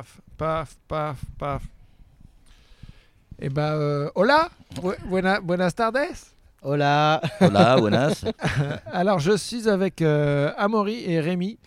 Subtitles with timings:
[0.00, 1.62] Paf, paf, paf, paf.
[3.38, 4.48] Eh ben, euh, hola,
[4.80, 6.32] Bu- buena- buenas tardes.
[6.62, 7.20] Hola.
[7.40, 8.24] Hola, buenas.
[8.92, 11.58] Alors, je suis avec euh, Amaury et Rémi.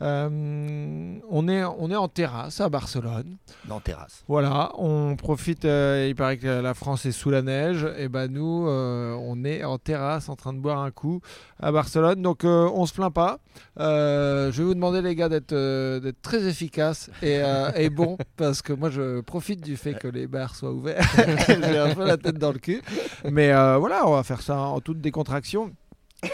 [0.00, 3.36] Euh, on, est, on est en terrasse à Barcelone.
[3.68, 4.24] Non, terrasse.
[4.28, 5.64] Voilà, on profite.
[5.64, 7.86] euh, il paraît que la France est sous la neige.
[7.98, 11.20] Et ben nous, euh, on est en terrasse en train de boire un coup
[11.60, 12.22] à Barcelone.
[12.22, 13.40] Donc on se plaint pas.
[13.78, 15.54] Je vais vous demander les gars d'être
[16.00, 17.42] d'être très efficaces et,
[17.76, 21.06] et bons parce que moi je profite du fait que les bars soient ouverts.
[21.46, 22.82] J'ai un peu la tête dans le cul.
[23.30, 25.72] Mais voilà, on va faire ça en toute décontraction.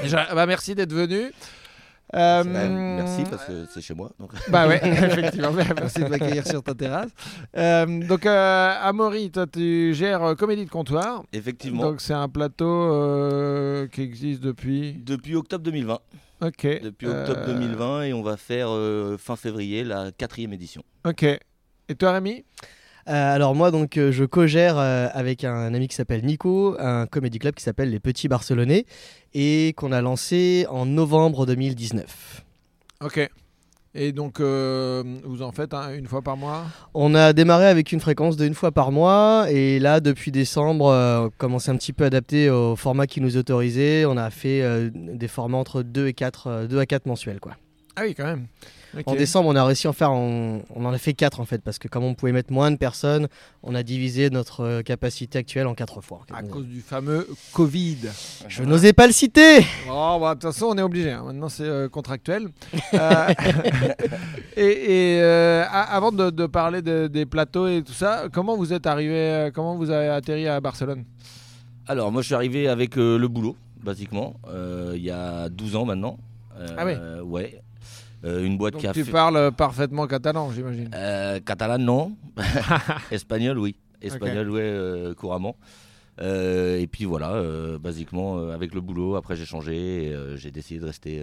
[0.02, 1.32] Déjà, bah, merci d'être venu.
[2.16, 4.10] Euh, merci parce que c'est chez moi.
[4.18, 4.30] donc.
[4.48, 5.52] bah ouais, effectivement.
[5.52, 7.10] Merci de m'accueillir sur ta terrasse.
[7.56, 11.24] Euh, donc, euh, Amaury, toi, tu gères euh, Comédie de Comptoir.
[11.32, 11.82] Effectivement.
[11.82, 14.94] Donc, c'est un plateau qui existe depuis.
[14.94, 15.98] Depuis octobre 2020.
[16.42, 16.80] Ok.
[16.82, 18.68] Depuis octobre Euh, 2020 et on va faire
[19.18, 20.82] fin février la quatrième édition.
[21.06, 21.22] Ok.
[21.22, 22.44] Et toi, Rémi?
[23.06, 27.38] Alors moi donc euh, je co-gère euh, avec un ami qui s'appelle Nico un comédie
[27.38, 28.84] club qui s'appelle Les Petits Barcelonais
[29.34, 32.44] et qu'on a lancé en novembre 2019.
[33.02, 33.28] Ok.
[33.98, 36.64] Et donc, euh, vous en faites hein, une fois par mois?
[36.92, 41.26] On a démarré avec une fréquence d'une fois par mois et là depuis décembre euh,
[41.26, 44.04] on commence un petit peu à adapter au format qui nous autorisait.
[44.04, 47.40] On a fait euh, des formats entre 2 et 4 euh, 2 à 4 mensuels
[47.40, 47.56] quoi.
[47.98, 48.46] Ah oui, quand même.
[49.04, 51.44] En décembre, on a réussi à en faire, en- on en a fait 4 en
[51.44, 53.28] fait, parce que comme on pouvait mettre moins de personnes,
[53.62, 56.20] on a divisé notre euh, capacité actuelle en 4 fois.
[56.32, 57.98] À cause du fameux Covid.
[58.48, 59.58] Je n'osais pas le citer
[59.90, 61.10] Oh, bah, de toute façon, on est obligé.
[61.10, 61.24] hein.
[61.26, 62.48] Maintenant, c'est euh, contractuel.
[62.94, 63.34] Euh,
[64.56, 68.86] et euh, avant de, de parler de- des plateaux et tout ça, comment vous êtes
[68.86, 71.04] arrivé, euh, comment vous avez atterri à Barcelone?
[71.86, 75.76] Alors, moi, je suis arrivé avec euh, le boulot, basiquement, euh, il y a 12
[75.76, 76.18] ans maintenant.
[76.58, 76.98] Euh, Ah ouais.
[77.22, 77.60] Ouais.
[78.24, 79.12] Euh, une boîte Donc, qui a tu fait.
[79.12, 80.90] parles parfaitement catalan, j'imagine.
[80.94, 82.16] Euh, catalan, non.
[83.10, 83.76] Espagnol, oui.
[84.00, 85.56] Espagnol, ouais, euh, couramment.
[86.20, 87.42] Et puis voilà,
[87.78, 91.22] basiquement, avec le boulot, après j'ai changé et j'ai décidé de rester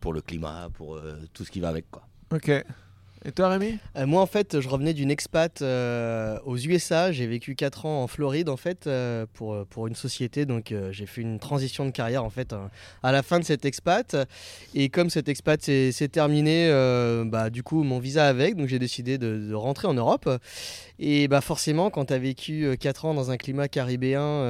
[0.00, 1.00] pour le climat, pour
[1.32, 1.88] tout ce qui va avec.
[1.90, 2.02] Quoi.
[2.34, 2.50] Ok.
[3.24, 3.78] Et toi, Rémi?
[3.96, 8.02] Euh, Moi en fait, je revenais d'une expat euh, aux USA, j'ai vécu 4 ans
[8.04, 11.90] en Floride en fait, euh, pour, pour une société, donc j'ai fait une transition de
[11.90, 12.58] carrière en fait euh,
[13.02, 14.16] à la fin de cette expat.
[14.74, 19.18] Et comme cette expat s'est euh, bah, du coup mon visa avec, donc j'ai décidé
[19.18, 20.28] de, de rentrer en Europe.
[21.00, 24.44] Et bah forcément, quand tu as vécu 4 ans dans un climat caribéen,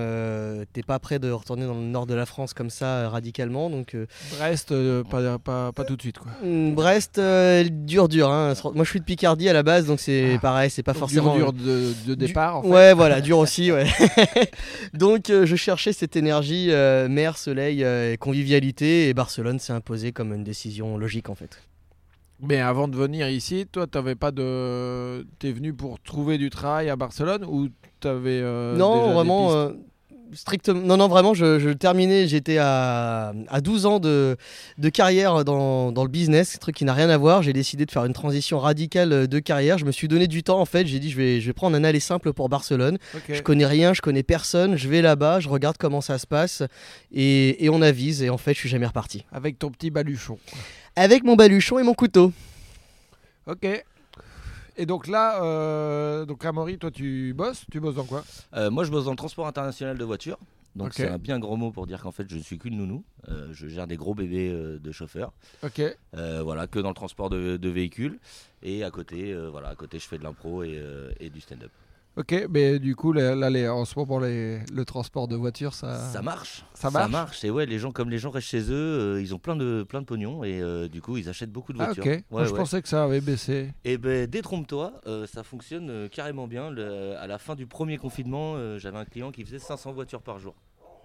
[0.72, 3.68] t'es pas prêt de retourner dans le nord de la France comme ça radicalement.
[3.68, 3.94] Donc
[4.36, 4.72] Brest,
[5.10, 6.32] pas, pas, pas tout de suite, quoi.
[6.42, 7.20] Brest,
[7.70, 8.30] dur dur.
[8.30, 8.54] hein.
[8.64, 10.38] Moi je suis de Picardie à la base, donc c'est Ah.
[10.38, 11.36] pareil, c'est pas Donc, forcément...
[11.36, 12.68] dur, dur de, de départ, en fait.
[12.68, 13.86] Ouais, voilà, dur aussi, ouais.
[14.94, 19.72] Donc euh, je cherchais cette énergie euh, mer, soleil euh, et convivialité et Barcelone s'est
[19.72, 21.60] imposé comme une décision logique en fait.
[22.40, 25.26] Mais avant de venir ici, toi, t'avais pas de.
[25.40, 27.66] T'es venu pour trouver du travail à Barcelone ou
[27.98, 28.40] t'avais.
[28.42, 29.78] euh, déjà non, des vraiment pistes
[30.32, 34.36] strictement non non vraiment je, je terminais, j'étais à, à 12 ans de,
[34.78, 37.86] de carrière dans, dans le business, un truc qui n'a rien à voir, j'ai décidé
[37.86, 40.86] de faire une transition radicale de carrière, je me suis donné du temps en fait,
[40.86, 42.98] j'ai dit je vais je vais prendre un aller simple pour Barcelone.
[43.28, 46.62] Je connais rien, je connais personne, je vais là-bas, je regarde comment ça se passe
[47.12, 49.24] et, et on avise et en fait je suis jamais reparti.
[49.32, 50.38] Avec ton petit baluchon.
[50.96, 52.32] Avec mon baluchon et mon couteau.
[53.46, 53.66] Ok.
[54.78, 58.24] Et donc là, euh, donc Amaury, toi, tu bosses Tu bosses dans quoi?
[58.54, 60.38] Euh, moi, je bosse dans le transport international de voitures.
[60.76, 63.02] Donc, c'est un bien gros mot pour dire qu'en fait, je ne suis qu'une nounou.
[63.28, 65.32] Euh, je gère des gros bébés euh, de chauffeurs.
[65.64, 65.82] Ok.
[66.16, 68.20] Euh, voilà, que dans le transport de, de véhicules.
[68.62, 70.80] Et à côté, voilà, à côté, je fais de l'impro et,
[71.18, 71.70] et du stand-up.
[72.18, 75.72] Ok, mais du coup, là, là, les- en ce moment, les- le transport de voitures,
[75.72, 75.98] ça.
[76.10, 76.64] Ça marche.
[76.74, 78.74] ça marche Et ouais, les gens, comme les gens restent chez eux,
[79.14, 81.72] euh, ils ont plein de, plein de pognon et euh, du coup, ils achètent beaucoup
[81.72, 82.02] de Ah, voitures.
[82.02, 82.08] ok.
[82.08, 83.72] Ouais, Moi, je pensais que ça avait baissé.
[83.84, 86.70] Et ben, détrompe-toi, euh, ça fonctionne carrément bien.
[86.70, 90.40] Le- à la fin du premier confinement, j'avais un client qui faisait 500 voitures par
[90.40, 90.56] jour.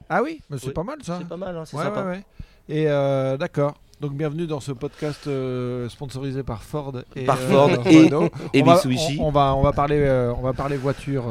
[0.09, 0.73] Ah oui, mais c'est Oui.
[0.73, 1.19] pas mal ça.
[1.21, 2.15] C'est pas mal, hein, c'est Ouais, sympa.
[2.67, 3.75] Et euh, d'accord.
[4.01, 8.29] Donc bienvenue dans ce podcast euh, sponsorisé par Ford et Par euh, Ford et- Renault.
[8.53, 9.17] et on va, Mitsubishi.
[9.21, 11.23] On, on va on va parler euh, on va parler voiture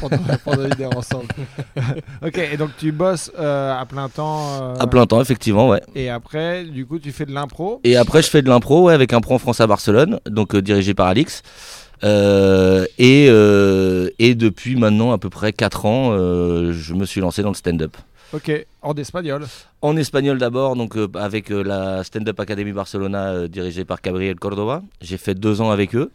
[0.00, 1.26] pendant, pendant une heure ensemble.
[2.24, 2.38] ok.
[2.38, 4.74] Et donc tu bosses à plein temps.
[4.74, 5.82] À plein temps, effectivement, ouais.
[5.94, 7.80] Et après, du coup, tu fais de l'impro.
[7.84, 10.56] Et après, je fais de l'impro ouais, avec un pro en France à Barcelone, donc
[10.56, 11.42] dirigé par Alix.
[12.04, 17.20] Euh, et, euh, et depuis maintenant à peu près 4 ans, euh, je me suis
[17.20, 17.96] lancé dans le stand-up.
[18.32, 18.50] Ok.
[18.80, 19.46] En espagnol.
[19.82, 24.00] En espagnol d'abord, donc euh, avec euh, la Stand Up Academy Barcelona euh, dirigée par
[24.00, 24.82] Gabriel Cordova.
[25.00, 26.10] J'ai fait deux ans avec eux.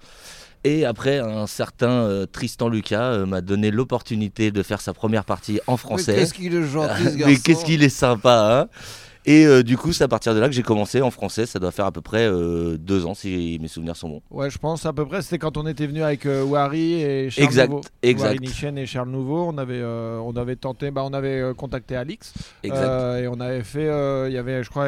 [0.64, 5.24] Et après, un certain euh, Tristan Lucas euh, m'a donné l'opportunité de faire sa première
[5.24, 6.16] partie en Mais français.
[6.16, 7.42] Qu'est-ce qu'il est gentil ce Mais garçon.
[7.46, 8.80] qu'est-ce qu'il est sympa, hein
[9.29, 11.45] Et euh, du coup, c'est à partir de là que j'ai commencé en français.
[11.45, 14.21] Ça doit faire à peu près euh, deux ans, si mes souvenirs sont bons.
[14.31, 15.21] Ouais, je pense à peu près.
[15.21, 17.81] C'était quand on était venu avec euh, Wari et Charles Exact, Nouveau.
[18.03, 18.27] exact.
[18.27, 19.44] Wari Nichen et Charles Nouveau.
[19.44, 22.33] On avait, euh, on avait tenté, bah, on avait contacté Alix.
[22.63, 23.19] Exact.
[23.21, 23.89] Et on avait fait,
[24.29, 24.88] il y avait, je crois,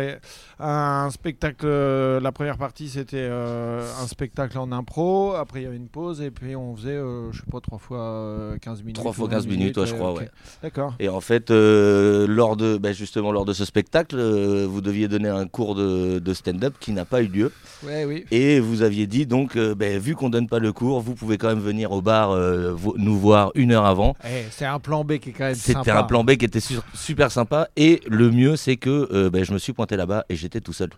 [0.62, 1.68] un spectacle.
[1.68, 5.34] la première partie, c'était un spectacle en impro.
[5.34, 6.22] Après, il y avait une pause.
[6.22, 6.98] Et puis, on faisait,
[7.32, 8.96] je sais pas, trois fois euh, 15 minutes.
[8.96, 10.30] Trois fois ou 15 20 minutes, ouais, je crois, ouais.
[10.64, 10.94] D'accord.
[11.00, 15.30] Et en fait, lors de, bah, justement, lors de ce spectacle, euh, vous deviez donner
[15.30, 17.52] un cours de, de stand-up qui n'a pas eu lieu.
[17.84, 18.26] Ouais, oui.
[18.32, 21.38] Et vous aviez dit donc, euh, bah, vu qu'on donne pas le cours, vous pouvez
[21.38, 24.16] quand même venir au bar euh, nous voir une heure avant.
[24.26, 26.60] Eh, c'est un plan B qui est quand même C'était un plan B qui était
[26.60, 27.68] su- super sympa.
[27.76, 30.90] Et le mieux, c'est que bah, je me suis pointé là-bas et j'étais tout seul.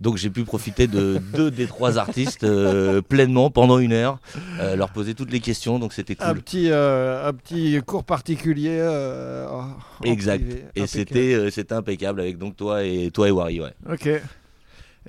[0.00, 4.18] Donc j'ai pu profiter de deux des trois artistes euh, pleinement pendant une heure,
[4.60, 5.78] euh, leur poser toutes les questions.
[5.78, 6.42] Donc c'était Un cool.
[6.42, 8.78] petit, euh, un petit cours particulier.
[10.04, 10.44] Exact.
[10.44, 10.64] privé.
[10.74, 13.72] Et c'était impeccable avec donc toi et toi et Wari, ouais.
[13.90, 14.08] Ok.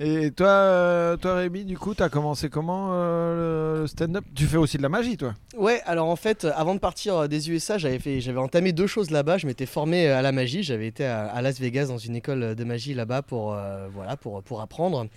[0.00, 4.24] Et toi, euh, toi Rémi, du coup, t'as commencé comment euh, le stand-up?
[4.36, 5.34] Tu fais aussi de la magie, toi?
[5.56, 8.86] Ouais, alors en fait, avant de partir euh, des USA, j'avais fait, j'avais entamé deux
[8.86, 9.38] choses là-bas.
[9.38, 10.62] Je m'étais formé à la magie.
[10.62, 13.56] J'avais été à, Las Vegas dans une école de magie là-bas pour,
[13.92, 15.08] voilà, pour, pour apprendre.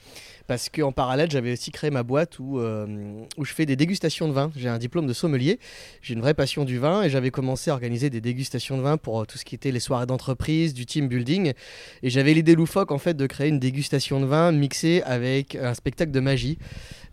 [0.47, 2.85] Parce qu'en parallèle, j'avais aussi créé ma boîte où, euh,
[3.37, 4.51] où je fais des dégustations de vin.
[4.55, 5.59] J'ai un diplôme de sommelier.
[6.01, 8.97] J'ai une vraie passion du vin et j'avais commencé à organiser des dégustations de vin
[8.97, 11.53] pour euh, tout ce qui était les soirées d'entreprise, du team building.
[12.03, 15.73] Et j'avais l'idée loufoque en fait de créer une dégustation de vin mixée avec un
[15.73, 16.57] spectacle de magie,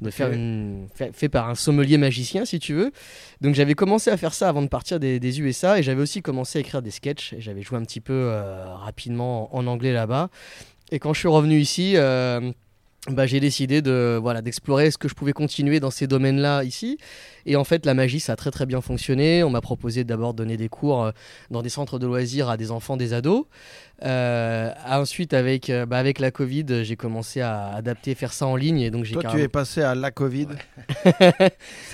[0.00, 0.14] de Ok.
[0.14, 2.92] faire une fait, par un sommelier magicien si tu veux.
[3.40, 6.22] Donc j'avais commencé à faire ça avant de partir des, des USA et j'avais aussi
[6.22, 9.92] commencé à écrire des sketchs et j'avais joué un petit peu euh, rapidement en anglais
[9.92, 10.30] là-bas.
[10.90, 12.50] Et quand je suis revenu ici, euh,
[13.06, 16.98] bah, j'ai décidé de voilà d'explorer ce que je pouvais continuer dans ces domaines-là ici.
[17.46, 19.44] Et en fait, la magie, ça a très très bien fonctionné.
[19.44, 21.10] On m'a proposé d'abord de donner des cours euh,
[21.50, 23.44] dans des centres de loisirs à des enfants, des ados.
[24.04, 28.54] Euh, ensuite, avec, euh, bah, avec la Covid, j'ai commencé à adapter, faire ça en
[28.54, 28.80] ligne.
[28.80, 30.46] Et donc j'ai Toi, tu carrément- es passé à la Covid.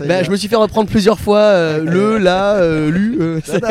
[0.01, 3.17] Bah, je me suis fait reprendre plusieurs fois euh, le, la, euh, lu.
[3.21, 3.65] euh, c'est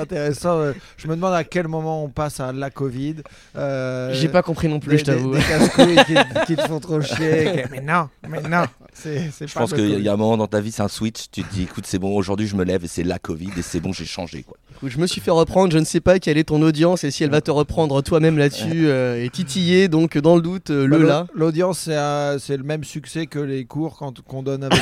[0.00, 0.72] intéressant.
[0.96, 3.16] Je me demande à quel moment on passe à la Covid.
[3.56, 5.32] Euh, J'ai pas compris non plus, des, je t'avoue.
[5.34, 6.14] Des, des casse-couilles qui,
[6.46, 7.64] qui te font trop chier.
[7.70, 8.64] Mais non, mais non.
[8.94, 11.26] C'est, Je pas pense qu'il y a un moment dans ta vie, c'est un switch.
[11.30, 13.62] Tu te dis, écoute, c'est bon, aujourd'hui je me lève et c'est la Covid et
[13.62, 14.42] c'est bon, j'ai changé.
[14.42, 14.56] Quoi.
[14.76, 17.10] Écoute, Je me suis fait reprendre, je ne sais pas quelle est ton audience et
[17.10, 20.86] si elle va te reprendre toi-même là-dessus euh, et titiller, donc dans le doute, euh,
[20.88, 21.26] Bah, le l'au- là.
[21.34, 24.78] L'audience, c'est, un- c'est le même succès que les cours quand, qu'on donne avec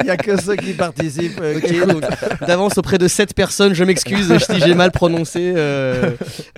[0.00, 1.40] Il n'y a que ceux qui participent.
[1.40, 2.02] euh, qui donc
[2.46, 6.10] d'avance auprès de 7 personnes, je m'excuse si j'ai mal prononcé euh,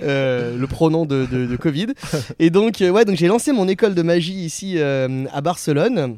[0.03, 1.89] euh, le pronom de, de- de Covid.
[2.39, 6.17] Et donc, euh, ouais, donc j'ai lancé mon école de magie ici euh, à Barcelone.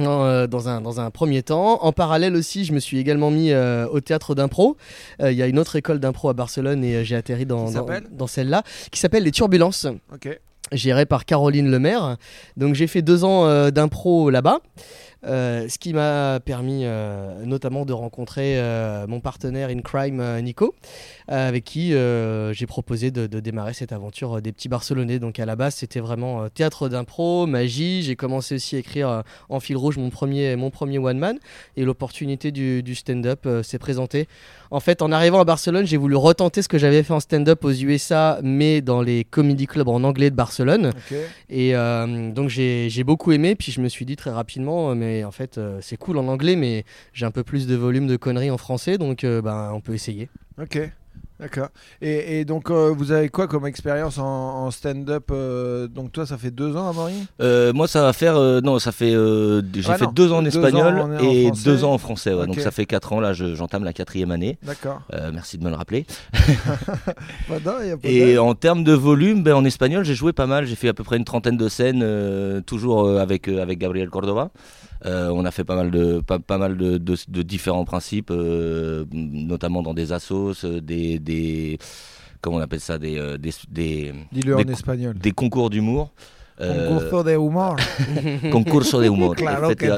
[0.00, 1.82] Euh, dans, un, dans un premier temps.
[1.84, 4.76] En parallèle aussi, je me suis également mis euh, au théâtre d'impro.
[5.22, 7.68] Euh, Il y a une autre école d'impro à Barcelone et j'ai atterri dans,
[8.26, 10.28] celle-là, qui s'appelle Les Turbulences Ok.
[10.72, 12.16] géré par Caroline Lemaire.
[12.56, 14.58] Donc j'ai fait deux ans d'impro là-bas.
[15.26, 20.74] Euh, ce qui m'a permis euh, notamment de rencontrer euh, mon partenaire in crime Nico,
[21.28, 25.18] avec qui euh, j'ai proposé de, de démarrer cette aventure euh, des petits Barcelonais.
[25.18, 28.02] Donc à la base c'était vraiment euh, théâtre d'impro, magie.
[28.02, 31.38] J'ai commencé aussi à écrire euh, en fil rouge mon premier, mon premier one man
[31.76, 34.28] et l'opportunité du, du stand-up euh, s'est présentée.
[34.70, 37.64] En fait en arrivant à Barcelone j'ai voulu retenter ce que j'avais fait en stand-up
[37.64, 40.92] aux USA mais dans les comedy clubs en anglais de Barcelone.
[41.48, 44.94] Et euh, donc j'ai j'ai beaucoup aimé, puis je me suis dit très rapidement, euh,
[44.94, 48.06] mais en fait euh, c'est cool en anglais, mais j'ai un peu plus de volume
[48.06, 50.28] de conneries en français, donc euh, ben, on peut essayer.
[50.60, 50.78] Ok,
[51.40, 51.68] d'accord.
[52.00, 54.24] Et, et donc, euh, vous avez quoi comme expérience en,
[54.66, 57.14] en stand-up euh, Donc, toi, ça fait deux ans, Amaury?
[57.40, 58.34] Euh, moi, ça va faire.
[58.62, 59.10] non, ça fait.
[59.10, 61.92] j'ai Ah fait non, deux ans en deux espagnol ans en- en et deux ans
[61.94, 62.32] en français.
[62.34, 62.46] ouais.
[62.46, 63.20] Donc ça fait quatre ans.
[63.20, 64.58] Là, je- j'entame la quatrième année.
[64.62, 65.02] D'accord.
[65.32, 66.06] Merci de me le rappeler.
[67.48, 70.32] Pas d'un, y a pas Et en termes de volume, ben, en espagnol, j'ai joué
[70.32, 70.66] pas mal.
[70.66, 74.50] J'ai fait à peu près une trentaine de scènes, toujours avec, avec Gabriel Cordova.
[75.06, 78.30] Euh, on a fait pas mal de, pas, pas mal de, de- de différents principes,
[78.30, 81.78] euh, notamment dans des assos, euh, des, des.
[82.40, 85.14] Comment on appelle ça Des, des, des, Dis-le en des- espagnol.
[85.18, 86.12] des concours d'humour.
[86.60, 87.76] Euh, Concurso de humor.
[88.52, 89.34] concurso de humor.
[89.34, 89.88] Claro que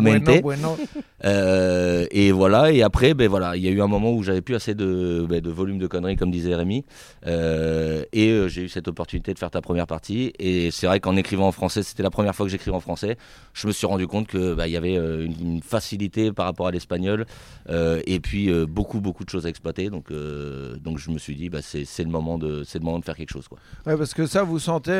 [0.00, 0.76] bueno, bueno.
[1.24, 4.40] Euh, et voilà, et après, ben voilà, il y a eu un moment où j'avais
[4.40, 6.84] plus assez de, ben, de volume de conneries, comme disait Rémi,
[7.26, 10.32] Euh, et euh, j'ai eu cette opportunité de faire ta première partie.
[10.38, 13.16] Et c'est vrai qu'en écrivant en français, c'était la première fois que j'écrivais en français,
[13.52, 16.46] je me suis rendu compte que bah, il y avait euh, une, une facilité par
[16.46, 17.26] rapport à l'espagnol,
[17.68, 19.90] et puis beaucoup beaucoup de choses à exploiter.
[19.90, 22.98] Donc, donc je me suis dit, bah, c'est c'est le moment de, c'est le moment
[22.98, 23.58] de faire quelque chose, quoi.
[23.86, 24.92] Ouais, parce que ça, vous sentez,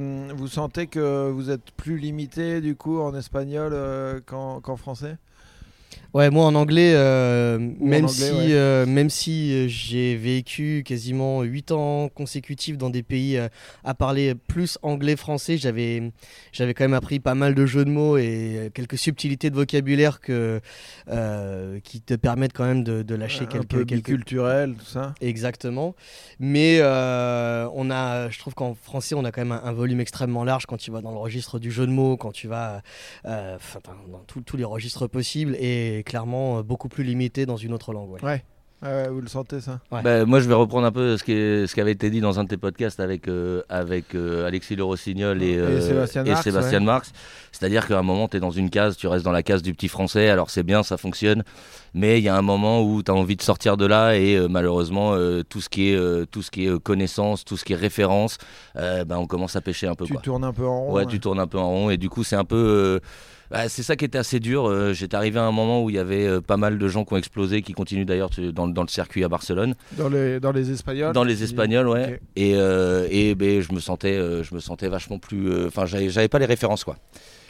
[0.00, 4.76] euh, vous sentez que vous êtes plus limité du coup en espagnol euh, qu'en qu'en
[4.76, 5.16] français?
[6.12, 8.52] Ouais, moi en anglais, euh, en même, anglais, si, ouais.
[8.52, 13.48] euh, même si euh, j'ai vécu quasiment 8 ans consécutifs dans des pays euh,
[13.84, 16.10] à parler plus anglais-français, j'avais,
[16.50, 19.54] j'avais quand même appris pas mal de jeux de mots et euh, quelques subtilités de
[19.54, 20.60] vocabulaire que,
[21.08, 24.84] euh, qui te permettent quand même de, de lâcher un quelques, peu quelques biculturel, tout
[24.86, 25.14] ça.
[25.20, 25.94] Exactement.
[26.40, 30.00] Mais euh, on a, je trouve qu'en français, on a quand même un, un volume
[30.00, 32.82] extrêmement large quand tu vas dans le registre du jeu de mots, quand tu vas
[33.26, 33.58] euh,
[34.10, 38.10] dans tous les registres possibles et clairement euh, beaucoup plus limité dans une autre langue.
[38.12, 38.22] ouais.
[38.24, 38.44] Ouais.
[38.82, 40.00] Ouais, ouais, vous le sentez ça Ouais.
[40.02, 42.22] Bah, moi, je vais reprendre un peu ce qui, est- ce qui avait été dit
[42.22, 46.24] dans un de tes podcasts avec, euh, avec euh, Alexis Le Rossignol et, Et Sébastien
[46.24, 46.84] et Marx, Sébastien ouais.
[46.86, 47.12] Marx.
[47.52, 49.74] C'est-à-dire qu'à un moment, tu es dans une case, tu restes dans la case du
[49.74, 51.44] petit français, alors c'est bien, ça fonctionne.
[51.92, 54.34] Mais il y a un moment où tu as envie de sortir de là et
[54.36, 57.66] euh, malheureusement, euh, tout ce qui est, euh, tout ce qui est connaissance, tout ce
[57.66, 58.38] qui est référence,
[58.76, 60.06] euh, bah, on commence à pêcher un peu.
[60.06, 60.22] Tu quoi.
[60.22, 60.92] tournes un peu en rond.
[60.94, 63.00] Ouais, tu tournes un peu en rond et du coup c'est un peu.
[63.50, 64.66] Bah, c'est ça qui était assez dur.
[64.68, 67.04] Euh, J'étais arrivé à un moment où il y avait euh, pas mal de gens
[67.04, 70.52] qui ont explosé, qui continuent d'ailleurs dans, dans le circuit à Barcelone, Dans les, dans
[70.52, 72.20] les Espagnols dans les Espagnols, ouais.
[72.36, 75.66] Et, euh, et ben, je me sentais, je me sentais vachement plus.
[75.66, 76.96] Enfin, j'avais pas les références quoi.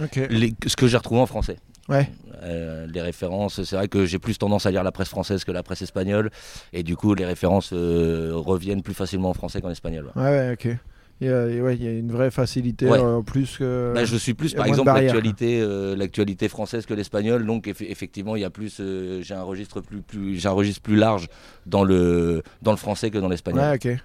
[0.03, 0.17] Ok.
[0.31, 1.57] Les- ce que j'ai retrouvé en français.
[1.89, 2.09] Ouais.
[2.43, 5.53] Euh, les références, c'est vrai que j'ai plus tendance à lire la presse française que
[5.53, 6.31] la presse espagnole,
[6.73, 10.11] et du coup les références euh, reviennent plus facilement en français qu'en espagnol.
[10.17, 10.23] ouais.
[10.23, 10.77] Ouais, ouais, ok.
[11.21, 12.99] Il y a, ouais, il y a une vraie facilité Ouais.
[12.99, 13.93] euh, plus que.
[13.95, 17.45] Bah, je suis plus, par exemple, l'actualité, euh, l'actualité française que l'espagnol.
[17.45, 20.53] Donc, eff- effectivement, il y a plus, euh, j'ai un registre plus, plus, j'ai un
[20.53, 21.29] registre plus large
[21.67, 23.61] dans le, dans le français que dans l'espagnol.
[23.61, 23.99] Ouais, ok.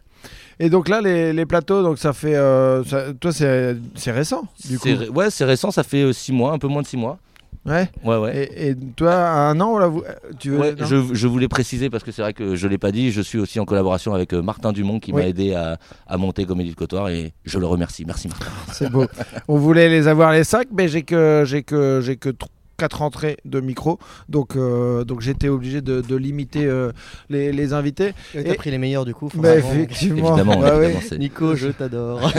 [0.60, 2.34] Et donc là, les, les plateaux, donc ça fait.
[2.34, 4.88] ça- toi, c'est récent, du coup.
[4.90, 7.18] Ré- ouais, c'est récent, ça fait 6 mois, un peu moins de 6 mois.
[7.66, 7.90] Ouais.
[8.04, 8.50] Ouais, ouais.
[8.56, 10.04] Et, et toi, à un an, là, vous,
[10.40, 10.60] tu veux.
[10.60, 13.22] Ouais, je, je voulais préciser parce que c'est vrai que je l'ai pas dit, je
[13.22, 15.22] suis aussi en collaboration avec euh, Martin Dumont qui Oui.
[15.24, 18.06] m'a aidé à, à monter Comédie de Cotoir et je le remercie.
[18.06, 18.46] Merci Martin.
[18.72, 19.06] C'est beau.
[19.48, 22.46] On voulait les avoir les cinq, mais j'ai que j'ai que j'ai que tr-
[22.78, 26.92] quatre entrées de micro, donc euh, donc j'étais obligé de, de limiter euh,
[27.30, 28.14] les, les invités.
[28.36, 29.30] Et T'as Et- pris les meilleurs du coup.
[29.34, 30.36] Bah, effectivement.
[30.38, 30.88] Évidemment, Bah oui.
[30.88, 32.32] évidemment, Nico, je t'adore.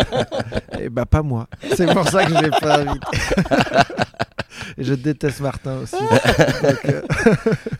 [0.80, 1.46] Et bah pas moi.
[1.74, 3.06] C'est pour ça que je l'ai pas invité.
[4.78, 5.96] Et je déteste Martin aussi.
[6.62, 7.02] Donc, euh,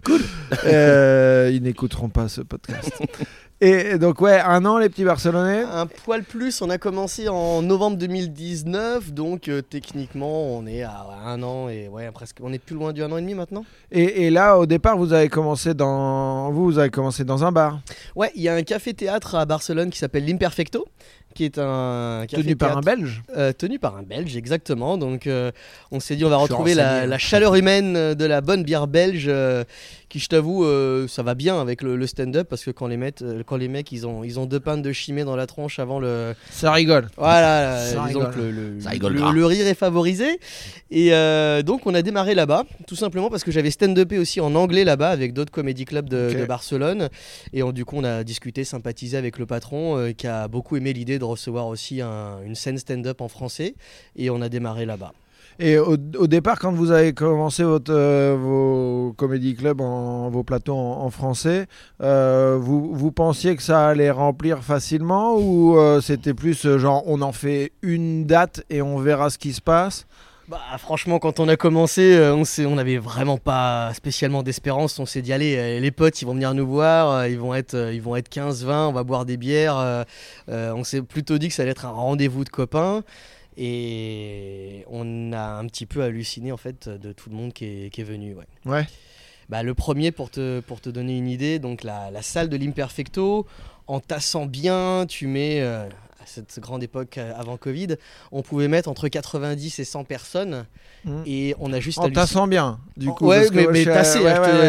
[0.67, 2.91] euh, ils n'écouteront pas ce podcast.
[3.63, 5.63] Et donc ouais, un an les petits Barcelonais.
[5.63, 11.07] Un poil plus, on a commencé en novembre 2019, donc euh, techniquement on est à
[11.25, 13.65] un an et ouais presque, on est plus loin du un an et demi maintenant.
[13.91, 17.53] Et, et là, au départ, vous avez commencé dans vous, vous avez commencé dans un
[17.53, 17.81] bar
[18.15, 20.87] Ouais, il y a un café-théâtre à Barcelone qui s'appelle l'Imperfecto,
[21.37, 23.23] qui est un tenu par un Belge.
[23.37, 24.99] euh, tenu par un Belge, exactement.
[24.99, 25.53] Donc euh,
[25.93, 29.65] on s'est dit on va retrouver la chaleur humaine de la bonne bière belge, euh,
[30.17, 32.97] qui je t'avoue euh, ça va bien avec le, le stand-up parce que quand les,
[32.97, 35.47] mecs, euh, quand les mecs ils ont, ils ont deux pintes de chimée dans la
[35.47, 37.09] tronche avant le, Ça rigole.
[37.19, 38.35] Voilà, Ça euh, disons rigole.
[38.35, 40.41] que le, le- Ça rigole le- rire est favorisé.
[40.91, 44.55] Et euh, donc on a démarré là-bas, tout simplement parce que j'avais stand-upé aussi en
[44.55, 47.11] anglais là-bas avec d'autres comédie clubs de, Barcelone.
[47.53, 50.77] Et on- du coup on a discuté, sympathisé avec le patron euh, qui a beaucoup
[50.77, 53.75] aimé l'idée de recevoir aussi un- une scène stand-up en français.
[54.17, 55.13] Et on a démarré là-bas.
[55.59, 61.09] Et au, départ, quand vous avez commencé votre, euh, vos comédie clubs, vos plateaux en,
[61.09, 61.67] français,
[62.03, 67.23] euh, vous, vous pensiez que ça allait remplir facilement ou euh, c'était plus genre on
[67.23, 70.07] en fait une date et on verra ce qui se passe?
[70.49, 75.01] Bah franchement quand on a commencé on n'avait vraiment pas spécialement d'espérance.
[75.01, 78.01] On s'est dit allez les potes ils vont venir nous voir ils vont être ils
[78.01, 80.05] vont être 15 20 on va boire des bières
[80.47, 83.03] on s'est plutôt dit que ça allait être un rendez-vous de copains
[83.57, 87.91] et on a un petit peu halluciné en fait de tout le monde qui est,
[87.91, 88.45] qui est venu ouais.
[88.65, 88.87] Ouais.
[89.49, 92.57] Bah, le premier, pour te, pour te donner une idée, donc la, la salle de
[92.57, 93.47] l'Imperfecto,
[93.87, 97.95] en tassant bien, tu mets, euh, à cette grande époque euh, avant Covid,
[98.33, 100.67] on pouvait mettre entre 90 et 100 personnes,
[101.05, 101.23] Mm.
[101.27, 102.21] et on a juste En halluciné.
[102.27, 103.27] tassant bien, du coup.
[103.29, 104.23] ouais, mais, mais ouais, hein, ouais,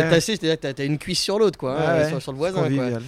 [0.04, 0.10] ouais.
[0.12, 2.10] tassé, c'est-à-dire que t'as- une cuisse sur l'autre, quoi, hein, Ouais, ouais.
[2.10, 3.00] sur, sur le voisin, quoi.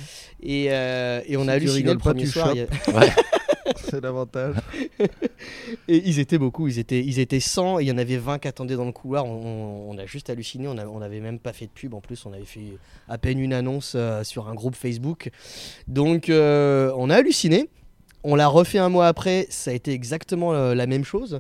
[0.42, 2.54] Et, euh, et on Si a halluciné le pas, premier soir.
[2.56, 2.68] il y a-
[3.90, 4.56] C'est l'avantage.
[5.88, 8.40] Et ils étaient beaucoup, ils étaient, ils étaient 100, et il y en avait 20
[8.40, 9.26] qui attendaient dans le couloir.
[9.26, 12.46] On, a juste halluciné, on n'avait même pas fait de pub en plus, on avait
[12.46, 15.30] fait à peine une annonce euh, sur un groupe Facebook.
[15.88, 17.70] Donc euh, on a halluciné.
[18.24, 21.40] On l'a refait un mois après, ça a été exactement euh, la même chose.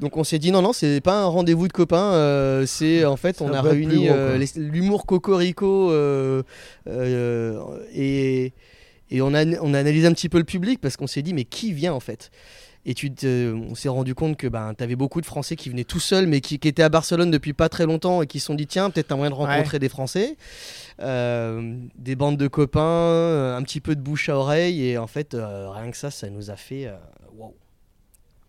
[0.00, 3.16] Donc on s'est dit non, non, c'est pas un rendez-vous de copains, euh, c'est en
[3.16, 5.90] fait, on a réuni euh, l'humour cocorico
[7.94, 8.52] et,
[9.10, 11.34] et on a, on a analysé un petit peu le public parce qu'on s'est dit
[11.34, 12.30] mais qui vient en fait?
[12.86, 15.68] Et tu te- on s'est rendu compte que ben, tu avais beaucoup de Français qui
[15.68, 18.40] venaient tout seuls, mais qui, qui étaient à Barcelone depuis pas très longtemps et qui
[18.40, 20.36] se sont dit tiens, peut-être un moyen de rencontrer des Français.
[21.00, 25.06] Euh, des bandes de copains, euh, un petit peu de bouche à oreille, et en
[25.06, 26.86] fait, euh, rien que ça, ça nous a fait.
[26.86, 26.96] euh.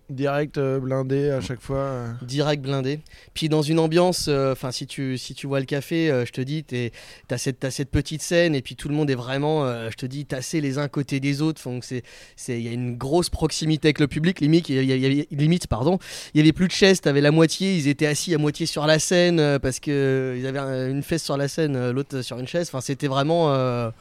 [0.10, 1.78] Direct euh, blindé à chaque fois.
[1.78, 2.08] euh.
[2.24, 3.00] direct blindé.
[3.36, 6.32] Puis dans une ambiance, euh, enfin si tu si tu vois le café, euh, je
[6.32, 6.92] te dis, t'es-
[7.28, 9.96] t'as cette t'as cette petite scène et puis tout le monde est vraiment, euh, je
[9.98, 11.62] te dis, tassé les uns côté des autres.
[11.64, 12.02] Donc c'est
[12.36, 14.40] c'est il y a une grosse proximité avec le public.
[14.40, 16.00] Limite, il y a- il y avait- limite pardon,
[16.34, 18.88] il y avait plus de chaises, t'avais la moitié, ils étaient assis à moitié sur
[18.88, 21.94] la scène euh, parce que euh, ils avaient un- une fesse sur la scène, euh,
[21.94, 22.68] l'autre sur une chaise.
[22.70, 23.92] Enfin c'était vraiment, euh,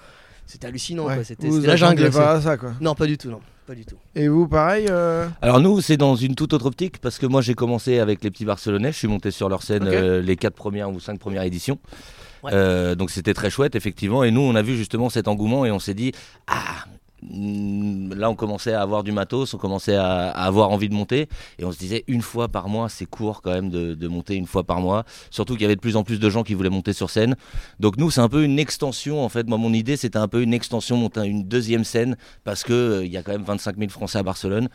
[0.46, 1.04] c'était hallucinant.
[1.06, 1.16] Ouais.
[1.16, 1.24] quoi.
[1.24, 2.16] C'était Vous c'était la attendiez jungle.
[2.16, 2.72] pas c'est- à ça quoi.
[2.80, 3.98] Non pas du tout, non pas du tout.
[4.14, 7.42] Et vous, pareil euh, Alors nous, c'est dans une toute autre optique parce que moi
[7.42, 8.92] j'ai commencé avec les petits Barcelonais.
[8.92, 11.78] Je suis monté sur leur scène euh, les quatre premières ou cinq premières éditions.
[12.42, 12.52] Ouais.
[12.54, 14.24] Euh, donc c'était très chouette effectivement.
[14.24, 16.12] Et nous, on a vu justement cet engouement et on s'est dit
[16.46, 16.86] ah.
[17.22, 21.64] Là, on commençait à avoir du matos, on commençait à, avoir envie de monter, et
[21.64, 24.64] on se disait une fois par mois, c'est court quand même de, monter une fois
[24.64, 25.04] par mois.
[25.30, 27.36] Surtout qu'il y avait de plus en plus de gens qui voulaient monter sur scène.
[27.80, 29.24] Donc nous, c'est un peu une extension.
[29.24, 32.62] En fait, moi, mon idée, c'était un peu une extension, monter une deuxième scène, parce
[32.62, 34.68] que euh, y a quand même 25 000 Français à Barcelone.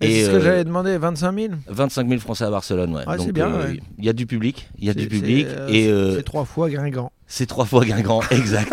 [0.00, 3.02] Et C'est ce que euh, j'avais demandé, 25 000 25 000 Français à Barcelone, ouais.
[3.06, 3.80] Ah, c'est Donc, bien, euh, ouais.
[3.98, 5.90] Il y a du public, il y a C'est- du public, c'est, euh, et c'est-
[5.90, 7.12] euh, c'est trois fois Guingamp.
[7.26, 8.72] c'est trois fois Guingamp, exact.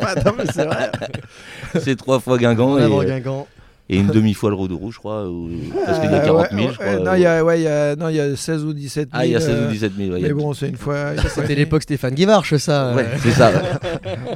[0.00, 0.90] Ah, non, mais c'est vrai.
[1.80, 3.46] c'est trois fois Guingamp En et, avant euh, Guingamp.
[3.90, 5.50] et une demi-fois le Roux, je crois, ou-
[5.84, 6.98] parce qu'il y a Euh, 40 ouais, 000, ouais, je crois.
[7.04, 9.08] Non, il y a, ouais, il y a, non, il y a 16 ou 17
[9.10, 9.20] 000.
[9.20, 10.10] Ah, il y a 16 euh, ou 17 000.
[10.12, 11.12] ouais, a- Mais bon, c'est une fois.
[11.34, 12.94] C'était l'époque Stéphane Guivarch ça.
[12.94, 13.52] Ouais, c'est ça.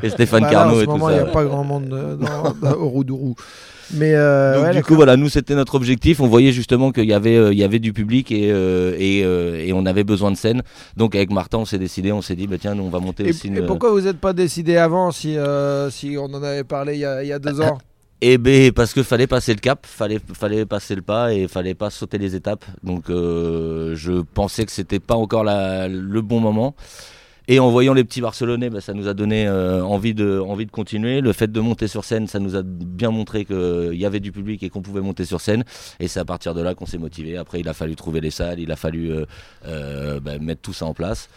[0.03, 1.12] Et Stéphane Bah, Carnot en et ce tout moment, ça.
[1.12, 3.35] il n'y a pas grand monde dans, dans- au Roudourou.
[3.93, 6.21] Mais euh, Donc ouais, du coup voilà, nous c'était notre objectif.
[6.21, 9.19] On voyait justement qu'il y avait, euh, il y avait du public et, euh, et,
[9.69, 10.62] et on avait besoin de scène.
[10.97, 13.26] Donc avec Martin, on s'est décidé, on s'est dit bah tiens, nous on va monter
[13.26, 13.47] Et, aussi.
[13.49, 15.37] et une- pourquoi vous n'êtes pas décidé avant si,
[15.91, 17.79] si on en avait parlé il y a, il y a deux ans?
[18.21, 21.75] Eh ben parce que fallait passer le cap, fallait fallait passer le pas et fallait
[21.75, 22.64] pas sauter les étapes.
[22.83, 26.75] Donc je pensais que c'était pas encore la- le bon moment.
[27.46, 30.64] Et en voyant les petits Barcelonais, bah, ça nous a donné euh, envie de envie
[30.64, 31.20] de continuer.
[31.20, 34.32] Le fait de monter sur scène, ça nous a bien montré qu'il y avait du
[34.32, 35.62] public et qu'on pouvait monter sur scène.
[36.00, 37.36] Et c'est à partir de là qu'on s'est motivé.
[37.36, 39.26] Après, il a fallu trouver les salles, il a fallu euh,
[39.66, 41.28] euh, bah, mettre tout ça en place.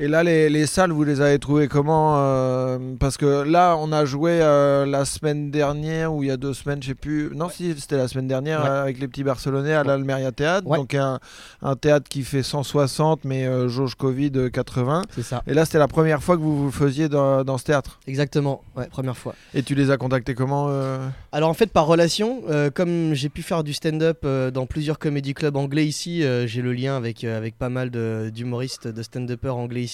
[0.00, 3.90] Et là, les, les salles, vous les avez trouvées comment euh, Parce que là, on
[3.90, 7.30] a joué euh, la semaine dernière ou il y a deux semaines, je sais plus.
[7.34, 8.68] Non, si c'était la semaine dernière Ouais.
[8.68, 10.68] euh, avec les petits Barcelonais à l'Almeria Théâtre.
[10.68, 10.78] Ouais.
[10.78, 11.18] Donc un,
[11.62, 15.02] un théâtre qui fait 160, mais euh, jauge Covid euh, 80.
[15.16, 15.42] C'est ça.
[15.48, 17.98] Et là, c'était la première fois que vous vous faisiez dans, dans ce théâtre.
[18.06, 19.34] Exactement, ouais, première fois.
[19.52, 20.98] Et tu les as contactés comment euh?
[21.32, 24.98] Alors en fait par relation, euh, comme j'ai pu faire du stand-up euh, dans plusieurs
[25.00, 28.86] comédie clubs anglais ici, euh, j'ai le lien avec, euh, avec pas mal de- d'humoristes,
[28.86, 29.87] de, stand-uppers anglais ici.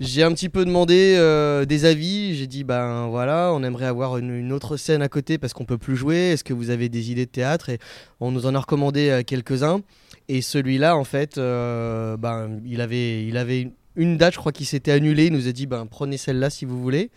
[0.00, 4.16] J'ai un petit peu demandé euh, des avis, j'ai dit ben voilà, on aimerait avoir
[4.18, 6.88] une, une autre scène à côté parce qu'on peut plus jouer, est-ce que vous avez
[6.88, 7.68] des idées de théâtre?
[7.68, 7.78] Et
[8.20, 9.80] on nous en a recommandé euh, quelques-uns.
[10.28, 14.52] Et celui-là en fait, euh, ben, il avait, il avait une- une date, je crois
[14.52, 15.26] qu'il s'était annulé.
[15.26, 17.10] Il nous a dit ben, prenez celle-là si vous voulez.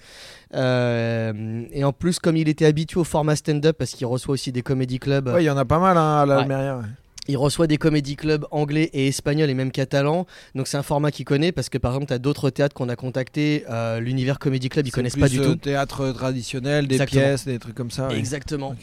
[0.55, 4.51] Euh, et en plus, comme il était habitué au format stand-up, parce qu'il reçoit aussi
[4.51, 6.77] des comédie clubs, Ouais, il y en a pas mal hein, à l'Almeria.
[6.77, 6.85] ouais.
[7.31, 10.25] Il reçoit des comédie clubs anglais et espagnols et même catalans.
[10.55, 12.89] Donc c'est un format qu'il connaît parce que par exemple, tu as d'autres théâtres qu'on
[12.89, 15.55] a contactés, euh, l'univers comédie club, ils connaissent plus, pas du euh, tout.
[15.55, 17.21] théâtre traditionnel, des Exactement.
[17.21, 18.07] pièces, des trucs comme ça.
[18.09, 18.17] ouais.
[18.17, 18.75] Exactement.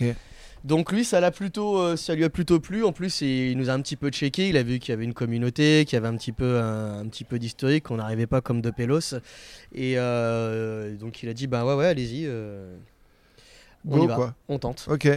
[0.64, 2.82] Donc lui, ça l'a plutôt, euh, ça lui a plutôt plu.
[2.84, 4.48] En plus, il nous a un petit peu checké.
[4.48, 6.98] Il a vu qu'il y avait une communauté, qu'il y avait un petit peu, un,
[6.98, 9.14] un petit peu d'historique, qu'on n'arrivait pas comme de Pélos.
[9.72, 12.26] Et euh, donc il a dit, bah ouais, ouais, allez-y.
[13.88, 14.34] on Go, y va, quoi.
[14.48, 14.86] on tente.
[14.90, 15.08] Ok.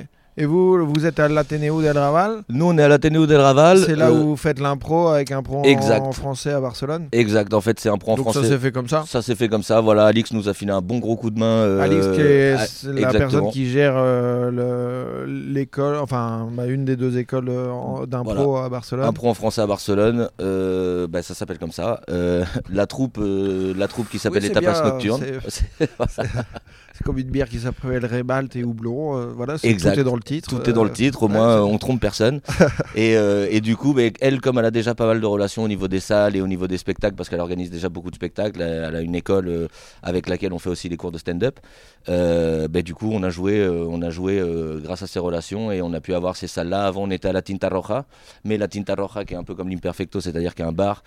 [0.42, 3.78] Et vous, vous êtes à l'Ateneo del Raval Nous, on est à l'Athénéo del Raval.
[3.86, 6.02] C'est là Euh, où vous faites l'impro avec un pro en- exact.
[6.04, 7.54] en français à Barcelone Exact.
[7.54, 8.42] En fait, c'est un pro en Donc français.
[8.42, 10.06] ça s'est fait comme ça Ça s'est fait comme ça, voilà.
[10.08, 11.46] Alix nous a filé un bon gros coup de main.
[11.46, 16.86] euh, Alix, qui est ah, la personne qui gère euh, le- l'école, enfin bah, une
[16.86, 19.06] des deux écoles euh, d'impro à Barcelone.
[19.06, 22.02] Un pro en français à Barcelone, bah, ça s'appelle comme ça.
[22.74, 25.22] La troupe, la troupe qui s'appelle Oui, les Tapas Nocturnes.
[26.94, 29.18] c'est- comme une bière qui s'appelle Rebalt et Houblon.
[29.18, 29.94] euh, voilà, Exact.
[29.96, 30.50] tout est dans le titre.
[30.50, 32.42] Tout est dans le euh, titre, au moins on trompe personne.
[32.96, 35.64] et, euh, et du coup, bah, elle, comme elle a déjà pas mal de relations
[35.64, 38.16] au niveau des salles et au niveau des spectacles, parce qu'elle organise déjà beaucoup de
[38.16, 39.68] spectacles, elle a une école
[40.04, 41.60] avec laquelle on fait aussi les cours de stand-up.
[42.08, 44.42] bah, du coup, on a joué, on a joué
[44.84, 46.86] grâce à ces relations et on a pu avoir ces salles-là.
[46.86, 48.06] Avant, on était à la Tinta Roja,
[48.44, 50.74] mais la Tinta Roja qui est un peu comme l'Imperfecto, c'est-à-dire qu'il y a un
[50.74, 51.04] bar.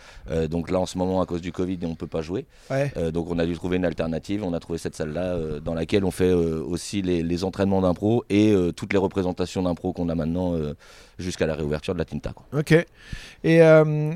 [0.50, 2.46] donc là, en ce moment, à cause du Covid, on peut pas jouer.
[2.70, 2.92] Ouais.
[3.12, 4.44] Donc on a dû trouver une alternative.
[4.44, 8.24] On a trouvé cette salle-là dans laquelle on fait euh, aussi les, les entraînements d'impro
[8.30, 10.74] et euh, toutes les représentations d'impro qu'on a maintenant euh,
[11.18, 12.32] jusqu'à la réouverture de la Tinta.
[12.32, 12.46] quoi.
[12.58, 12.72] Ok.
[12.72, 14.12] Et, euh,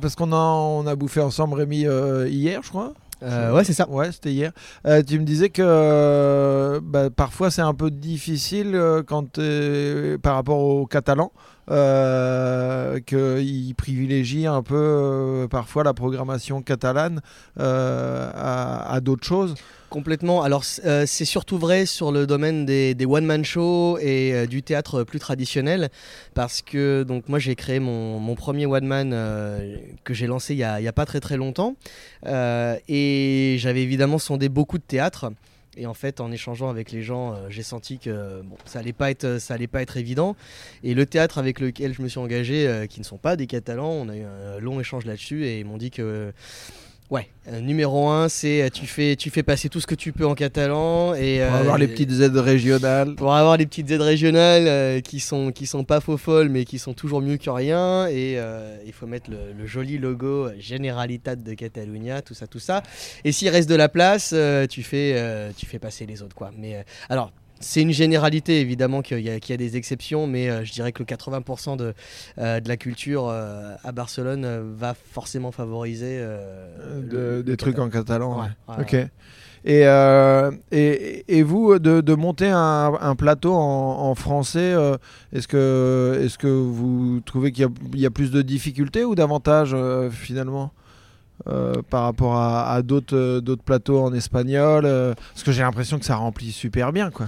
[0.00, 2.92] parce qu'on a, on a bouffé ensemble Rémi euh, hier, je crois.
[3.22, 3.88] Euh, ouais, c'est ça.
[3.88, 4.52] Ouais, c'était hier.
[4.86, 9.40] Euh, tu me disais que euh, bah, parfois c'est un peu difficile euh, quand
[10.22, 11.32] par rapport aux Catalans
[11.70, 17.20] euh, qu'il privilégie un peu euh, parfois la programmation catalane
[17.60, 19.54] euh, à, d'autres choses.
[19.90, 20.42] Complètement.
[20.42, 25.20] Alors, euh, c'est surtout vrai sur le domaine des, one-man shows et du théâtre plus
[25.20, 25.88] traditionnel.
[26.34, 29.10] Parce que, donc, moi, j'ai créé mon, premier one-man
[30.02, 31.76] que j'ai lancé il y, a, pas très très longtemps.
[32.26, 35.30] Et j'avais évidemment sondé beaucoup de théâtre.
[35.76, 38.92] Et en fait, en échangeant avec les gens, euh, j'ai senti que bon, ça allait
[38.92, 40.36] pas être, ça allait pas être évident.
[40.82, 43.46] Et le théâtre avec lequel je me suis engagé, euh, qui ne sont pas des
[43.46, 46.32] Catalans, on a eu un long échange là-dessus et ils m'ont dit que
[47.10, 50.12] Ouais, euh, numéro un, c'est euh, tu fais, tu fais passer tout ce que tu
[50.12, 53.14] peux en catalan et Pour euh, avoir les petites aides régionales.
[53.14, 56.64] pour avoir les petites aides régionales euh, qui sont qui sont pas faux folles mais
[56.64, 58.06] qui sont toujours mieux que rien.
[58.06, 62.58] Et euh, il faut mettre le, le joli logo Generalitat de Catalunya tout ça tout
[62.58, 62.82] ça.
[63.24, 66.34] Et s'il reste de la place euh, tu fais euh, tu fais passer les autres
[66.34, 66.52] quoi.
[66.58, 70.26] Mais euh, alors c'est une généralité évidemment qu'il y, a- qu'il y a des exceptions,
[70.26, 71.94] mais euh, je dirais que le 80% de,
[72.38, 76.18] euh, de la culture euh, à Barcelone va forcément favoriser
[77.02, 78.40] de- des trucs en catalan.
[78.68, 78.96] Ouais, ok.
[79.66, 79.80] Et,
[80.72, 84.74] et, et vous, de, de monter un, un plateau en, en français,
[85.32, 89.74] est-ce que, est que vous trouvez qu'il y, y a plus de difficultés ou d'avantages
[90.10, 90.72] finalement?
[91.46, 96.04] Euh, par rapport à, euh, d'autres plateaux en espagnol euh, Parce que j'ai l'impression que
[96.06, 97.10] ça remplit super bien.
[97.10, 97.26] quoi.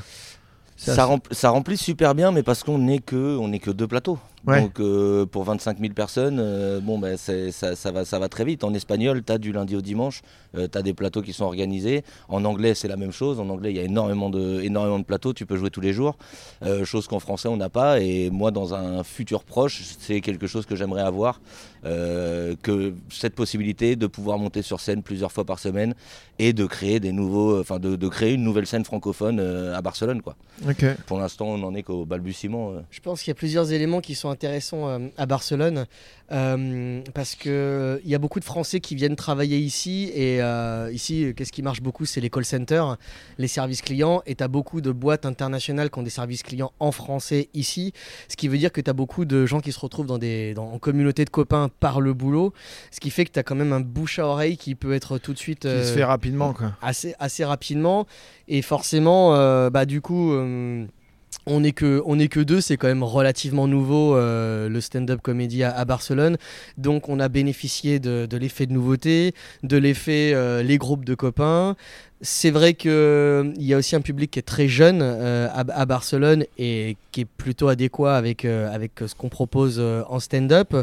[0.77, 4.19] Ça, remplit super bien, mais parce qu'on n'est que, on n'est que deux plateaux.
[4.47, 4.61] Ouais.
[4.61, 8.45] Donc euh, pour 25 000 personnes, euh, bon, c'est- ça, ça va, ça va très
[8.45, 8.63] vite.
[8.63, 10.23] En espagnol, tu as du lundi au dimanche,
[10.55, 12.05] tu as des plateaux qui sont organisés.
[12.29, 13.41] En anglais, c'est la même chose.
[13.41, 15.93] En anglais, il y a énormément de, énormément de plateaux, tu peux jouer tous les
[15.93, 16.17] jours.
[16.65, 17.99] Euh, chose qu'en français, on n'a pas.
[18.01, 21.41] Et moi, dans un futur proche, c'est quelque chose que j'aimerais avoir.
[21.85, 25.95] euh, que cette possibilité de pouvoir monter sur scène plusieurs fois par semaine
[26.41, 29.83] et de créer des nouveaux, enfin de, de créer une nouvelle scène francophone euh, à
[29.83, 30.35] Barcelone, quoi.
[31.07, 32.73] Pour l'instant, on n'en est qu'au balbutiement.
[32.73, 32.81] euh.
[32.91, 35.87] Je pense qu'il y a plusieurs éléments qui sont intéressants euh, à Barcelone
[36.33, 40.91] euh, parce que il y a beaucoup de Français qui viennent travailler ici et euh,
[40.93, 42.97] ici, qu'est-ce qui marche beaucoup, c'est les call centers,
[43.39, 46.73] les services clients et tu as beaucoup de boîtes internationales qui ont des services clients
[46.81, 47.93] en français ici,
[48.29, 50.55] ce qui veut dire que tu as beaucoup de gens qui se retrouvent dans des
[50.55, 52.53] dans, en communauté de copains par le boulot,
[52.91, 55.19] ce qui fait que tu as quand même un bouche à oreille qui peut être
[55.19, 56.53] tout de suite Qui se fait rapidement.
[56.53, 56.73] Quoi.
[56.83, 58.07] assez, assez rapidement.
[58.49, 60.47] Et forcément, euh, bah, du coup, euh,
[61.47, 65.21] on n'est que, on est que deux, c'est quand même relativement nouveau euh, le stand-up
[65.23, 66.39] comédie à, Barcelone.
[66.77, 71.77] Donc on a bénéficié de, l'effet de nouveauté, de l'effet euh, les groupes de copains.
[72.23, 76.45] C'est vrai qu'il y a aussi un public qui est très jeune euh, à, Barcelone
[76.59, 80.75] et qui est plutôt adéquat avec, euh, avec ce qu'on propose euh, en stand-up.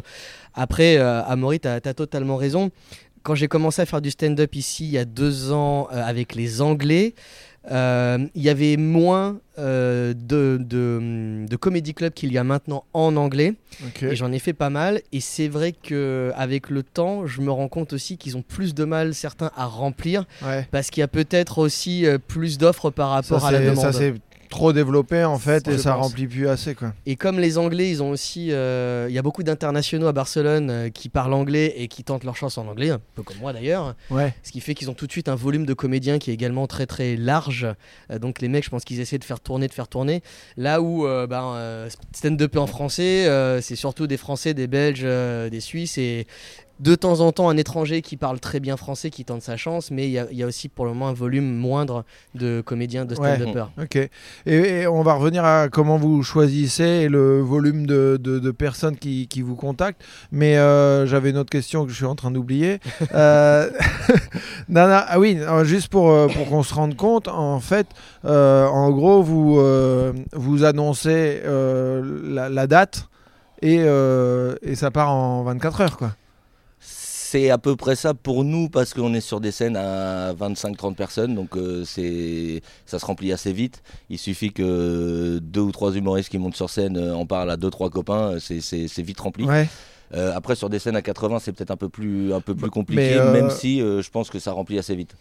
[0.53, 2.71] Après, euh, Amaury, tu as, totalement raison.
[3.23, 6.35] Quand j'ai commencé à faire du stand-up ici il y a deux ans euh, avec
[6.35, 12.37] les Anglais, euh, il y avait moins euh, de, de, de comedy club qu'il y
[12.37, 13.53] a maintenant en anglais.
[14.01, 15.01] Et j'en ai fait pas mal.
[15.11, 18.83] Et c'est vrai qu'avec le temps, je me rends compte aussi qu'ils ont plus de
[18.83, 20.25] mal, certains, à remplir.
[20.43, 20.67] Ouais.
[20.71, 23.77] Parce qu'il y a peut-être aussi euh, plus d'offres par Ça, rapport à la demande.
[23.77, 24.13] ça c'est
[24.53, 26.05] trop développé en fait et ça pense.
[26.05, 26.75] remplit plus assez.
[26.75, 26.93] Quoi.
[27.05, 30.69] Et comme les Anglais, ils ont aussi, euh, il y a beaucoup d'internationaux à Barcelone
[30.69, 33.51] euh, qui parlent anglais et qui tentent leur chance en anglais, un peu comme moi
[33.51, 33.95] d'ailleurs.
[34.11, 34.33] Ouais.
[34.43, 36.67] Ce qui fait qu'ils ont tout de suite un volume de comédiens qui est également
[36.67, 37.67] très très large.
[38.11, 40.21] Euh, donc les mecs, je pense qu'ils essaient de faire tourner, de faire tourner.
[40.55, 45.01] Là où euh, ben, euh, stand-up en français, euh, c'est surtout des Français, des Belges,
[45.03, 46.27] euh, des Suisses et
[46.83, 49.89] de temps en temps un étranger qui parle très bien français qui tente sa chance.
[49.89, 52.03] Mais il y, a- il y a aussi pour le moment un volume moindre
[52.35, 53.35] de comédiens, de Ouais.
[53.35, 53.71] stand-uppers.
[53.81, 53.95] Ok.
[53.95, 54.09] Et,
[54.45, 58.97] et on va revenir à comment vous choisissez et le volume de, de- de personnes
[58.97, 60.03] qui, qui vous contactent.
[60.31, 62.79] Mais euh, j'avais une autre question que je suis en train d'oublier.
[63.13, 63.69] Euh,
[64.69, 67.87] non, non, ah oui, euh, juste pour, pour qu'on se rende compte, en fait,
[68.25, 69.59] euh, en gros, vous,
[70.33, 73.07] vous annoncez la, la date
[73.61, 75.97] et, et ça part en 24 heures.
[75.97, 76.11] Quoi.
[77.33, 80.93] C'est à peu près ça pour nous parce qu'on est sur des scènes à 25-30
[80.93, 83.81] personnes, donc euh, c'est ça se remplit assez vite.
[84.11, 87.57] Il suffit que deux ou trois humoristes qui montent sur scène euh, en parlent à
[87.57, 89.45] deux trois copains, euh, c'est- vite rempli.
[89.45, 89.67] Ouais.
[90.13, 92.69] Euh, après sur des scènes à 80, c'est peut-être un peu plus un peu plus
[92.69, 95.15] compliqué, Mais, euh, même si euh, je pense que ça remplit assez vite.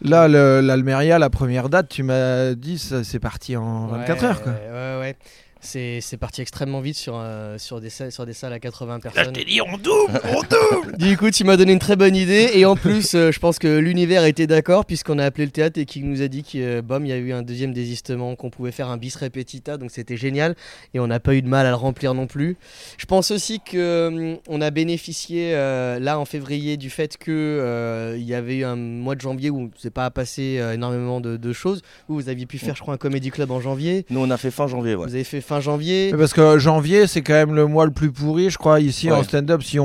[0.00, 4.42] Là, l'Almeria, la première date, tu m'as dit, ça- c'est parti en 24 Ouais, heures.
[4.42, 4.52] Quoi.
[4.52, 5.16] Ouais, ouais, ouais.
[5.60, 9.00] C'est c'est parti extrêmement vite sur, euh, sur, des salles, sur des salles à 80
[9.00, 9.32] personnes.
[9.32, 10.40] dit, on double, on
[10.82, 12.50] double Du coup, tu m'as donné une très bonne idée.
[12.54, 15.78] Et en plus, euh, je pense que l'univers était d'accord, puisqu'on a appelé le théâtre
[15.78, 18.50] et qu'il nous a dit que, bam, il y a eu un deuxième désistement, qu'on
[18.50, 19.76] pouvait faire un bis repetita.
[19.76, 20.56] Donc c'était génial.
[20.94, 22.56] Et on n'a pas eu de mal à le remplir non plus.
[22.96, 28.34] Je pense aussi qu'on a bénéficié, euh, là, en février, du fait qu'il il y
[28.34, 31.82] avait eu un mois de janvier où c'est pas passé euh, énormément de, de choses.
[32.08, 34.06] Vous, vous aviez pu faire, je crois, un comédie club en janvier.
[34.10, 35.06] Nous on a fait fin janvier, ouais.
[35.06, 36.10] Vous avez fait fin janvier.
[36.12, 39.10] Mais Parce que janvier, c'est quand même le mois le plus pourri, je crois, ici
[39.10, 39.24] en Ouais.
[39.24, 39.84] stand-up, si on,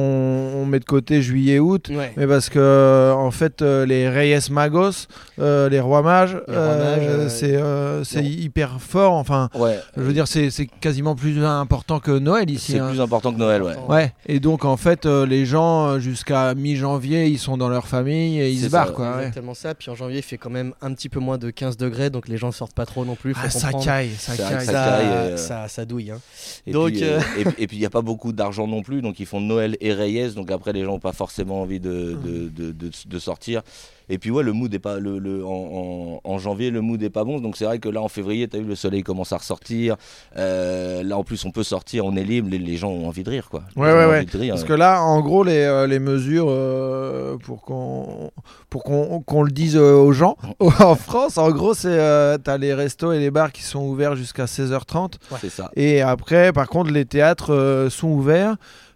[0.62, 1.88] on met de côté juillet, août.
[1.90, 2.12] Ouais.
[2.18, 5.08] Mais parce que, en fait, euh, les Reyes Magos,
[5.40, 9.14] euh, les rois mages, euh, c'est euh, c'est hyper fort.
[9.14, 9.80] Enfin, Ouais.
[9.98, 12.74] je veux dire, c'est c'est quasiment plus important que Noël ici.
[12.74, 12.90] C'est hein.
[12.90, 13.74] plus important que Noël, ouais.
[13.90, 17.88] Ouais, et donc en fait, euh, les gens euh, jusqu'à mi-janvier, ils sont dans leur
[17.88, 18.94] famille et ils se ça, barrent ouais.
[18.96, 19.12] quoi.
[19.18, 19.28] ouais.
[19.28, 19.74] Exactement ça.
[19.74, 22.28] Puis en janvier, il fait quand même un petit peu moins de 15 degrés, donc
[22.28, 23.34] les gens sortent pas trop non plus.
[23.34, 24.66] Faut Ah, ça caille, ça caille.
[24.66, 26.12] ça Ça, caille, euh, ça, ça douille.
[26.12, 26.20] hein.
[26.68, 29.02] Et Donc, puis, euh, euh, et, puis- il n'y a pas beaucoup d'argent non plus,
[29.02, 32.18] donc ils font Noël et Reyes, donc après les gens n'ont pas forcément envie de,
[32.24, 33.62] de, de- de- de sortir.
[34.10, 37.02] Et puis ouais, le mood est pas le, le- en, en- en janvier, le mood
[37.02, 39.04] est pas bon, donc c'est vrai que là en février, tu as vu le soleil
[39.04, 39.96] commence à ressortir.
[40.38, 43.24] Euh, là en plus on peut sortir, on est libre, les, les gens ont envie
[43.24, 43.64] de rire quoi.
[43.76, 44.26] Les Ouais, ouais, ouais.
[44.32, 44.68] rire, Parce ouais.
[44.68, 48.32] que là, en gros, les, euh, les mesures euh, pour qu'on
[48.70, 52.58] pour qu'on qu'on le dise euh, aux gens en France, en gros, c'est euh, t'as
[52.58, 55.72] les restos et les bars qui sont ouverts jusqu'à 16h30 c'est ça.
[55.76, 58.56] et après, par contre, les théâtres euh, sont ouverts.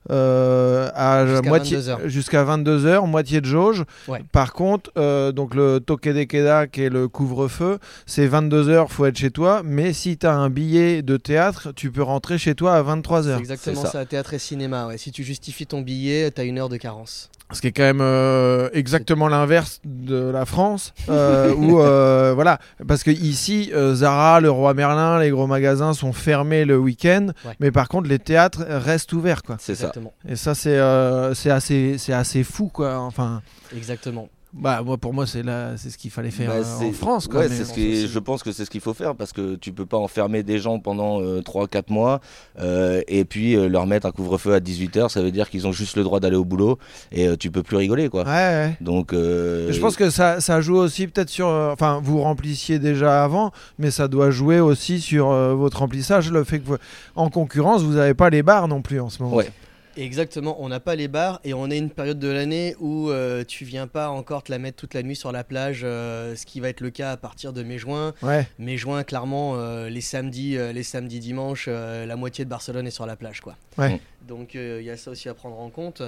[0.09, 1.99] Euh, à Jusqu'à moitié 22 heures.
[2.05, 3.83] jusqu'à 22h, moitié de jauge.
[4.07, 4.23] Ouais.
[4.31, 9.05] Par contre, euh, donc le toque de queda qui est le couvre-feu, c'est 22h, faut
[9.05, 12.55] être chez toi, mais si tu as un billet de théâtre, tu peux rentrer chez
[12.55, 13.33] toi à 23h.
[13.35, 13.91] C'est exactement C'est ça.
[13.91, 14.05] ça.
[14.05, 14.87] théâtre et cinéma.
[14.87, 14.97] Ouais.
[14.97, 17.29] Si tu justifies ton billet, t'as une heure de carence.
[17.51, 22.59] Ce qui est quand même euh, exactement l'inverse de la France, euh, où euh, voilà,
[22.87, 27.27] parce que ici, euh, Zara, le Roi Merlin, les gros magasins sont fermés le week-end,
[27.45, 27.53] Ouais.
[27.59, 29.57] mais par contre les théâtres restent ouverts, quoi.
[29.59, 29.91] C'est ça.
[30.27, 32.99] Et ça, c'est euh, c'est assez, c'est assez fou, quoi.
[32.99, 33.41] Enfin,
[33.75, 34.29] Exactement.
[34.51, 37.27] Bah moi, pour moi, c'est là, c'est ce qu'il fallait faire Bah, euh, en France,
[37.27, 37.41] quoi.
[37.41, 39.71] ouais, c'est ce qui je pense que c'est ce qu'il faut faire parce que tu
[39.71, 42.19] peux pas enfermer des gens pendant 3-4 mois
[42.59, 45.71] euh, et puis euh, leur mettre un couvre-feu à 18h, ça veut dire qu'ils ont
[45.71, 46.79] juste le droit d'aller au boulot
[47.11, 48.23] et euh, tu peux plus rigoler quoi.
[48.23, 48.77] Ouais, ouais.
[48.81, 51.47] Donc euh, Je pense que ça, ça joue aussi peut-être sur.
[51.47, 56.31] euh, Enfin, vous remplissiez déjà avant, mais ça doit jouer aussi sur euh, votre remplissage.
[56.31, 56.77] Le fait que, vous-
[57.15, 59.35] en concurrence, vous n'avez pas les bars non plus en ce moment.
[59.35, 59.51] Ouais.
[59.99, 63.43] Exactement, on n'a pas les bars et on est une période de l'année où euh,
[63.45, 66.45] tu viens pas encore te la mettre toute la nuit sur la plage, euh, ce
[66.45, 68.13] qui va être le cas à partir de mai-juin.
[68.21, 68.47] Ouais.
[68.59, 73.05] Mai-juin, clairement, euh, les samedis, euh, les samedis, dimanches, la moitié de Barcelone est sur
[73.05, 73.57] la plage, quoi.
[73.77, 73.99] Ouais.
[74.21, 76.01] Donc il y a ça aussi à prendre en compte.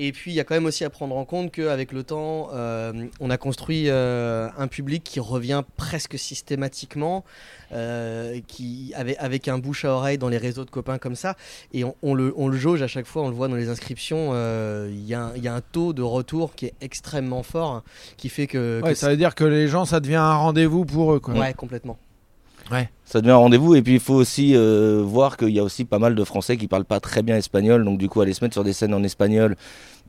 [0.00, 2.50] Et puis il y a quand même aussi à prendre en compte qu'avec le temps,
[2.52, 7.24] euh, on a construit euh, un public qui revient presque systématiquement,
[7.72, 11.34] euh, qui, avec, avec un bouche à oreille dans les réseaux de copains comme ça.
[11.72, 13.68] Et on, on le, on le jauge à chaque fois, on le voit dans les
[13.68, 14.32] inscriptions.
[14.88, 17.70] Il y, a un- il y a un taux de retour qui est extrêmement fort,
[17.72, 17.82] hein,
[18.16, 18.80] qui fait que.
[18.82, 21.20] Ouais, que ça veut dire que les gens, ça devient un rendez-vous pour eux.
[21.20, 21.34] Quoi.
[21.34, 21.98] ouais, complètement.
[23.04, 23.74] Ça devient un rendez-vous.
[23.74, 26.56] Et puis il faut aussi euh, voir qu'il y a aussi pas mal de Français
[26.56, 28.94] qui parlent pas très bien espagnol, donc du coup aller se mettre sur des scènes
[28.94, 29.56] en espagnol,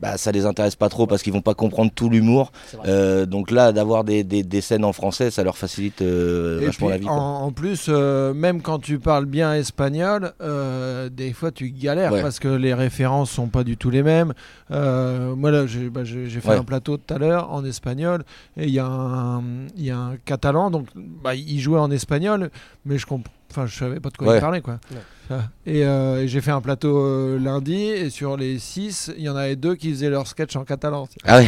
[0.00, 2.52] bah ça les intéresse pas trop parce qu'ils vont pas comprendre tout l'humour.
[2.86, 6.66] Euh, donc là d'avoir des, des- des scènes en français, ça leur facilite euh, Et
[6.66, 7.08] vachement puis, la vie.
[7.08, 7.12] en,
[7.44, 12.22] en plus, euh, même quand tu parles bien espagnol, euh, des fois tu galères Ouais.
[12.22, 14.32] parce que les références sont pas du tout les mêmes.
[14.70, 16.56] Euh, moi là, j'ai bah, fait Ouais.
[16.56, 18.24] un plateau tout à l'heure en espagnol
[18.56, 19.42] et il y, a un-
[19.76, 22.50] il y a un catalan, donc bah, il jouait en espagnol,
[22.86, 23.32] mais je comprends.
[23.50, 24.38] Enfin, je savais pas de quoi Ouais.
[24.38, 24.78] il parlait, quoi.
[25.66, 29.28] Et, euh, et j'ai fait un plateau euh, lundi, et sur les six, il y
[29.28, 31.08] en avait deux qui faisaient leur sketch en catalan.
[31.24, 31.46] Ah ouais.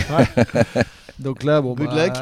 [1.18, 2.14] Donc là, bon, Good bah, luck.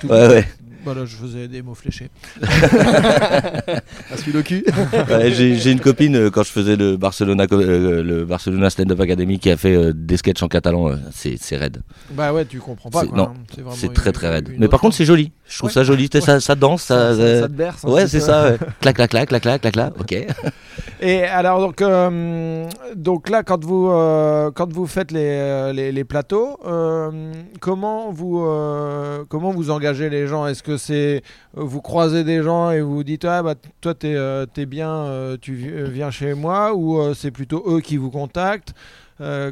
[0.00, 0.48] tout- Ouais, ouais.
[0.82, 2.08] Voilà, je faisais des mots fléchés.
[2.42, 4.64] Un celui le cul.
[5.10, 8.90] Ouais, j'ai j'ai une copine euh, quand je faisais le Barcelona euh, le Barcelona Stand
[8.92, 12.46] Up Academy qui a fait euh, des sketchs en catalan c'est c'est raide Bah ouais,
[12.46, 13.00] tu comprends pas.
[13.02, 13.34] C'est- quoi, non, hein.
[13.56, 15.74] vraiment c'est une- très très raide mais par contre c'est joli je trouve Ouais.
[15.74, 17.84] ça joli ça, ça danse ça, ça, ça- euh, te berce.
[17.84, 18.58] un ouais c'est ça ouais.
[18.80, 20.26] clac clac clac clac clac clac clac ok
[21.02, 26.04] Et alors donc euh, donc là quand vous euh, quand vous faites les, les, les
[26.04, 28.44] plateaux, euh, comment vous
[29.30, 30.46] comment vous engagez les gens?
[30.46, 31.22] Est-ce que c'est
[31.54, 35.06] vous croisez des gens et vous dites ah bah toi t'es bien
[35.40, 36.74] tu vi- viens chez moi?
[36.74, 38.74] Ou c'est plutôt eux qui vous contactent?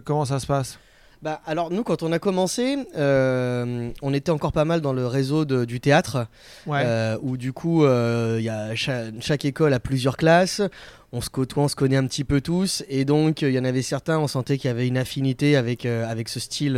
[0.05, 0.79] Comment ça se passe?
[1.21, 5.05] Bah, alors nous, quand on a commencé, euh, on était encore pas mal dans le
[5.07, 6.27] réseau de- du théâtre,
[6.67, 6.83] Ouais.
[6.85, 10.63] euh, où du coup, euh, y a cha- chaque, école a plusieurs classes.
[11.11, 13.65] On se côtoie, on se connaît un petit peu tous, et donc il y en
[13.65, 16.75] avait certains, on sentait qu'il y avait une affinité avec, euh, avec ce style.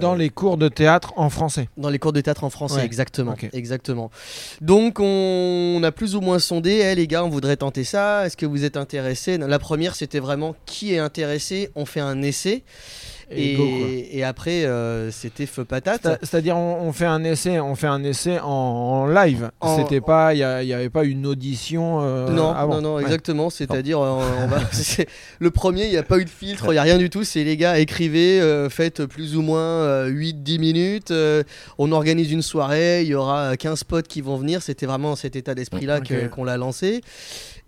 [0.00, 1.68] Dans les cours de théâtre en français.
[1.76, 2.84] dans les cours de théâtre en français, Ouais.
[2.84, 4.10] exactement, exactement.
[4.62, 8.24] Donc on, on a plus ou moins sondé, Eh, les gars, on voudrait tenter ça.
[8.24, 9.36] Est-ce que vous êtes intéressés?
[9.36, 11.70] La première, c'était vraiment qui est intéressé?
[11.74, 12.62] On fait un essai.
[13.34, 13.88] Et, Et, go, quoi.
[14.12, 16.00] et après, euh, c'était feu patate.
[16.02, 19.50] C'est- C'est-à-dire on, on fait un essai, on fait un essai en, en live.
[19.60, 22.74] En- C'était pas, il n'y avait pas une audition euh, non, avant.
[22.76, 23.02] non, non, Ouais.
[23.02, 23.50] exactement.
[23.50, 24.58] C'est-à-dire, euh, va-
[25.38, 27.24] le premier, il n'y a pas eu de filtre, il n'y a rien du tout.
[27.24, 31.12] C'est les gars, écrivez, euh, faites plus ou moins 8-10 minutes.
[31.78, 34.62] on organise une soirée, il y aura 15 potes qui vont venir.
[34.62, 36.30] C'était vraiment cet état d'esprit-là que- Ok.
[36.30, 37.00] qu'on l'a lancé.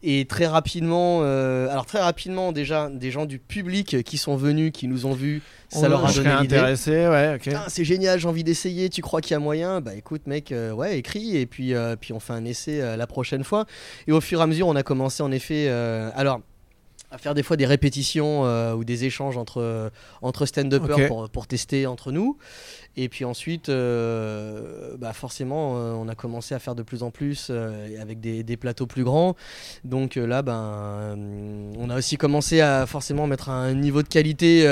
[0.07, 4.71] Et très rapidement, euh, alors très rapidement déjà, des gens du public qui sont venus,
[4.71, 5.41] qui nous ont vus,
[5.71, 6.57] ça leur a donné l'idée.
[6.57, 7.45] intéressé, ouais, ok.
[7.45, 8.91] Putain, c'est génial, j'ai envie d'essayer.
[8.91, 9.81] Tu crois qu'il y a moyen?
[9.81, 13.07] Bah écoute, mec, euh, ouais, écris et puis, euh, puis on fait un essai la
[13.07, 13.65] prochaine fois.
[14.07, 15.69] Et au fur et à mesure, on a commencé en effet,
[16.15, 16.43] alors
[17.11, 18.43] à faire des fois des répétitions
[18.75, 19.91] ou des échanges entre,
[20.21, 22.37] entre stand-uppers pour, pour tester entre nous.
[22.97, 27.11] Et puis ensuite, euh, bah forcément, euh, on a commencé à faire de plus en
[27.11, 29.35] plus euh, avec des, des plateaux plus grands.
[29.85, 31.17] Donc là, ben,
[31.77, 34.65] on a aussi commencé à forcément mettre un niveau de qualité.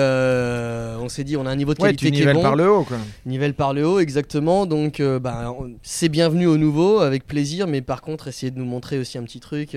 [1.01, 2.43] on s'est dit, on a un niveau de Ouais, qualité tu qui est bon.
[2.43, 2.97] par le haut, quoi.
[3.27, 4.67] Nivelle par le haut, exactement.
[4.67, 7.67] Donc, bah, c'est bienvenu au nouveau, avec plaisir.
[7.67, 9.75] Mais par contre, essayer de nous montrer aussi un petit truc.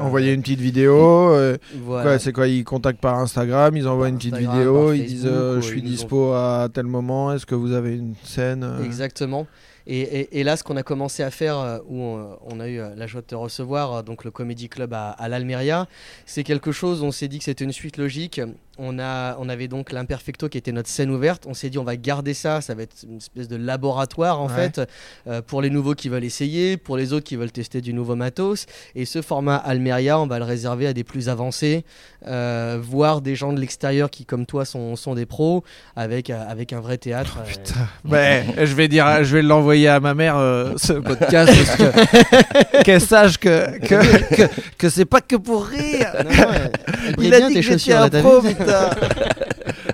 [0.00, 1.36] Envoyer une petite vidéo.
[1.84, 2.18] Voilà.
[2.18, 5.28] c'est quoi Ils contactent par Instagram, ils envoient Par une petite Instagram, vidéo, ils disent
[5.30, 9.46] je suis ont- dispo à tel moment, est-ce que vous avez une scène euh, Exactement.
[9.86, 12.68] Et, et- et là, ce qu'on a commencé à faire, euh, où on, on a
[12.68, 15.86] eu euh, la joie de te recevoir, euh, donc le Comedy Club à, à l'Almeria,
[16.26, 18.40] c'est quelque chose, on s'est dit que c'était une suite logique.
[18.78, 21.44] On, a, on avait donc l'Imperfecto qui était notre scène ouverte.
[21.46, 24.48] On s'est dit, on va garder ça, ça va être une espèce de laboratoire en
[24.48, 24.54] Ouais.
[24.70, 24.80] fait,
[25.26, 28.16] euh, pour les nouveaux qui veulent essayer, pour les autres qui veulent tester du nouveau
[28.16, 28.64] matos.
[28.94, 31.84] Et ce format Almeria, on va le réserver à des plus avancés,
[32.26, 35.64] euh, voire des gens de l'extérieur qui, comme toi, sont, sont des pros,
[35.94, 37.40] avec, euh, avec un vrai théâtre.
[37.40, 37.88] euh, Putain.
[38.08, 41.52] Ouais, je vais dire, je vais l'envoyer à ma mère euh, ce podcast
[42.84, 44.42] qu'elle sache que que, que,
[44.78, 46.08] que c'est pas que pour rire.
[46.24, 46.70] Non, non, elle-
[47.18, 48.90] elle Il a dit que j'étais un pro, putain.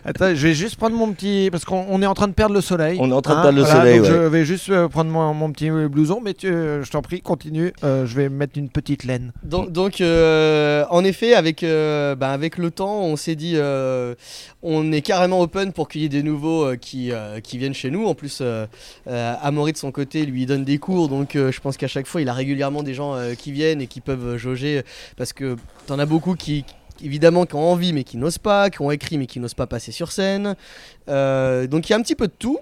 [0.09, 2.55] Attends, je vais juste prendre mon petit parce qu'on on est en train de perdre
[2.55, 2.97] le soleil.
[3.01, 4.11] On est en train de Hein, perdre le voilà, soleil, donc ouais.
[4.13, 7.21] Je vais juste euh, prendre mon, mon petit blouson, mais tu- euh, je t'en prie,
[7.21, 7.73] continue.
[7.85, 9.33] Euh, je vais mettre une petite laine.
[9.43, 14.15] Donc, donc, euh, en effet, avec, euh, bah, avec le temps, on s'est dit, euh,
[14.63, 17.75] on est carrément open pour qu'il y ait des nouveaux euh, qui, euh, qui viennent
[17.75, 18.07] chez nous.
[18.07, 18.67] En plus, euh,
[19.09, 21.89] euh, Amaury de son côté, lui, il donne des cours, donc euh, je pense qu'à
[21.89, 24.83] chaque fois, il a régulièrement des gens euh, qui viennent et qui peuvent euh, jauger,
[25.19, 26.65] parce que t'en as beaucoup qui
[27.03, 29.67] évidemment qui ont envie mais qui n'osent pas, qui ont écrit mais qui n'osent pas
[29.67, 30.57] passer sur scène.
[31.09, 32.59] Euh, donc il y a un petit peu de tout.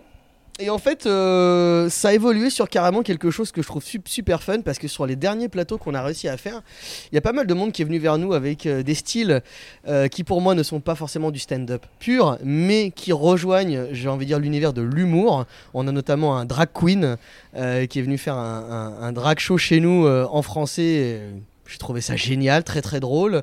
[0.58, 4.08] Et en fait, euh, ça a évolué sur carrément quelque chose que je trouve sup-
[4.08, 6.62] super fun parce que sur les derniers plateaux qu'on a réussi à faire,
[7.12, 8.94] il y a pas mal de monde qui est venu vers nous avec euh, des
[8.94, 9.42] styles
[10.10, 14.24] qui pour moi ne sont pas forcément du stand-up pur, mais qui rejoignent, j'ai envie
[14.24, 15.44] de dire, l'univers de l'humour.
[15.74, 17.18] On a notamment un drag queen
[17.54, 21.20] qui est venu faire un, un- drag show chez nous en français.
[21.68, 23.42] J'ai trouvé ça génial, très très drôle.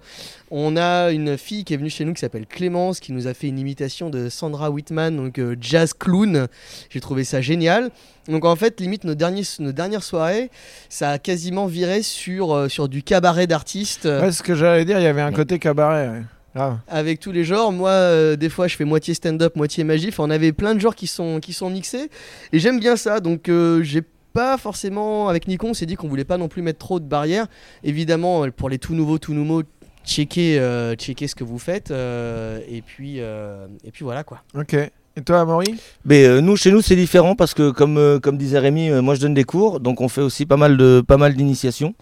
[0.56, 3.34] On a une fille qui est venue chez nous qui s'appelle Clémence, qui nous a
[3.34, 6.48] fait une imitation de Sandra Whitman, donc euh, jazz clown.
[6.92, 7.90] J'ai trouvé ça génial.
[8.28, 10.52] Donc en fait, limite, nos, derniers, nos dernières soirées,
[10.90, 14.06] ça a quasiment viré sur, euh, sur du cabaret d'artistes.
[14.06, 16.10] Ouais, ce que j'allais dire, il y avait un côté cabaret.
[16.10, 16.22] ouais.
[16.54, 16.78] Grave.
[16.88, 17.72] avec tous les genres.
[17.72, 20.10] Moi, euh, des fois, je fais moitié stand-up, moitié magie.
[20.10, 22.12] Enfin, on avait plein de genres qui sont, qui sont mixés.
[22.52, 23.22] Et j'aime bien ça.
[23.22, 23.50] Donc,
[23.82, 25.30] j'ai pas forcément.
[25.30, 27.48] Avec Nikon, on s'est dit qu'on voulait pas non plus mettre trop de barrières.
[27.84, 29.64] Évidemment, pour les tout nouveaux, tout nouveaux,
[30.06, 31.92] checker, euh, checker ce que vous faites.
[31.92, 34.42] euh, et, puis, euh, et puis voilà quoi.
[34.58, 34.76] Ok.
[35.16, 35.76] Et toi, Amaury?
[36.06, 39.02] Mais euh, nous, chez nous, c'est différent parce que, comme, euh, comme disait Rémi, euh,
[39.04, 41.94] moi je donne des cours, donc on fait aussi pas mal de pas mal d'initiations.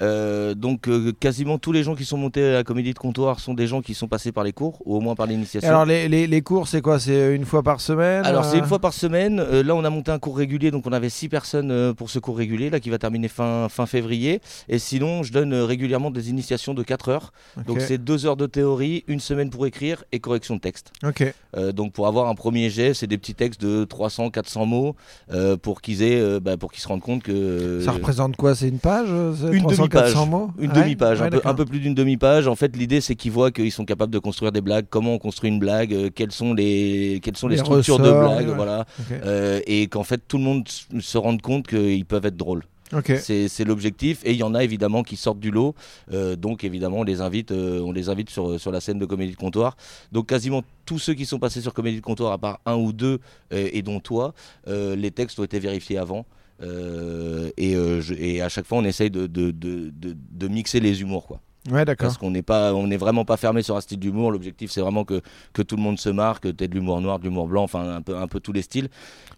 [0.00, 3.40] Euh, donc euh, quasiment tous les gens qui sont montés à la comédie de comptoir
[3.40, 5.68] sont des gens qui sont passés par les cours, ou au moins par l'initiation.
[5.68, 6.98] Alors, les, les, les cours, c'est quoi?
[6.98, 9.40] C'est une fois par semaine Alors c'est euh, une fois par semaine.
[9.40, 12.10] Euh, là on a monté un cours régulier, donc on avait six personnes euh, pour
[12.10, 14.40] ce cours régulier, là qui va terminer fin, fin février.
[14.68, 17.32] Et sinon je donne euh, régulièrement des initiations de 4 heures.
[17.66, 20.92] Donc c'est deux heures de théorie, une semaine pour écrire et correction de texte.
[21.04, 21.32] Ok.
[21.56, 24.94] Euh, donc pour avoir un premier jet, c'est des petits textes de 300-400 mots
[25.32, 28.54] euh, pour qu'ils aient, euh, bah, pour qu'ils se rendent compte que Ça représente quoi?
[28.54, 30.12] C'est une page euh, Une 300, demi-page.
[30.12, 32.46] 400 mots une Ouais demi-page, Ouais, un, peu, un peu plus d'une demi-page.
[32.48, 35.18] En fait, l'idée c'est qu'ils voient qu'ils sont capables de construire des blagues, comment on
[35.18, 38.54] construit une blague, euh, quelles sont les, quelles sont les, Les structures de blagues, ouais.
[38.54, 38.86] voilà.
[39.24, 42.62] Euh, et qu'en fait tout le monde se rende compte qu'ils peuvent être drôles.
[42.92, 43.12] Ok.
[43.20, 45.74] C'est l'objectif, et il y en a évidemment qui sortent du lot.
[46.12, 49.06] Euh, donc évidemment, on les invite, euh, on les invite sur, sur la scène de
[49.06, 49.76] Comédie de Comptoir.
[50.12, 52.92] Donc quasiment tous ceux qui sont passés sur Comédie de Comptoir, à part un ou
[52.92, 53.20] deux,
[53.52, 54.34] euh, et dont toi,
[54.66, 56.26] les textes ont été vérifiés avant.
[56.62, 60.48] Euh, et, euh, je- et à chaque fois, on essaye de, de, de, de- de
[60.48, 61.40] mixer les humours, quoi.
[61.70, 62.06] Ouais, d'accord.
[62.08, 64.30] Parce qu'on n'est pas, on n'est vraiment pas fermé sur un style d'humour.
[64.32, 65.20] L'objectif, c'est vraiment que,
[65.52, 67.96] que tout le monde se marque, que tu de l'humour noir, de l'humour blanc, enfin
[67.96, 68.88] un peu, un peu tous les styles.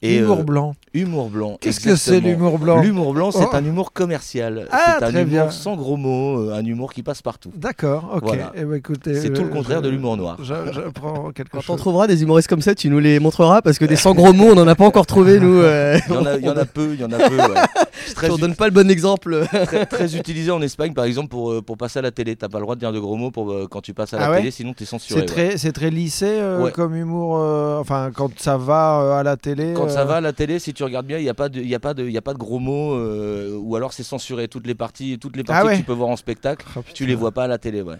[0.03, 0.75] Humour euh, blanc.
[0.95, 1.59] humour blanc.
[1.61, 3.55] Qu'est-ce que c'est l'humour blanc L'humour blanc, c'est Oh.
[3.57, 4.67] un humour commercial.
[4.73, 5.51] Ah, c'est un très humour bien.
[5.51, 7.53] sans gros mots, euh, un humour qui passe partout.
[7.57, 8.23] D'accord, ok.
[8.25, 8.53] Voilà.
[8.57, 10.37] Eh ben, écoutez, C'est tout le euh, contraire je- de l'humour noir.
[10.43, 11.77] je- J'apprends quelque Quand on chose.
[11.79, 14.49] trouvera des humoristes comme ça, tu nous les montreras parce que des sans gros mots,
[14.55, 15.59] on en a pas encore trouvé nous.
[15.61, 17.37] euh, Il y en a, il y en a peu, il y en a peu.
[17.37, 17.61] ouais.
[18.17, 19.47] Très, on donne pas le bon exemple.
[19.67, 22.35] très, très utilisé en Espagne, par exemple, pour, pour passer à la télé.
[22.37, 24.27] T'as pas le droit de dire de gros mots pour, quand tu passes à la
[24.27, 25.21] Ah ouais télé, sinon t'es censuré.
[25.21, 25.49] C'est ouais.
[25.49, 26.73] très, c'est très lissé euh, Ouais.
[26.73, 27.35] comme humour.
[27.81, 29.73] enfin, quand ça va à la télé.
[29.75, 31.61] Quand ça va à la télé, si tu regardes bien, il n'y a, pas de-
[31.61, 33.93] il y a, pas de- il y a pas de gros mots, euh, ou alors
[33.93, 34.49] c'est censuré.
[34.49, 36.81] Toutes les parties, toutes les Ah parties ouais que tu peux voir en spectacle, oh,
[36.95, 37.83] tu les vois pas à la télé.
[37.83, 37.97] Ouais.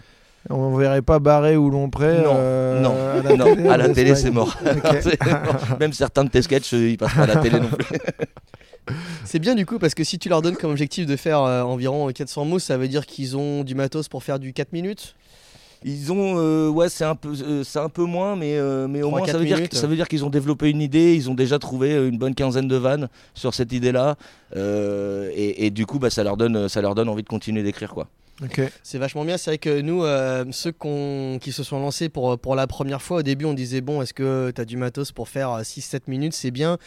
[0.49, 2.17] On verrait pas Barré ou Lompré.
[2.21, 4.23] Non, euh, non, à la non, télé, à la en télé, Espagne.
[4.25, 4.57] c'est mort.
[4.65, 4.97] Ok.
[5.01, 5.77] C'est mort.
[5.79, 7.85] Même certains de tes sketchs, euh, ils passent pas à la télé non plus.
[9.23, 11.61] C'est bien du coup parce que si tu leur donnes comme objectif de faire euh,
[11.61, 15.15] environ 400 mots, ça veut dire qu'ils ont du matos pour faire du 4 minutes?
[15.85, 19.01] Ils ont, euh, ouais, c'est un peu, euh, c'est un peu moins, mais, euh, mais
[19.01, 19.73] au moins ça veut, dire, minutes.
[19.75, 22.35] ça veut dire qu'ils ont développé une idée, ils ont déjà trouvé euh, une bonne
[22.35, 24.15] quinzaine de vannes sur cette idée-là,
[24.55, 27.93] et, et du coup, bah, ça leur donne, ça leur donne envie de continuer d'écrire,
[27.93, 28.07] quoi.
[28.83, 29.37] C'est vachement bien.
[29.37, 33.01] C'est vrai que nous, euh, ceux qu'on- qui se sont lancés pour, pour la première
[33.01, 36.07] fois, au début, on disait bon, est-ce que tu as du matos pour faire 6-7
[36.07, 36.33] minutes?
[36.33, 36.77] C'est bien.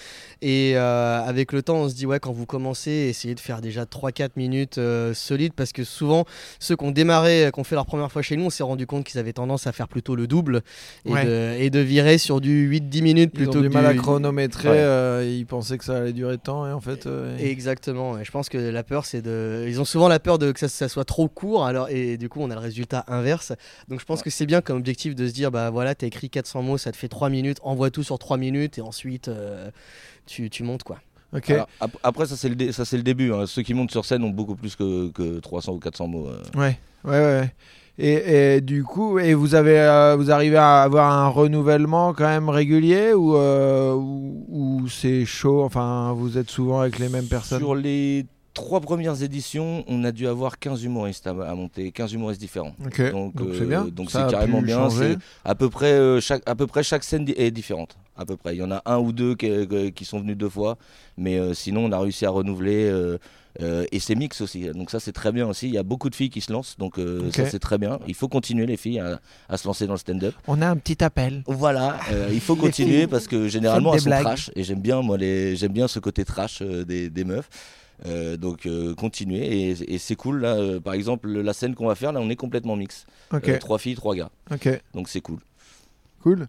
[0.42, 3.61] Et euh, avec le temps, on se dit ouais, quand vous commencez, essayez de faire
[3.61, 6.24] déjà 3-4 minutes euh, solides parce que souvent,
[6.59, 8.86] ceux qui ont démarré, qui ont fait leur première fois chez nous, on s'est rendu
[8.86, 10.62] compte qu'ils avaient tendance à faire plutôt le double
[11.05, 11.24] et, Ouais.
[11.24, 13.94] de, et de virer sur du 8-10 minutes Ils ont plutôt du que mal à
[13.94, 14.68] chronométrer.
[14.68, 14.76] Ouais.
[14.78, 17.07] euh, ils pensaient que ça allait durer tant et en fait.
[17.07, 18.18] euh, Exactement.
[18.18, 19.64] Et je pense que la peur, c'est de.
[19.68, 21.64] Ils ont souvent la peur de que ça, ça soit trop court.
[21.66, 23.53] Alors et du coup, on a le résultat inverse.
[23.89, 26.28] Donc je pense que c'est bien comme objectif de se dire, bah voilà, t'as écrit
[26.30, 27.59] 400 mots, ça te fait 3 minutes.
[27.62, 29.70] Envoie tout sur 3 minutes et ensuite euh,
[30.26, 30.99] tu, tu montes quoi.
[31.32, 31.51] Ok.
[31.51, 33.32] Alors, ap- après, ça c'est le, dé- ça, c'est le début.
[33.32, 33.47] hein.
[33.47, 36.28] Ceux qui montent sur scène ont beaucoup plus que, que 300 ou 400 mots.
[36.28, 36.43] euh.
[36.59, 37.53] Ouais, ouais, ouais.
[37.99, 42.28] Et, et du coup, et vous avez, euh, vous arrivez à avoir un renouvellement quand
[42.28, 45.62] même régulier ou, euh, ou, ou c'est chaud?
[45.64, 47.59] Enfin, vous êtes souvent avec les mêmes personnes?
[47.59, 48.26] Sur les
[48.57, 52.74] trois premières éditions, on a dû avoir 15 humoristes à, à monter, 15 humoristes différents.
[53.12, 53.84] Donc, euh, c'est bien.
[53.84, 57.26] donc c'est carrément bien, c'est- À peu près, euh, chaque, à peu près chaque scène
[57.36, 57.96] est différente.
[58.16, 58.54] À peu près.
[58.57, 60.78] Il y en a un ou deux qui, qui- qui sont venus deux fois,
[61.18, 62.88] mais euh, sinon on a réussi à renouveler.
[62.90, 63.18] euh,
[63.62, 65.66] euh, et c'est mix aussi, donc ça c'est très bien aussi.
[65.66, 67.98] Il y a beaucoup de filles qui se lancent, donc euh, ça c'est très bien.
[68.07, 70.34] Il faut continuer les filles à, à se lancer dans le stand-up.
[70.46, 71.42] On a un petit appel.
[71.46, 74.24] Voilà, euh, il faut continuer parce que généralement elles sont blagues.
[74.24, 77.48] trash et j'aime bien moi les j'aime bien ce côté trash euh, des, des meufs.
[78.05, 80.55] Euh, donc euh, continuer et, et c'est cool là.
[80.57, 83.07] euh, par exemple la scène qu'on va faire là on est complètement mix.
[83.32, 83.49] Ok.
[83.49, 84.30] Euh, trois filles, trois gars.
[84.92, 85.38] Donc c'est cool.
[86.22, 86.47] Cool.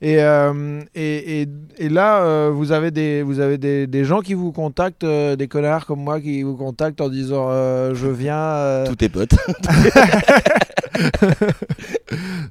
[0.00, 4.20] Et, euh, et, et, et là, euh, vous avez, des, vous avez des, des gens
[4.20, 7.48] qui vous contactent, euh, des connards comme moi qui vous contactent en disant
[7.94, 8.84] je viens.
[8.86, 9.34] Tous tes potes.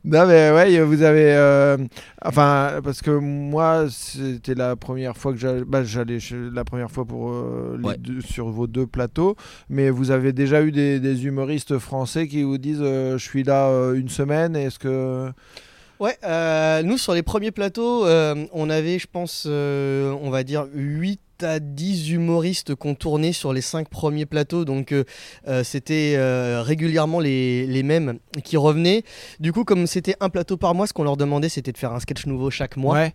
[0.04, 1.36] Non mais ouais, vous avez,
[2.24, 6.20] enfin parce que moi c'était la première fois que j'allais, bah, j'allais
[6.54, 7.32] la première fois pour
[7.78, 7.98] les Ouais.
[7.98, 9.36] deux- sur vos deux plateaux,
[9.70, 13.70] mais vous avez déjà eu des, des humoristes français qui vous disent je suis là
[13.94, 15.30] une semaine, est-ce que
[16.00, 20.44] Ouais, euh, nous sur les premiers plateaux, euh, on avait, je pense, euh, on va
[20.44, 25.04] dire 8 à 10 humoristes qu'on tournait sur les 5 premiers plateaux, donc euh,
[25.48, 29.04] euh, c'était euh, régulièrement les, les mêmes qui revenaient.
[29.40, 31.94] Du coup, comme c'était un plateau par mois, ce qu'on leur demandait, c'était de faire
[31.94, 32.94] un sketch nouveau chaque mois.
[32.96, 33.14] ouais,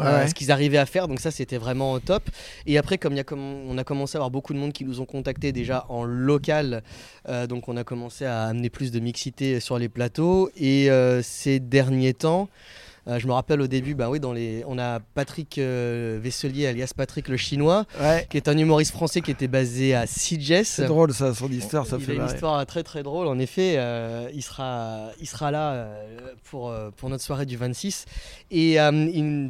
[0.00, 2.28] ce qu'ils arrivaient à faire, donc ça c'était vraiment top.
[2.66, 5.52] Et après, comme on a commencé à avoir beaucoup de monde qui nous ont contactés
[5.52, 6.82] déjà en local,
[7.28, 10.50] euh, donc on a commencé à amener plus de mixité sur les plateaux.
[10.56, 12.48] Et euh, ces derniers temps,
[13.08, 16.66] euh, je me rappelle au début, bah oui, dans les, on a Patrick euh, Vesselier,
[16.66, 18.26] alias Patrick le Chinois, Ouais.
[18.30, 20.62] qui est un humoriste français qui était basé à Sitges.
[20.64, 22.34] C'est drôle ça, son histoire, ça il fait a une marrer.
[22.34, 23.74] histoire très très drôle en effet.
[23.78, 26.04] euh, il, sera, il sera là euh,
[26.50, 28.04] pour, pour notre soirée du 26.
[28.50, 28.76] Et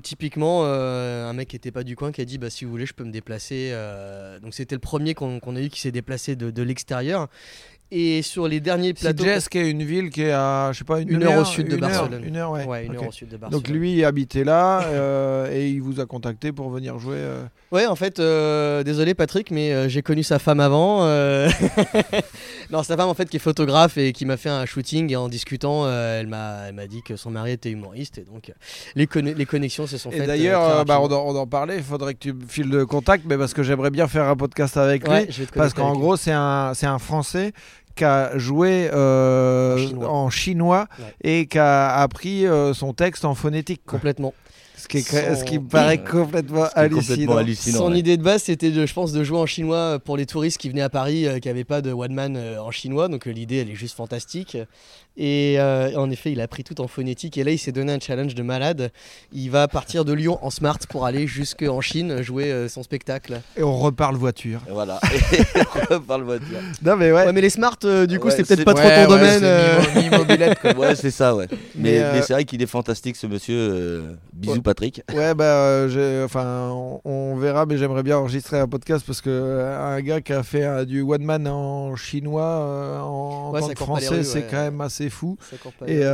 [0.03, 2.87] typiquement, un mec qui n'était pas du coin qui a dit bah, si vous voulez,
[2.87, 3.73] je peux me déplacer.
[4.43, 7.29] donc c'était le premier qu'on qu'on a eu qui s'est déplacé de, de l'extérieur.
[7.93, 9.25] Et sur les derniers plateaux.
[9.25, 11.45] Sitges, qui est une ville qui est à, je sais pas, une, Une heure au
[11.45, 12.23] sud de heure- Barcelone.
[12.25, 12.65] Une heure, ouais.
[12.65, 13.61] Ouais, une heure au sud de Barcelone.
[13.63, 17.17] Donc lui il habitait là euh, et il vous a contacté pour venir jouer.
[17.19, 17.43] euh.
[17.73, 21.01] Ouais, en fait, euh, désolé Patrick, mais euh, j'ai connu sa femme avant.
[22.71, 25.17] non, sa femme en fait qui est photographe et qui m'a fait un shooting et
[25.17, 28.53] en discutant, elle m'a, dit que son mari était humoriste et donc
[28.95, 30.27] les, conne- les connexions se sont Et faites.
[30.27, 32.71] d'ailleurs, très euh, bah, on, en, on en parlait, il faudrait que tu me files
[32.71, 35.11] de contact, mais parce que j'aimerais bien faire un podcast avec lui.
[35.13, 37.53] Ouais, Parce qu'en gros, c'est un, c'est un Français
[37.95, 40.09] qui a joué euh, En chinois.
[40.11, 41.15] en chinois Ouais.
[41.23, 43.83] et qui a appris euh, son texte en phonétique.
[43.87, 43.99] quoi.
[43.99, 44.33] complètement.
[44.81, 47.07] Ce, qui est, Son- ce qui me paraît complètement C'est complètement
[47.37, 47.37] hallucinant.
[47.37, 47.79] hallucinant.
[47.79, 47.99] Son ouais.
[47.99, 50.69] idée de base, c'était, de, je pense, de jouer en chinois pour les touristes qui
[50.69, 53.09] venaient à Paris, euh, qui n'avaient pas de one man euh, en chinois.
[53.09, 54.57] Donc euh, l'idée, elle est juste fantastique.
[55.17, 57.37] Et euh, en effet, il a appris tout en phonétique.
[57.37, 58.91] Et là, il s'est donné un challenge de malade.
[59.33, 63.41] Il va partir de Lyon en smart pour aller jusqu'en Chine jouer euh, son spectacle.
[63.57, 64.61] Et on reparle voiture.
[64.71, 64.99] Voilà.
[66.07, 66.59] Parle voiture.
[66.83, 67.27] Non, mais ouais.
[67.27, 69.39] Ouais, mais les smart, euh, du coup, Ouais, c'est peut-être pas Ouais, trop ton ouais,
[69.39, 69.41] domaine.
[69.45, 69.81] euh.
[69.97, 70.73] mi- quoi.
[70.79, 71.47] Ouais, c'est ça, ouais.
[71.51, 73.57] Mais, Mais, euh, mais c'est vrai qu'il est fantastique ce monsieur.
[73.59, 74.61] euh, bisous Ouais.
[74.71, 75.03] Patrick.
[75.13, 79.21] Ouais, bah, euh, j'ai- enfin, on, on verra, mais j'aimerais bien enregistrer un podcast parce
[79.21, 83.51] que euh, un gars qui a fait euh, du one man en chinois, euh, en,
[83.53, 84.47] Ouais, tant que français, c'est ouais.
[84.49, 85.37] quand même assez fou.
[85.89, 86.05] Et,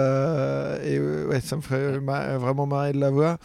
[0.99, 3.37] ouais, ça me ferait ma- vraiment marrer de la voir.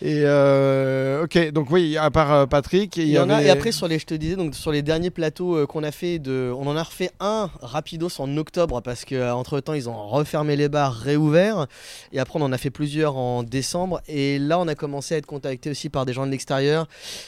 [0.00, 3.50] Et euh, ok, donc oui, à part euh, Patrick, il y, y en a, et
[3.50, 6.20] après sur les, je te disais, donc sur les derniers plateaux euh, qu'on a fait,
[6.20, 10.54] de, on en a refait un rapidos en octobre parce qu'entre temps ils ont refermé
[10.54, 11.66] les bars, réouvert,
[12.12, 15.18] et après on en a fait plusieurs en décembre, et là on a commencé à
[15.18, 16.86] être contacté aussi par des gens de l'extérieur,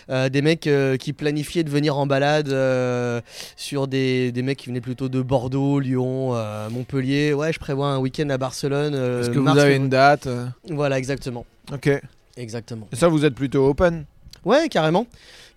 [0.09, 2.55] euh, des mecs euh, qui planifiaient de venir en balade
[3.57, 6.35] sur des, des mecs qui venaient plutôt de Bordeaux, Lyon,
[6.71, 7.33] Montpellier.
[7.33, 8.95] Ouais, je prévois un week-end à Barcelone.
[8.95, 9.85] Est-ce que vous mars, avez février.
[9.85, 10.29] une date
[10.69, 12.01] Voilà, exactement, Ok.
[12.37, 12.89] Exactement.
[12.93, 14.05] Et ça, vous êtes plutôt open?
[14.45, 15.07] Ouais, carrément.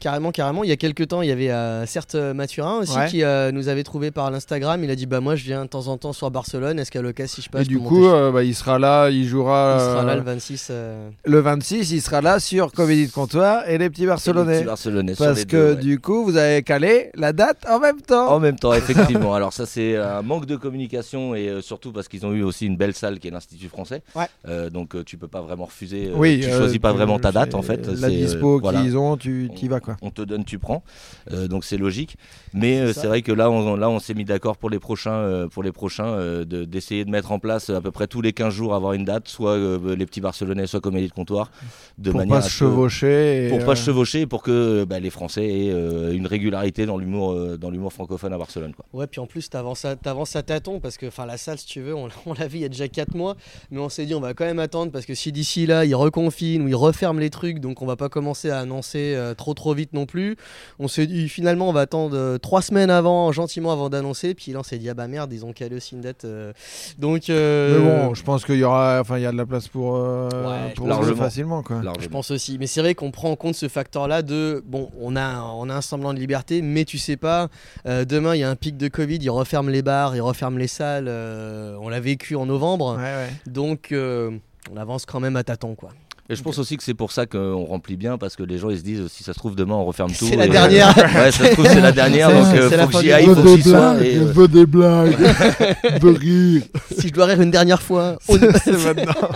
[0.03, 0.65] Carrément, carrément.
[0.65, 3.07] Il y a quelques temps, il y avait euh, certes euh, Mathurin aussi Ouais.
[3.07, 4.83] qui euh, nous avait trouvé par l'Instagram.
[4.83, 6.77] Il a dit Bah, moi je viens de temps en temps sur Barcelone.
[6.77, 9.25] Est-ce qu'à l'occasion, si je passe, Et du coup, euh, bah, il sera là, il
[9.25, 10.67] jouera il sera là le 26.
[10.71, 14.09] euh, le 26, il sera là sur Comédie de Comptoir et les petits Et les
[14.09, 14.55] Barcelonais.
[14.57, 15.81] petits Barcelonais Parce que ouais.
[15.81, 18.27] du coup, vous avez calé la date en même temps.
[18.29, 19.33] En même temps, effectivement.
[19.35, 22.65] Alors ça, c'est un manque de communication et euh, surtout parce qu'ils ont eu aussi
[22.65, 24.01] une belle salle qui est l'Institut français.
[24.15, 24.25] Ouais.
[24.49, 26.07] Euh, donc euh, tu peux pas vraiment refuser.
[26.09, 27.87] euh, oui, tu euh, choisis pas vraiment ta date en fait.
[27.87, 28.81] La euh, dispo voilà.
[28.81, 29.92] qu'ils ont, tu y vas quoi.
[30.01, 30.83] On te donne, tu prends.
[31.31, 32.17] Euh, donc c'est logique.
[32.53, 35.13] Mais euh, c'est vrai que là, on, là, on s'est mis d'accord pour les prochains,
[35.13, 38.21] euh, pour les prochains, euh, de- d'essayer de, mettre en place à peu près tous
[38.21, 41.51] les 15 jours avoir une date, soit euh, les petits Barcelonais, soit Comédie de comptoir,
[41.97, 43.47] de Pour manière pas se à chevaucher.
[43.49, 46.85] pour euh, pas se chevaucher et pour que bah, les Français aient euh, une régularité
[46.85, 48.73] dans l'humour, euh, dans l'humour francophone à Barcelone.
[48.73, 48.85] Quoi.
[48.93, 51.65] Ouais, puis en plus, t'avances à, t'avances à tâtons parce que enfin la salle, si
[51.65, 53.35] tu veux, on, on l'a vu il y a déjà 4 mois,
[53.71, 55.95] mais on s'est dit on va quand même attendre parce que si d'ici là ils
[55.95, 59.53] reconfinent ou ils referment les trucs, donc on va pas commencer à annoncer euh, trop
[59.53, 60.37] trop vite non plus.
[60.79, 64.59] On s'est dit finalement on va attendre 3 semaines avant, gentiment avant d'annoncer, puis là
[64.59, 66.23] on s'est dit ah bah merde, ils ont calé aussi une date.
[66.23, 66.53] euh,
[66.97, 69.45] donc euh, Mais bon, je pense qu'il y aura, enfin, il y a de la
[69.45, 71.15] place pour, euh, Ouais, pour largement.
[71.17, 71.81] facilement quoi.
[71.99, 75.15] Je pense aussi, mais c'est vrai qu'on prend en compte ce facteur-là de bon, on
[75.15, 77.49] a, on a un semblant de liberté, mais tu sais pas,
[77.87, 80.57] euh, demain il y a un pic de Covid, ils referment les bars, ils referment
[80.59, 83.29] les salles, euh, on l'a vécu en novembre, Ouais, ouais.
[83.47, 84.29] donc euh,
[84.71, 85.89] on avance quand même à tâtons quoi.
[86.29, 88.69] Et je pense aussi que c'est pour ça qu'on remplit bien parce que les gens
[88.69, 90.25] ils se disent si ça se trouve demain on referme tout.
[90.25, 90.95] C'est la et- dernière.
[91.15, 93.35] ouais, ça se trouve c'est la dernière C'est- donc euh, faut que j'y aille, faut
[93.35, 93.95] que j'y sois.
[94.01, 95.17] et, euh, veux des blagues,
[96.01, 96.61] de rire.
[96.97, 99.29] si je dois rire une dernière fois, on- c'est maintenant.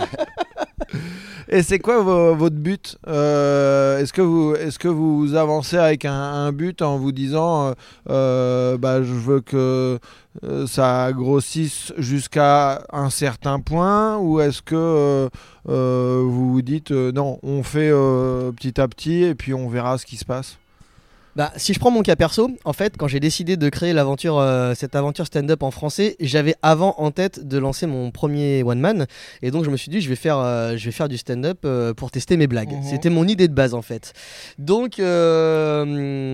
[1.50, 4.12] Et c'est quoi vo- votre but Euh, Est-ce
[4.78, 7.72] que vous avancez avec un, but en vous disant euh,
[8.10, 9.98] euh, bah je veux que
[10.66, 15.28] ça grossisse jusqu'à un certain point ou est-ce que
[15.66, 17.90] vous vous dites non on fait
[18.56, 20.58] petit à petit et puis on verra ce qui se passe?
[21.38, 24.40] Bah, si je prends mon cas perso, en fait, quand j'ai décidé de créer l'aventure,
[24.40, 28.80] euh, cette aventure stand-up en français, j'avais avant en tête de lancer mon premier one
[28.80, 29.06] man,
[29.40, 31.60] et donc je me suis dit je vais faire, euh, je vais faire du stand-up
[31.64, 32.72] euh, pour tester mes blagues.
[32.72, 32.82] Mhm.
[32.82, 34.14] C'était mon idée de base en fait.
[34.58, 35.84] Donc euh,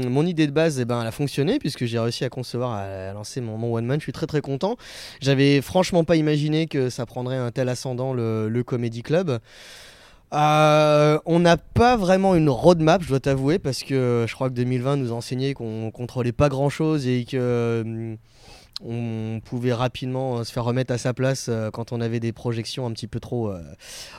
[0.09, 3.11] mon idée de base, eh ben, elle a fonctionné puisque j'ai réussi à concevoir, à,
[3.11, 4.01] à lancer mon, mon one man.
[4.01, 4.79] Je suis très très content.
[5.21, 9.39] J'avais franchement pas imaginé que ça prendrait un tel ascendant le, le comedy club.
[10.35, 14.55] Euh, on n'a pas vraiment une roadmap, je dois t'avouer, parce que je crois que
[14.55, 18.17] 2020 nous a enseigné qu'on contrôlait pas grand chose et que hum,
[18.85, 22.33] on pouvait rapidement euh, se faire remettre à sa place euh, quand on avait des
[22.33, 23.63] projections un petit peu trop euh,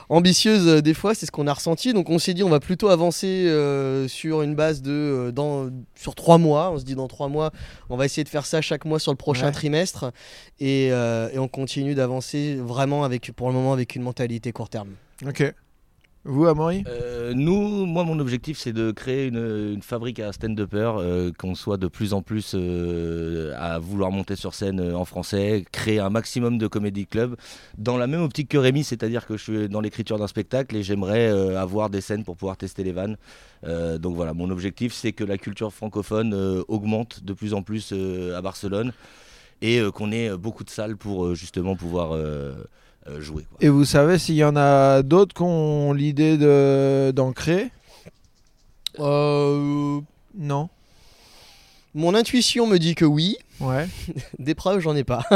[0.08, 0.66] ambitieuses.
[0.66, 1.92] euh, des fois, c'est ce qu'on a ressenti.
[1.92, 5.68] Donc, on s'est dit, on va plutôt avancer euh, sur une base de euh, dans,
[5.94, 6.70] sur trois mois.
[6.72, 7.52] On se dit, dans trois mois,
[7.90, 9.52] on va essayer de faire ça chaque mois sur le prochain Ouais.
[9.52, 10.10] trimestre
[10.58, 14.70] et, euh, et on continue d'avancer vraiment avec, pour le moment, avec une mentalité court
[14.70, 14.88] terme.
[15.26, 15.52] Ok.
[16.28, 16.82] Vous Amaury?
[16.88, 21.76] Euh, nous, moi, mon objectif, c'est de créer une, fabrique à stand-upper, euh, qu'on soit
[21.76, 26.58] de plus en plus euh, à vouloir monter sur scène en français, créer un maximum
[26.58, 27.36] de comédie club,
[27.78, 30.82] dans la même optique que Rémi, c'est-à-dire que je suis dans l'écriture d'un spectacle et
[30.82, 33.16] j'aimerais avoir des scènes pour pouvoir tester les vannes.
[33.64, 36.34] Donc voilà, mon objectif, c'est que la culture francophone
[36.68, 37.92] augmente de plus en plus
[38.34, 38.92] à Barcelone
[39.62, 42.16] et qu'on ait beaucoup de salles pour justement pouvoir
[43.20, 43.44] jouer.
[43.48, 43.58] quoi.
[43.60, 47.70] Et vous savez s'il y en a d'autres qui ont l'idée de d'en créer?
[48.98, 50.00] Euh,
[50.36, 50.68] Non
[51.94, 53.38] mon intuition me dit que oui.
[53.58, 53.88] Ouais.
[54.38, 55.24] Des preuves, j'en ai pas.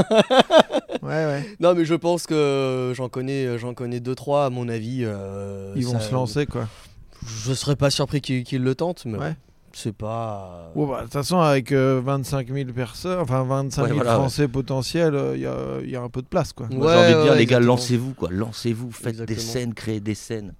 [1.02, 1.56] Ouais, ouais.
[1.60, 5.00] non, mais je pense que j'en connais, j'en connais deux trois à mon avis.
[5.04, 6.68] euh, Ils vont se lancer quoi.
[7.26, 9.34] Je serais pas surpris qu'ils qu'ils le tentent, mais Ouais.
[9.72, 10.70] C'est pas.
[10.74, 14.12] Bon, bah, de toute façon, avec euh, 25 000 personnes, enfin 25 Ouais, 000 voilà,
[14.14, 14.20] ouais.
[14.20, 16.66] Français potentiels, il y, a, y a un peu de place quoi.
[16.70, 18.28] Moi, Ouais, j'ai envie de dire, ouais, les gars, lancez-vous, quoi.
[18.30, 20.54] Lancez-vous, faites des scènes, créez des scènes.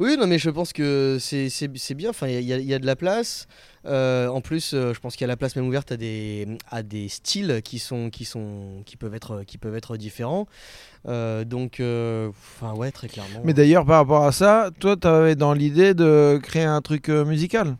[0.00, 2.10] Oui, non, mais je pense que c'est c'est- c'est bien.
[2.10, 3.48] Enfin, il y, a- il y a- y de la place.
[3.84, 6.46] Euh, en plus, euh, je pense qu'il y a la place même ouverte à des,
[6.70, 10.46] à des styles qui, sont, qui, sont, qui, peuvent, être, qui peuvent être différents.
[11.08, 13.40] Euh, donc, euh, enfin, ouais, très clairement.
[13.44, 17.08] Mais d'ailleurs, par rapport à ça, toi, tu avais dans l'idée de créer un truc
[17.08, 17.76] euh, musical?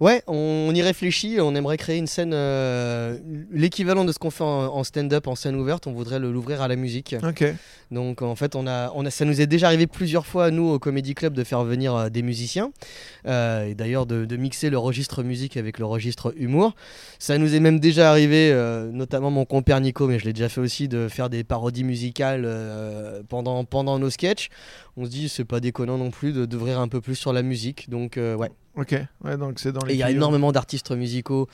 [0.00, 1.38] Ouais, on, y réfléchit.
[1.40, 3.18] On aimerait créer une scène, euh,
[3.50, 5.86] l'équivalent de ce qu'on fait en, en stand-up, en scène ouverte.
[5.86, 7.16] On voudrait l'ouvrir à la musique.
[7.22, 7.44] Ok.
[7.90, 10.68] Donc en fait, on a, on a, ça nous est déjà arrivé plusieurs fois, nous,
[10.68, 12.70] au Comedy Club, de faire venir euh, des musiciens.
[13.26, 16.74] Euh, et d'ailleurs, de, de mixer le registre musique avec le registre humour.
[17.18, 18.52] Ça nous est même déjà arrivé,
[18.92, 22.48] notamment mon compère Nico, mais je l'ai déjà fait aussi, de faire des parodies musicales
[23.28, 24.48] pendant, pendant nos sketchs.
[24.96, 27.42] On se dit, c'est pas déconnant non plus de- d'ouvrir un peu plus sur la
[27.42, 27.88] musique.
[27.90, 28.50] Donc ouais.
[28.78, 28.94] Ok.
[29.24, 29.92] Ouais, donc c'est dans les.
[29.92, 31.48] Et il y a énormément d'artistes musicaux,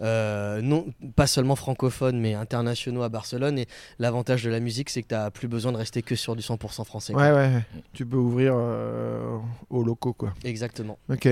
[0.00, 3.58] euh, non, pas seulement francophones, mais internationaux à Barcelone.
[3.58, 3.66] Et
[3.98, 6.42] l'avantage de la musique, c'est que tu n'as plus besoin de rester que sur du
[6.42, 7.14] 100% français.
[7.14, 7.32] Ouais, ouais.
[7.32, 7.64] ouais.
[7.92, 9.36] Tu peux ouvrir euh,
[9.70, 10.34] aux locaux, quoi.
[10.44, 10.98] Exactement.
[11.10, 11.28] Ok.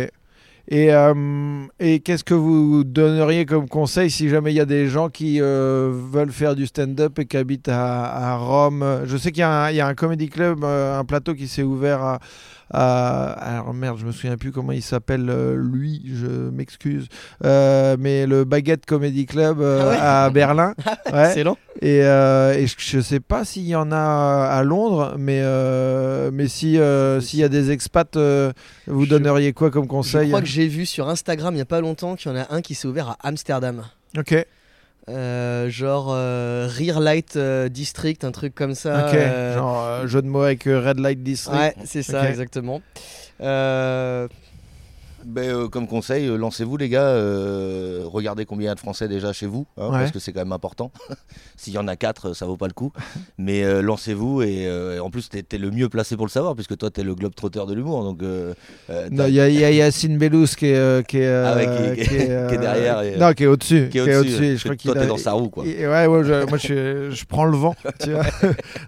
[0.68, 4.88] Et, euh, et qu'est-ce que vous donneriez comme conseil si jamais il y a des
[4.88, 9.03] gens qui veulent faire du stand-up et qui habitent à, à Rome?
[9.05, 11.47] Je sais qu'il y, a un- il y a un comedy club, un plateau qui
[11.47, 12.18] s'est ouvert à-
[12.71, 17.07] Alors merde, je me souviens plus comment il s'appelle euh, lui, je m'excuse.
[17.45, 20.75] Euh, mais le Baguette Comedy Club euh, Ah ouais à Berlin.
[21.12, 21.27] Ouais.
[21.29, 21.57] Excellent.
[21.83, 26.31] Et, euh, et je, je sais pas s'il y en a à Londres, mais, euh,
[26.33, 28.53] mais si euh, s'il y a des expats, euh,
[28.87, 31.62] vous Je- donneriez quoi comme Je conseil crois que j'ai vu sur Instagram il n'y
[31.62, 33.85] a pas longtemps qu'il y en a un qui s'est ouvert à Amsterdam.
[34.19, 34.35] Ok,
[35.09, 39.07] Euh, genre euh, Rear Light euh, District, un truc comme ça.
[39.07, 39.15] ok.
[39.15, 41.57] euh, Genre euh, jeu de mots avec Red Light District.
[41.57, 42.29] Ouais, c'est ça, Ok.
[42.29, 42.83] exactement.
[45.27, 48.81] Ben, euh, comme conseil, euh, lancez-vous les gars, euh, regardez combien il y a de
[48.81, 49.99] Français déjà chez vous, hein, Ouais.
[49.99, 50.93] parce que c'est quand même important.
[51.57, 52.93] S'il y en a quatre, ça vaut pas le coup.
[53.39, 54.68] Mais lancez-vous et
[55.01, 57.35] en plus t'es es le mieux placé pour le savoir, puisque toi t'es le globe
[57.35, 61.18] trotteur de l'humour, donc il y, a- y a Yacine Bellous qui est, qui
[62.59, 63.89] derrière et- non, qui est au-dessus.
[63.91, 64.57] qui est au-dessus.
[64.59, 65.64] Je parce crois que qu'il toi a- t'es dans sa roue, quoi.
[65.66, 67.74] Et- Ouais, ouais, je- moi je, je prends le vent.
[68.03, 68.22] tu vois.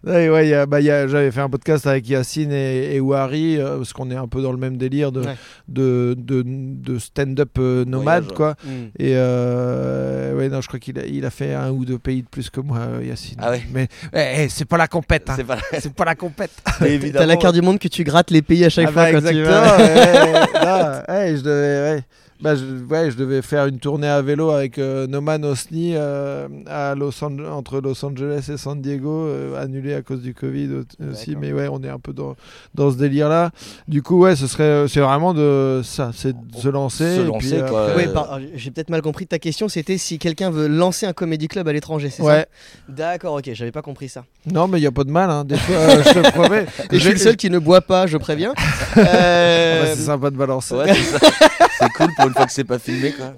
[0.05, 4.29] Ouais, bah, J'avais fait un podcast avec Yacine et, et euh, parce qu'on est un
[4.29, 5.23] peu dans le même délire de,
[5.69, 8.25] de, de, de stand-up euh, nomade.
[8.25, 8.55] Voyage, quoi.
[8.65, 8.89] hmm.
[8.99, 12.23] Et euh, ouais, non, je crois qu'il a, il a fait un ou deux pays
[12.23, 13.37] de plus que moi, euh, Yacine.
[13.41, 15.29] Ah ouais Mais eh, eh, c'est pas la compète.
[15.31, 15.37] hein.
[15.81, 16.51] C'est pas la compète.
[17.13, 19.13] T'as la carte du monde que tu grattes les pays à chaque Ah fois bah,
[19.13, 19.77] quand tu exactement.
[19.79, 20.33] ouais,
[20.65, 22.03] non, ouais, je devais, ouais.
[22.41, 26.47] Bah, je, ouais, je devais faire une tournée à vélo avec euh, Noman Osni euh,
[26.67, 30.69] à Los Ange- entre Los Angeles et San Diego, euh, annulé à cause du Covid
[30.73, 31.31] au- aussi.
[31.31, 31.41] D'accord.
[31.41, 32.37] Mais ouais, on est un peu dans,
[32.77, 33.51] dans ce délire-là.
[33.89, 37.17] Du coup, ouais, ce serait, euh, c'est vraiment de ça, c'est de se lancer.
[37.17, 37.89] Se et lancer, puis, quoi.
[37.89, 39.27] après- Ouais, Euh, j'ai peut-être mal compris.
[39.27, 42.43] Ta question, c'était si quelqu'un veut lancer un comédie club à l'étranger, c'est Ouais.
[42.43, 44.25] ça D'accord, ok, j'avais pas compris ça.
[44.51, 45.29] Non, mais il n'y a pas de mal.
[45.31, 45.45] Hein.
[45.45, 46.67] Des fois, euh, je te promets.
[46.93, 48.53] Et je suis le seul qui ne boit pas, je préviens.
[48.97, 50.75] Euh, Ah bah, c'est sympa de balancer.
[50.77, 51.19] Ouais, c'est ça.
[51.79, 53.35] C'est cool pour une fois que c'est pas filmé, quoi.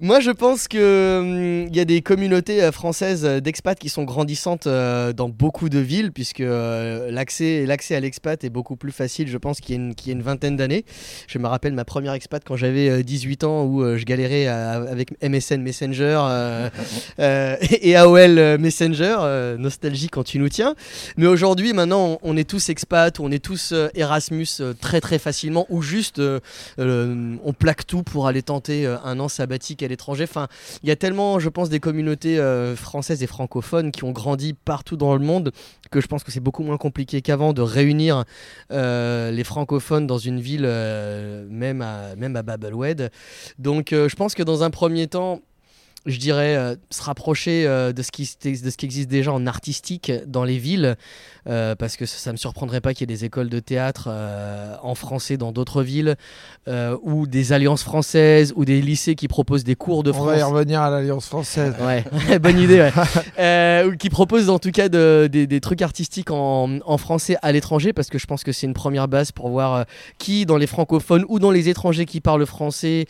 [0.00, 3.88] Moi, je pense que hum, il y a des communautés euh, françaises euh, d'expats qui
[3.88, 8.92] sont grandissantes euh, dans beaucoup de villes, puisque euh, l'accès à l'expat est beaucoup plus
[8.92, 10.84] facile, je pense, qu'il y a une, qu'il y a une vingtaine d'années.
[11.26, 14.74] Je me rappelle ma première expat quand j'avais euh, 18 ans, où je galérais à-
[14.74, 16.22] avec MSN Messenger
[17.18, 20.76] et AOL Messenger, nostalgie quand tu nous tiens.
[21.16, 24.46] Mais aujourd'hui, maintenant, on, on est tous expats, on est tous Erasmus
[24.80, 26.22] très très facilement, ou juste
[26.78, 30.24] on plaque tout pour aller tenter un an sabbatique à l'étranger.
[30.24, 30.48] Enfin,
[30.82, 34.54] il y a tellement, je pense, des communautés euh, françaises et francophones qui ont grandi
[34.54, 35.52] partout dans le monde
[35.90, 38.24] que je pense que c'est beaucoup moins compliqué qu'avant de réunir
[38.72, 43.10] euh, les francophones dans une ville, euh, même à, même à Babelwed.
[43.58, 45.40] Donc, je pense que dans un premier temps,
[46.08, 49.46] je dirais euh, se rapprocher euh, de, ce qui, de ce qui existe déjà en
[49.46, 50.96] artistique dans les villes,
[51.48, 54.08] euh, parce que ça ne me surprendrait pas qu'il y ait des écoles de théâtre
[54.82, 56.16] en français dans d'autres villes,
[57.02, 60.40] ou des alliances françaises, ou des lycées qui proposent des cours de On va y
[60.40, 60.52] France.
[60.52, 61.74] revenir à l'Alliance française.
[61.80, 62.04] Ouais,
[62.38, 62.80] bonne idée.
[63.38, 63.84] Ouais.
[63.86, 67.52] Ou qui proposent en tout cas de- des, des trucs artistiques en, en français à
[67.52, 69.84] l'étranger, parce que je pense que c'est une première base pour voir
[70.18, 73.06] qui dans les francophones ou dans les étrangers qui parlent français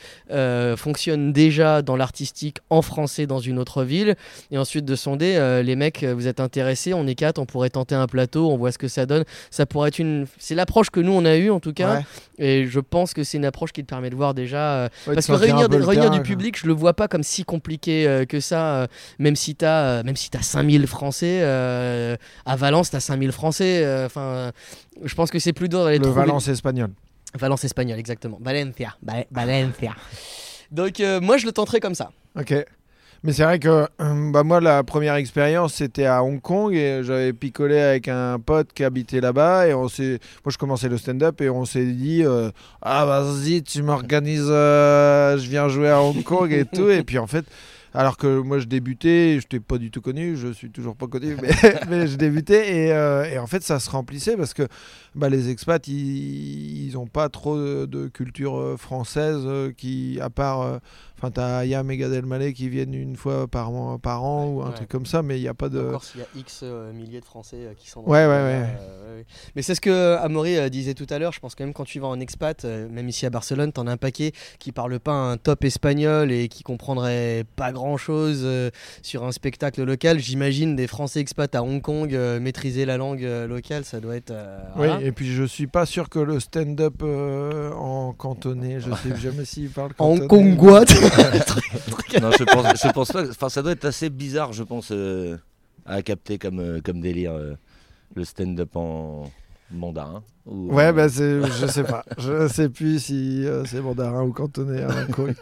[0.76, 2.88] fonctionne déjà dans l'artistique en français
[3.26, 4.16] dans une autre ville.
[4.51, 7.47] Et ensuite de sonder, euh, les mecs, euh, vous êtes intéressés, on est quatre, on
[7.47, 9.24] pourrait tenter un plateau, on voit ce que ça donne.
[9.51, 10.26] Ça pourrait être une.
[10.39, 12.05] C'est l'approche que nous on a eue en tout cas, Ouais.
[12.39, 14.59] et je pense que c'est une approche qui te permet de voir déjà.
[14.74, 18.24] euh, Ouais, parce que réunir, terrain, du public, je le vois pas comme si compliqué
[18.28, 24.03] que ça, même si t'as même si t'as 5000 Français, à Valence t'as 5000 Français,
[24.07, 24.53] enfin,
[25.05, 26.20] je pense que c'est plus dur d'aller Le trouver...
[26.20, 26.91] Valence espagnol.
[27.34, 28.39] Valence espagnol, exactement.
[28.41, 28.97] Valencia.
[29.03, 29.93] Val- Valencia.
[30.70, 32.11] Donc euh, moi je le tenterai comme ça.
[32.39, 32.55] Ok.
[33.25, 33.87] Mais c'est vrai que
[34.31, 38.73] bah moi, la première expérience, c'était à Hong Kong et j'avais picolé avec un pote
[38.73, 39.66] qui habitait là-bas.
[39.66, 40.21] Et on s'est.
[40.45, 42.51] Moi, je commençais le stand-up et on s'est dit euh,
[42.81, 46.89] Ah, vas-y, tu m'organises, euh, je viens jouer à Hong Kong et tout.
[46.91, 47.45] Et puis en fait.
[47.95, 51.07] Alors que moi je débutais, je n'étais pas du tout connu, je suis toujours pas
[51.07, 51.37] connu,
[51.89, 54.69] mais, je débutais euh, et, en fait ça se remplissait parce que
[55.19, 59.47] bah, les expats ils n'ont pas trop de, culture française
[59.77, 60.81] qui, à part
[61.19, 64.62] Enfin, t'as Ayam et Gad Elmaleh qui viennent une fois par, mois, par an ou
[64.62, 65.81] un truc comme ça, mais il n'y a pas de.
[65.81, 68.03] Encore s'il y a X euh, milliers de Français euh, qui sont.
[68.03, 68.66] Dans ouais, ouais, ouais.
[68.81, 69.23] Euh,
[69.57, 71.33] mais c'est ce que Amaury disait tout à l'heure.
[71.33, 73.93] Je pense quand même quand tu vas en expat, même ici à Barcelone, t'en as
[73.93, 78.49] un paquet qui parle pas un top espagnol et qui comprendrait pas grand chose
[79.03, 80.21] sur un spectacle local.
[80.21, 84.33] J'imagine des Français expats à Hong Kong maîtriser la langue locale, ça doit être.
[84.77, 89.47] oui, et puis je suis pas sûr que le stand-up en cantonais, je sais jamais
[89.47, 90.25] s'il parle cantonais.
[90.25, 90.85] En Congois
[92.21, 93.29] non, je pense, je pense pas.
[93.29, 95.39] Enfin, ça doit être assez bizarre, je pense, euh,
[95.87, 97.55] à capter comme, euh, comme délire euh,
[98.15, 99.31] le stand-up en
[99.71, 100.23] mandarin.
[100.45, 102.05] Ou, ouais, bah, je sais pas.
[102.19, 104.83] Je sais plus si c'est mandarin ou cantonais.
[104.83, 105.07] Hein,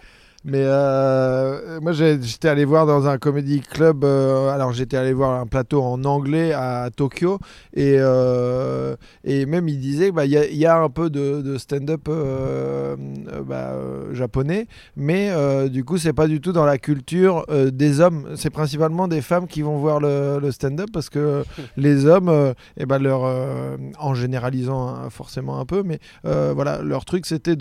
[0.46, 4.04] mais euh, moi, j'étais allé voir dans un comedy club.
[4.04, 7.40] Euh, alors, j'étais allé voir un plateau en anglais à Tokyo.
[7.74, 8.94] Et, euh,
[9.24, 12.08] et même, il disait qu'il bah, y, y, a un peu de, stand-up
[13.44, 13.74] bah,
[14.12, 14.68] japonais.
[14.94, 15.32] Mais
[15.68, 18.28] du coup, c'est pas du tout dans la culture des hommes.
[18.36, 21.42] C'est principalement des femmes qui vont voir le, stand-up parce que
[21.76, 23.22] les hommes, et eh ben leur,
[23.98, 27.56] en généralisant hein, forcément un peu, mais voilà, leur truc, c'était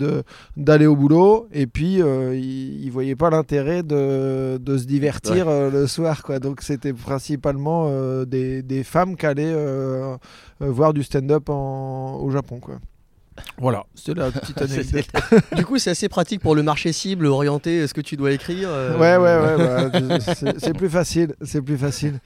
[0.56, 1.48] d'aller au boulot.
[1.52, 6.22] Et puis, ils ils voyaient pas l'intérêt de, de, se divertir euh, le soir.
[6.22, 6.38] Quoi.
[6.38, 10.16] Donc c'était principalement euh, des, des, femmes qui allaient euh,
[10.60, 12.58] voir du stand-up au Japon.
[12.60, 12.76] Quoi.
[13.58, 15.06] Voilà, c'est la petite anecdote.
[15.56, 18.68] du coup, c'est assez pratique pour le marché cible, orienter ce que tu dois écrire.
[18.98, 20.18] Ouais, ouais, ouais.
[20.58, 21.34] c'est plus facile.
[21.42, 22.20] C'est plus facile.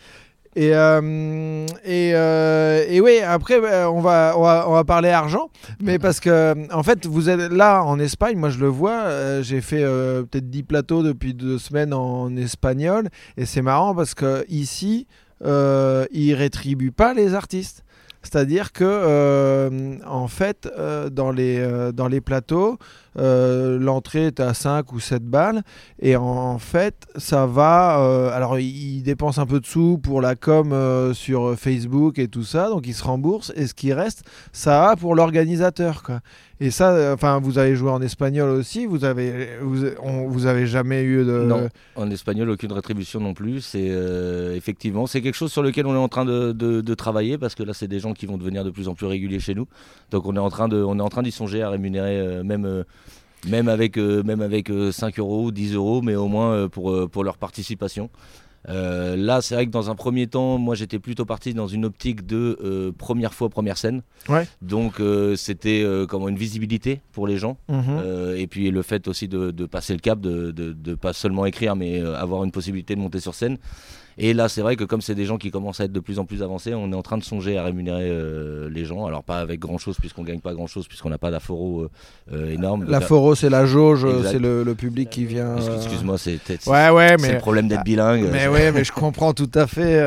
[0.56, 5.48] Et, euh, et, euh, et, oui, après, bah, on va, on va, parler argent.
[5.80, 9.02] Mais parce que, en fait, vous êtes là en Espagne, moi je le vois.
[9.02, 13.08] Euh, j'ai fait peut-être 10 plateaux depuis deux semaines en espagnol.
[13.36, 15.06] Et c'est marrant parce que ici,
[15.44, 17.84] ils rétribuent pas les artistes.
[18.22, 20.68] C'est-à-dire que, en fait,
[21.12, 22.76] dans, les, dans les plateaux,
[23.18, 25.62] euh, l'entrée est à 5 ou 7 balles.
[26.00, 28.00] Et en, fait, ça va.
[28.00, 32.28] Euh, alors, ils dépensent un peu de sous pour la com euh, sur Facebook et
[32.28, 33.52] tout ça, donc ils se remboursent.
[33.56, 36.02] Et ce qui reste, ça va pour l'organisateur.
[36.62, 38.84] Et ça, enfin, vous avez joué en espagnol aussi.
[38.84, 39.86] Vous avez, vous,
[40.28, 41.48] vous avez jamais eu de.
[41.96, 43.62] En espagnol, aucune rétribution non plus.
[43.62, 43.90] C'est
[44.54, 47.62] effectivement, c'est quelque chose sur lequel on est en train de, de, travailler parce que
[47.62, 49.66] là, c'est des gens qui vont devenir de plus en plus réguliers chez nous.
[50.10, 52.84] Donc, on est en train de, on est en train d'y songer à rémunérer même
[53.48, 57.08] même avec, euh, même avec 5 euh, euros, 10 euros, mais au moins euh, pour,
[57.10, 58.10] pour leur participation.
[58.66, 62.26] là, c'est vrai que dans un premier temps, moi j'étais plutôt parti dans une optique
[62.26, 64.02] de première fois, première scène.
[64.28, 64.46] Ouais.
[64.60, 65.00] Donc
[65.36, 67.56] c'était comme une visibilité pour les gens.
[67.68, 68.36] Mhm.
[68.36, 71.74] et puis le fait aussi de, de passer le cap, de ne pas seulement écrire,
[71.74, 73.56] mais avoir une possibilité de monter sur scène.
[74.22, 76.18] Et là, c'est vrai que comme c'est des gens qui commencent à être de plus
[76.18, 79.06] en plus avancés, on est en train de songer à rémunérer euh, les gens.
[79.06, 81.90] Alors pas avec grand chose puisqu'on gagne pas grand chose puisqu'on n'a pas d'aforo euh,
[82.34, 82.84] euh, énorme.
[82.86, 85.56] L'aforo, c'est la jauge, c'est le, public qui vient.
[85.56, 87.32] Excuse-moi, c'est ouais, ouais, mais...
[87.32, 88.28] le problème d'être bilingue.
[88.30, 89.98] Mais ouais, mais je comprends tout à fait,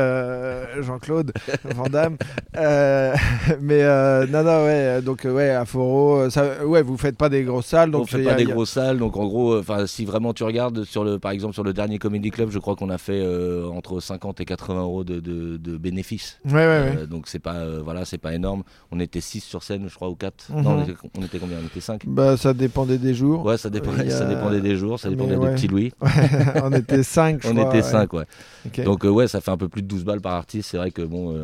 [0.80, 1.32] Jean-Claude
[1.74, 2.16] Van Damme.
[2.54, 3.82] mais
[4.28, 8.02] non, non, ouais, donc ouais, aforo, ça, ouais, vous faites pas des grosses salles, donc
[8.02, 11.02] on fait pas des grosses salles, donc en gros, enfin, si vraiment tu regardes sur
[11.02, 13.24] le, par exemple sur le dernier Comedy Club, je crois qu'on a fait
[13.74, 16.38] entre 50 et 80 euros de, de, bénéfices.
[16.44, 18.62] Ouais, ouais, euh, donc c'est pas, euh, voilà, c'est pas énorme.
[18.90, 20.50] On était 6 sur scène, je crois, ou 4.
[20.50, 20.94] Non, mhm.
[21.18, 21.58] on était, combien?
[21.62, 23.44] On était 5 bah, Ça dépendait des jours.
[23.44, 25.92] Ouais, ça, dépendait, ça dépendait des jours, ça dépendait de Petit Louis.
[26.62, 28.24] on était 5, On était 5, ouais.
[28.84, 30.70] Donc euh, ouais, ça fait un peu plus de 12 balles par artiste.
[30.70, 31.34] C'est vrai que bon.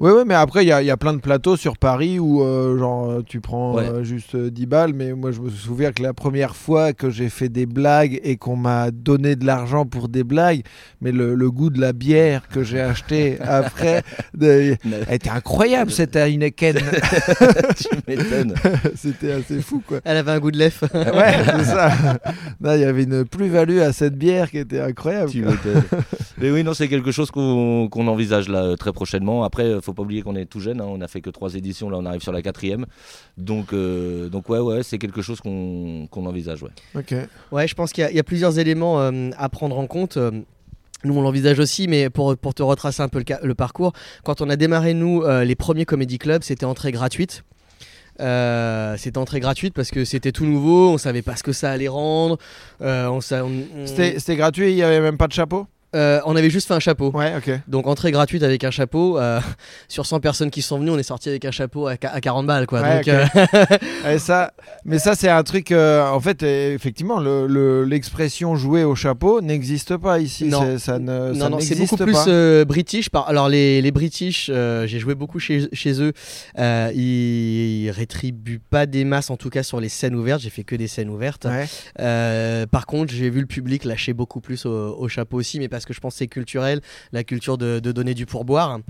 [0.00, 2.40] Ouais, ouais, mais après, il y a, y a, plein de plateaux sur Paris où
[2.78, 4.92] genre tu prends juste 10 balles.
[4.92, 8.36] Mais moi, je me souviens que la première fois que j'ai fait des blagues et
[8.36, 10.62] qu'on m'a donné de l'argent pour des blagues,
[11.00, 14.02] mais le, le goût de la bière que j'ai acheté après
[14.34, 14.76] de...
[14.84, 16.76] elle était incroyable cette Heineken.
[17.76, 18.54] tu m'étonnes.
[18.94, 20.00] C'était assez fou quoi.
[20.04, 20.86] Elle avait un goût de lèvre.
[20.92, 21.92] ouais, c'est ça.
[22.64, 25.30] Il y avait une plus-value à cette bière qui était incroyable.
[25.30, 25.82] Tu m'étonnes.
[26.38, 29.44] Mais oui, non, c'est quelque chose qu'on envisage là euh, très prochainement.
[29.44, 30.80] Après, euh, faut pas oublier qu'on est tout jeune.
[30.80, 30.86] Hein.
[30.88, 31.88] On a fait que trois éditions.
[31.88, 32.86] Là, on arrive sur la quatrième.
[33.38, 36.62] Donc, euh, donc ouais, ouais, c'est quelque chose qu'on envisage.
[36.62, 36.70] Ouais.
[36.94, 37.14] Ok.
[37.52, 40.18] Ouais, je pense qu'il y, a plusieurs éléments à prendre en compte.
[41.04, 43.92] Nous, on l'envisage aussi, mais pour, pour te retracer un peu le, parcours,
[44.24, 47.44] quand on a démarré, nous, euh, les premiers comédie clubs, c'était entrée gratuite.
[48.18, 51.70] Euh, c'était entrée gratuite parce que c'était tout nouveau, on savait pas ce que ça
[51.70, 52.38] allait rendre.
[52.80, 53.20] Euh,
[53.84, 55.66] C'était gratuit, il y avait même pas de chapeau?
[55.96, 57.10] Euh, on avait juste fait un chapeau.
[57.12, 57.50] Ouais, ok.
[57.68, 59.18] Donc entrée gratuite avec un chapeau.
[59.18, 59.40] euh,
[59.88, 62.20] sur 100 personnes qui sont venues, on est sorti avec un chapeau à, qua- à
[62.20, 62.82] 40 balles quoi.
[62.82, 63.48] Ouais, Donc, ok.
[63.54, 64.52] euh, Et ça,
[64.84, 65.72] mais ça, c'est un truc.
[65.72, 70.44] euh, en fait, effectivement, le- le- l'expression jouer au chapeau n'existe pas ici.
[70.44, 70.78] Non.
[70.78, 72.64] Ça ne, non, non, c'est beaucoup plus pas.
[72.64, 73.08] british.
[73.10, 73.28] Par...
[73.28, 76.12] Alors, les, les British, j'ai joué beaucoup chez, chez eux.
[76.58, 80.40] Ils, ils rétribuent pas des masses, en tout cas sur les scènes ouvertes.
[80.42, 81.46] J'ai fait que des scènes ouvertes.
[81.46, 82.66] Ouais.
[82.70, 85.84] Par contre, j'ai vu le public lâcher beaucoup plus au, au chapeau aussi, mais parce
[85.86, 86.80] que je pense que c'est culturel,
[87.12, 88.80] la culture de, de donner du pourboire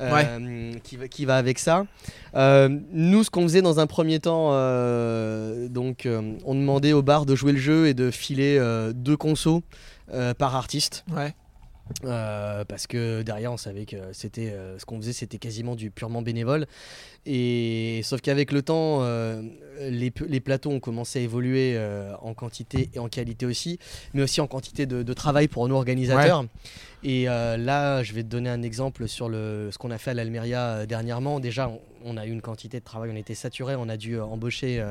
[0.00, 1.86] euh, qui, va, qui va avec ça.
[2.34, 6.06] Euh, nous, ce qu'on faisait dans un premier temps, euh, donc,
[6.44, 8.60] on demandait au bar de jouer le jeu et de filer
[8.94, 9.62] deux consos
[10.38, 11.04] par artiste.
[11.16, 11.34] Ouais.
[12.04, 15.90] Euh, parce que derrière on savait que c'était euh, ce qu'on faisait c'était quasiment du
[15.90, 16.66] purement bénévole.
[17.26, 19.42] Et sauf qu'avec le temps euh,
[19.80, 20.10] les,
[20.40, 21.78] plateaux ont commencé à évoluer
[22.22, 23.78] en quantité et en qualité aussi
[24.14, 26.44] mais aussi en quantité de, de travail pour nous organisateurs
[27.02, 30.10] et euh, là je vais te donner un exemple sur le, ce qu'on a fait
[30.10, 33.34] à l'Almeria euh, dernièrement déjà on, on a eu une quantité de travail on était
[33.34, 34.84] saturé on a dû euh, embaucher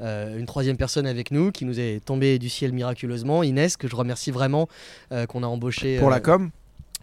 [0.00, 3.86] euh, une troisième personne avec nous qui nous est tombée du ciel miraculeusement Inès que
[3.88, 4.68] je remercie vraiment
[5.12, 6.50] euh, qu'on a embauché Pour la com?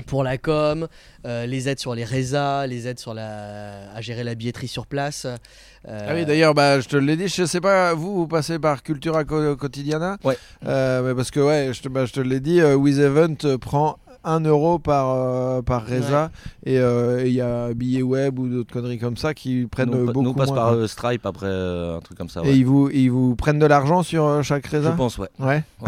[0.08, 0.88] pour la com,
[1.26, 4.88] euh, les aides sur les résas, les aides sur la, à gérer la billetterie sur
[4.88, 5.26] place.
[5.26, 8.60] euh, Ah oui, d'ailleurs, bah, je te l'ai dit, je sais pas, vous, vous passez
[8.60, 10.18] par Cultura Quotidiana?
[10.24, 10.38] Ouais.
[10.66, 13.58] Euh, mais parce que, ouais, je te, bah, je te l'ai dit, With Event euh,
[13.58, 16.32] prend 1 euro par, euh, par Reza
[16.66, 20.06] et euh, il y a Billet Web ou d'autres conneries comme ça qui prennent nous,
[20.08, 20.56] beaucoup nous, on passe moins.
[20.58, 22.42] par euh, Stripe après, euh, un truc comme ça.
[22.44, 25.30] Et ils vous, ils vous prennent de l'argent sur euh, chaque Je Reza pense, ouais.
[25.40, 25.64] Ouais.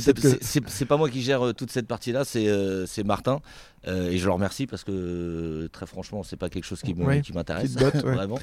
[0.00, 0.12] C'est-
[0.60, 3.40] que- pas moi qui gère euh, toute cette partie-là, c'est euh, c'est Martin.
[3.86, 6.94] Euh, et je le remercie parce que euh, très franchement, c'est pas quelque chose qui
[6.94, 8.14] m'intéresse botte, ouais.
[8.14, 8.38] vraiment.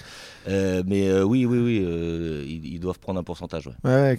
[0.48, 3.68] Euh, mais euh, oui, oui, oui, euh, ils, ils doivent prendre un pourcentage.
[3.68, 3.74] ouais.
[3.84, 4.14] Ouais, ouais,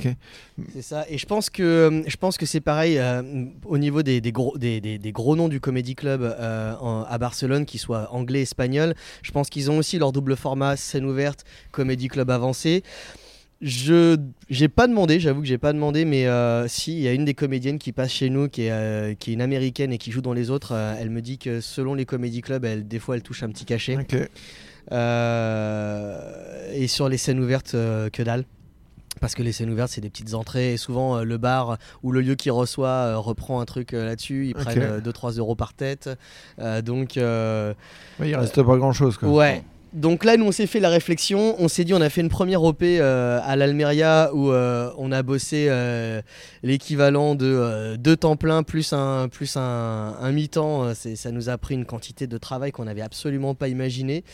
[0.59, 0.67] ok.
[0.75, 1.05] C'est ça.
[1.09, 3.23] Et je pense que je pense que c'est pareil euh,
[3.65, 7.05] au niveau des, des gros des, des- des gros noms du Comedy Club euh, en-
[7.05, 8.95] à Barcelone, qui soient anglais, espagnol.
[9.23, 12.83] Je pense qu'ils ont aussi leur double format scène ouverte, Comedy Club avancé.
[13.65, 14.17] Je
[14.51, 17.25] j'ai pas demandé, j'avoue que j'ai pas demandé, mais euh, si il y a une
[17.25, 20.11] des comédiennes qui passe chez nous, qui est, euh, qui est une américaine et qui
[20.11, 22.99] joue dans les autres, euh, elle me dit que selon les comédie clubs, elle des
[22.99, 23.97] fois elle touche un petit cachet.
[23.99, 24.17] Ok.
[24.91, 28.45] Euh, et sur les scènes ouvertes, que dalle.
[29.21, 30.73] Parce que les scènes ouvertes, c'est des petites entrées.
[30.73, 34.47] Et souvent, le bar ou le lieu qui reçoit reprend un truc là-dessus.
[34.49, 36.11] Ils prennent euh, 2-3 euros par tête.
[36.59, 37.75] Donc, Ouais,
[38.29, 39.19] il reste pas grand chose.
[39.19, 39.29] Quoi.
[39.29, 39.63] ouais.
[39.93, 41.55] Donc là, nous, on s'est fait la réflexion.
[41.59, 45.13] On s'est dit, on a fait une première OP euh, à l'Almeria où euh, on
[45.13, 46.23] a bossé euh,
[46.63, 50.85] l'équivalent de euh, deux temps plein plus un, plus un, un mi-temps.
[50.85, 54.25] Euh, c'est- Ça nous a pris une quantité de travail qu'on n'avait absolument pas imaginé.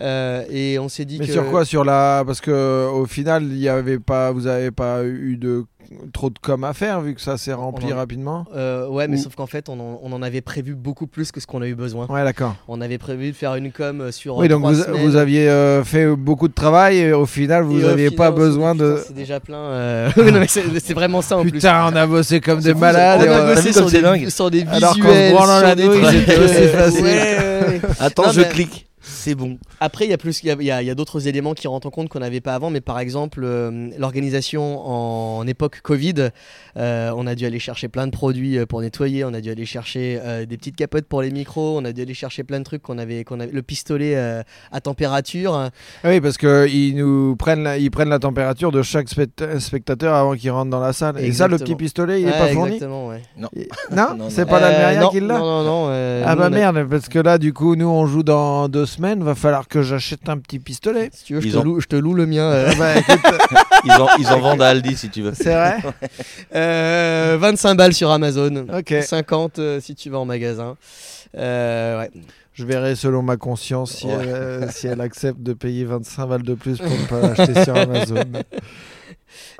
[0.00, 1.32] Euh, et on s'est dit Mais que.
[1.32, 1.64] sur quoi?
[1.64, 5.64] Sur la parce que au final, il y avait pas, vous avez pas eu de
[6.12, 8.44] trop de com à faire vu que ça s'est rempli en- rapidement.
[8.54, 11.32] Euh, ouais, mais Ou- sauf qu'en fait, on en, on en avait prévu beaucoup plus
[11.32, 12.06] que ce qu'on a eu besoin.
[12.08, 12.56] Ouais, d'accord.
[12.68, 14.36] On avait prévu de faire une com euh, sur.
[14.36, 17.62] Oui, euh, donc trois vous, vous aviez euh, fait beaucoup de travail et au final,
[17.64, 18.92] vous n'aviez pas dit, besoin de.
[18.94, 19.56] Putain, C'est déjà plein.
[19.58, 20.10] euh.
[20.16, 21.52] Oui, c'est vraiment ça en plus.
[21.52, 23.20] Putain, on a bossé comme des malades.
[23.22, 25.76] on et a bossé sur des, sur des Alors qu'en se visuels, branlant sur la
[25.76, 27.04] trucs, c'était aussi facile.
[27.04, 27.80] ouais, ouais, ouais.
[28.00, 28.87] Attends, je clique.
[29.10, 29.58] C'est bon.
[29.80, 31.86] Après, il y a plus, il y a, il y a- d'autres éléments qui rentrent
[31.86, 36.28] en compte qu'on n'avait pas avant, mais par exemple, euh, l'organisation en, époque Covid,
[36.76, 39.50] euh, on a dû aller chercher plein de produits euh, pour nettoyer, on a dû
[39.50, 42.58] aller chercher euh, des petites capotes pour les micros, on a dû aller chercher plein
[42.58, 44.42] de trucs qu'on avait, qu'on avait, le pistolet euh,
[44.72, 45.54] à température.
[45.56, 45.70] Ah
[46.04, 50.34] Oui, parce qu'ils nous prennent la, ils prennent la température de chaque spect- spectateur avant
[50.34, 51.18] qu'il rentre dans la salle.
[51.20, 53.22] Et ça, le petit pistolet, il est Ouais, pas fourni Exactement, ouais.
[53.56, 54.48] Et- Non, Non, c'est non.
[54.48, 55.86] pas Euh, non, qui l'a Non, non, non.
[55.90, 58.97] euh, Ah bah merde, parce que là, du coup, nous, on joue dans deux semaines.
[59.00, 61.10] Va falloir que j'achète un petit pistolet.
[61.12, 62.42] Si tu veux, je Ils te, ont- loue, je te loue le mien.
[62.50, 62.68] euh.
[62.72, 63.20] Ah bah, écoute,
[63.84, 65.32] Ils en, ils en vendent à Aldi si tu veux.
[65.34, 65.78] c'est vrai
[66.54, 68.66] Euh, 25 balles sur Amazon.
[68.76, 68.94] Ok.
[69.02, 70.76] 50 euh, si tu vas en magasin.
[71.36, 72.10] Euh, ouais.
[72.54, 74.14] Je verrai selon ma conscience si, Ouais.
[74.26, 77.76] elle, si elle accepte de payer 25 balles de plus pour ne pas l'acheter sur
[77.76, 78.24] Amazon.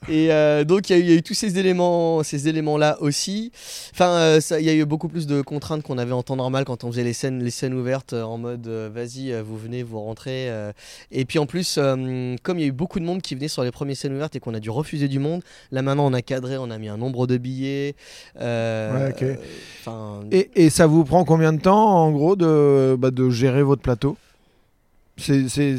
[0.09, 2.49] Et euh, donc il y, a eu- il y a eu tous ces éléments, ces
[2.49, 3.51] éléments-là aussi.
[3.93, 6.65] Enfin, euh, il y a eu beaucoup plus de contraintes qu'on avait en temps normal
[6.65, 10.01] quand on faisait les scènes, les scènes ouvertes euh, en mode vas-y, vous venez, vous
[10.01, 10.49] rentrez.
[11.11, 11.79] Et puis en plus,
[12.43, 14.37] comme il y a eu beaucoup de monde qui venait sur les premières scènes ouvertes
[14.37, 15.43] et qu'on a dû refuser du monde,
[15.73, 17.95] là maintenant on a cadré, on a mis un nombre de billets.
[18.37, 19.13] Ouais,
[20.31, 23.83] Et, et ça vous prend combien de temps, en gros, de, bah, de gérer votre
[23.83, 24.17] plateau?
[25.19, 25.77] C'est,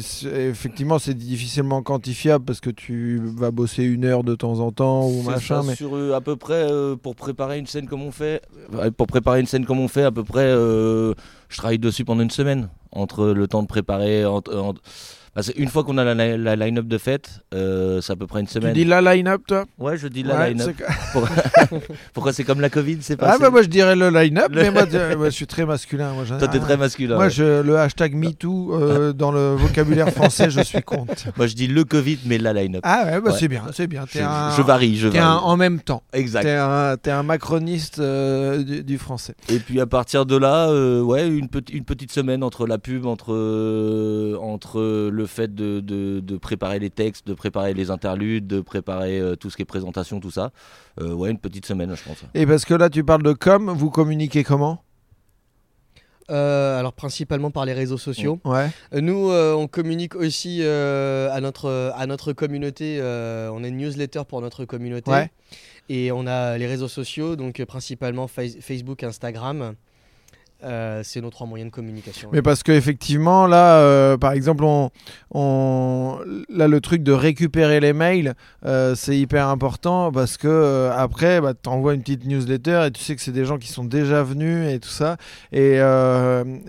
[0.48, 5.06] effectivement, c'est difficilement quantifiable parce que tu vas bosser une heure de temps en temps
[5.08, 5.62] ou machin.
[5.62, 5.74] ça, Mais...
[5.74, 9.06] sur euh, à peu près euh, pour préparer une scène comme on fait ouais, pour
[9.06, 11.14] préparer une scène comme on fait à peu près euh,
[11.48, 14.82] je travaille dessus pendant une semaine entre le temps de préparer entre- entre-
[15.56, 18.46] Une fois qu'on a la, la line-up de fête, euh, c'est à peu près une
[18.46, 18.72] Tu semaine.
[18.74, 20.74] dis la line-up, toi Ouais, je dis la Ouais, line-up.
[22.12, 24.62] Pourquoi c'est comme la Covid, c'est pas Ah, bah moi je dirais le line-up, Le-
[24.62, 26.12] mais moi, moi, je suis très masculin.
[26.14, 27.14] Moi, Toi, t'es très masculin.
[27.14, 27.30] Moi, ouais.
[27.30, 31.14] je, le hashtag MeToo euh, dans le vocabulaire français, je suis contre.
[31.36, 32.80] Moi, je dis le Covid, mais la line-up.
[32.84, 33.36] Ah ouais, bah Ouais.
[33.38, 34.04] c'est bien, c'est bien.
[34.10, 35.30] je, un, je varie, je t'es varie.
[35.32, 36.02] un en même temps.
[36.12, 36.42] Exact.
[36.42, 39.34] T'es un, un macroniste euh, du, du français.
[39.48, 42.78] Et puis à partir de là, euh, ouais, une, petite une petite semaine entre la
[42.78, 47.90] pub, entre, euh, entre le fait de, de- de préparer les textes, de préparer les
[47.90, 50.50] interludes, de préparer euh, tout ce qui est présentation, tout ça.
[51.00, 52.18] Euh, ouais, une petite semaine, je pense.
[52.34, 54.82] Et parce que là, tu parles de com, vous communiquez comment?
[56.30, 58.38] Euh, alors principalement par les réseaux sociaux.
[58.44, 58.68] Ouais.
[58.94, 62.98] Euh, Nous, euh, on communique aussi euh, à, notre, à notre communauté.
[63.00, 65.10] euh, on a une newsletter pour notre communauté.
[65.10, 65.30] Ouais.
[65.88, 69.74] Et on a les réseaux sociaux, donc principalement Face- Facebook, Instagram.
[70.62, 72.28] Euh, c'est nos trois moyens de communication.
[72.32, 74.90] Mais parce que effectivement, là, euh, par exemple, on,
[75.32, 76.18] on-
[76.50, 78.34] là, le truc de récupérer les mails,
[78.66, 83.02] euh, c'est hyper important parce que après, bah, tu envoies une petite newsletter et tu
[83.02, 85.16] sais que c'est des gens qui sont déjà venus et tout ça.
[85.52, 85.78] Et,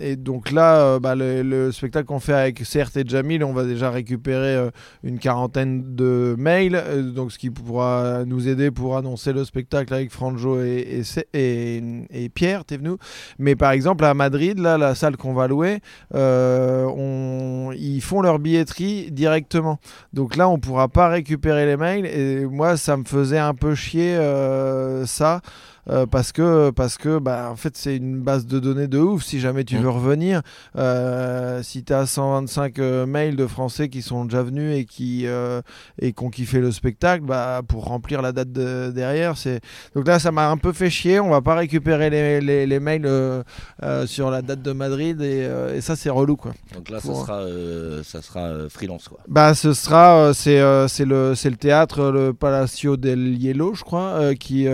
[0.00, 3.64] et donc là, bah, le, le spectacle qu'on fait avec CRT et Jamil, on va
[3.64, 4.70] déjà récupérer
[5.02, 10.10] une quarantaine de mails, donc ce qui pourra nous aider pour annoncer le spectacle avec
[10.10, 11.02] Franjo et,
[11.34, 11.82] et, et,
[12.24, 12.92] et Pierre, t'es venu.
[13.38, 15.80] Mais par exemple, à Madrid, là, la salle qu'on va louer,
[16.14, 19.78] euh, ils font leur billetterie directement.
[20.12, 22.06] Donc là, on pourra pas récupérer les mails.
[22.06, 25.40] Et moi, ça me faisait un peu chier euh, ça.
[25.90, 29.24] Euh, parce que, parce que bah, en fait, c'est une base de données de ouf.
[29.24, 29.82] Si jamais tu Mm.
[29.82, 30.42] veux revenir,
[30.76, 35.26] euh, si tu as 125 euh, mails de Français qui sont déjà venus et qui,
[35.26, 35.60] euh,
[36.00, 39.60] et kiffé le spectacle, bah, pour remplir la date de- derrière, c'est.
[39.96, 41.18] Donc là, ça m'a un peu fait chier.
[41.20, 43.08] On va pas récupérer les, les, les mails
[44.06, 46.52] sur la date de Madrid et, et ça, c'est relou, quoi.
[46.74, 47.40] Donc là, ça sera,
[48.04, 49.18] ça sera freelance, quoi.
[49.28, 54.34] Bah, ce sera, c'est c'est le, c'est le théâtre, le Palacio del Hielo, je crois,
[54.36, 54.66] qui,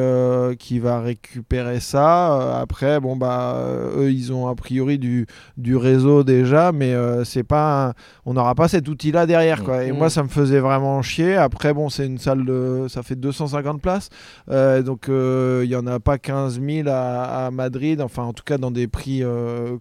[0.58, 2.32] qui va récupérer ça.
[2.40, 5.26] Euh, après, bon, bah, euh, eux, ils ont a priori du,
[5.56, 7.92] du réseau déjà, mais euh, c'est pas, un-
[8.26, 9.84] on n'aura pas cet outil-là derrière, quoi.
[9.84, 9.98] Et Mhm.
[9.98, 11.36] moi, ça me faisait vraiment chier.
[11.36, 14.08] Après, bon, c'est une salle de, ça fait 250 places,
[14.50, 18.32] Euh, donc euh, il y en a pas 15 000 à, à Madrid, enfin, en
[18.32, 19.22] tout cas, dans des prix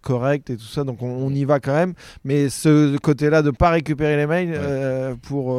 [0.01, 0.84] corrects et tout ça.
[0.84, 1.93] Donc, on, on y va quand même.
[2.24, 5.15] Mais ce côté-là de pas récupérer les mails Ouais.
[5.22, 5.57] pour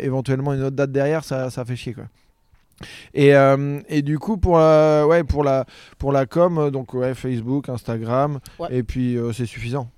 [0.00, 2.04] éventuellement une autre date derrière, ça, ça fait chier quoi.
[3.14, 5.64] Et, euh, et du coup pour la, ouais, pour la,
[5.98, 8.68] pour la com, euh, donc ouais, Facebook, Instagram, Ouais.
[8.70, 9.88] et puis euh, c'est suffisant.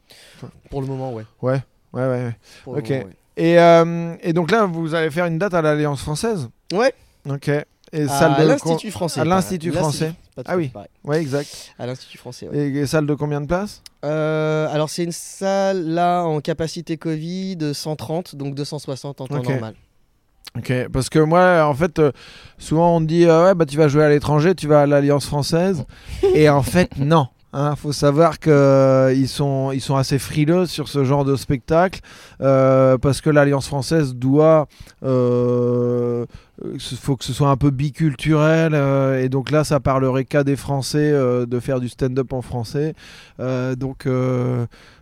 [0.70, 1.24] Pour le moment, ouais.
[1.42, 1.60] Ouais,
[1.92, 2.34] ouais, ouais.
[2.66, 2.78] ouais.
[2.78, 2.90] Ok.
[2.90, 3.04] moment.
[3.36, 6.92] Et, euh, et donc là, vous allez faire une date à l'Alliance française Ouais.
[7.28, 7.48] Ok.
[7.92, 9.20] Et À salle de l'Institut français.
[9.20, 10.12] à l'Institut français.
[10.44, 10.68] Ah oui.
[10.68, 10.88] pareil.
[11.04, 11.72] Ouais, exact.
[11.78, 12.48] À l'Institut français.
[12.52, 16.96] Et, et salle de combien de places Euh, alors c'est une salle là en capacité
[16.96, 19.48] Covid de 130 donc 260 en temps Ok.
[19.48, 19.74] normal.
[20.58, 22.12] Ok, parce que moi, en fait, euh,
[22.58, 24.86] souvent on me dit euh, ouais, bah tu vas jouer à l'étranger, tu vas à
[24.86, 25.84] l'Alliance française,
[26.34, 27.28] et en fait non.
[27.54, 32.00] Hein, faut savoir que euh, sont ils sont assez frileux sur ce genre de spectacle
[32.42, 34.68] euh, parce que l'Alliance française doit
[35.02, 36.26] euh,
[36.62, 38.74] il faut que ce soit un peu biculturel
[39.18, 42.94] et donc là ça parlerait qu'à des Français de faire du stand-up en français
[43.38, 44.06] donc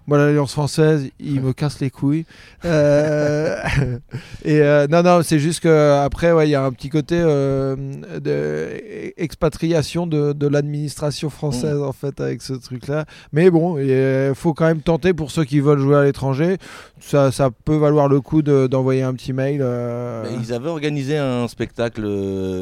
[0.06, 2.24] moi l'Alliance française ils me cassent les couilles.
[2.64, 3.56] Euh,
[4.44, 7.16] et euh, non non c'est juste que après ouais il y a un petit côté
[7.18, 7.76] euh,
[8.20, 14.34] de expatriation de, de l'administration française en fait avec ce truc là mais bon il
[14.34, 16.56] faut quand même tenter pour ceux qui veulent jouer à l'étranger.
[16.98, 21.18] Ça, ça peut valoir le coup de- d'envoyer un petit mail Bah, ils avaient organisé
[21.18, 22.02] un spectacle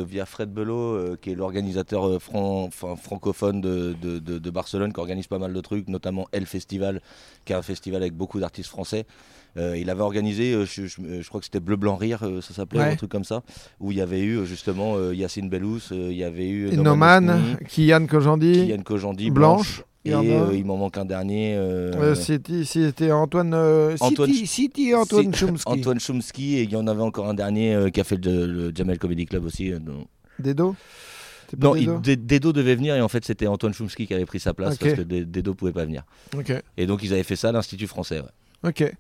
[0.05, 5.39] via Fred Belot, qui est l'organisateur fran- francophone de- de- de Barcelone, qui organise pas
[5.39, 7.01] mal de trucs, notamment El Festival,
[7.45, 9.05] qui est un festival avec beaucoup d'artistes français.
[9.57, 12.41] Euh, il avait organisé, euh, je, je- je crois que c'était Bleu Blanc Rire, euh,
[12.41, 12.91] ça s'appelait, Ouais.
[12.93, 13.43] un truc comme ça,
[13.79, 18.53] où il y avait eu justement Yacine Bellous, il y avait eu Noman Kylian Kojandi
[18.53, 21.57] Kylian Kojandi, Blanche, et il m'en manque un dernier.
[22.17, 23.55] c'était Antoine
[24.01, 27.91] Antoine City, City Antoine Chomsky Antoine Chomsky, et il y en avait encore un dernier
[27.93, 29.73] qui a fait le, le Jamel Comedy Club aussi.
[30.41, 30.75] Dedo
[31.61, 34.77] Non, Dedo devait venir et en fait c'était Antoine Chomsky qui avait pris sa place
[34.79, 36.03] parce que Dedo pouvait pas venir.
[36.77, 38.21] Et donc ils avaient fait ça à l'Institut français.
[38.21, 38.69] ouais.
[38.71, 38.95] ok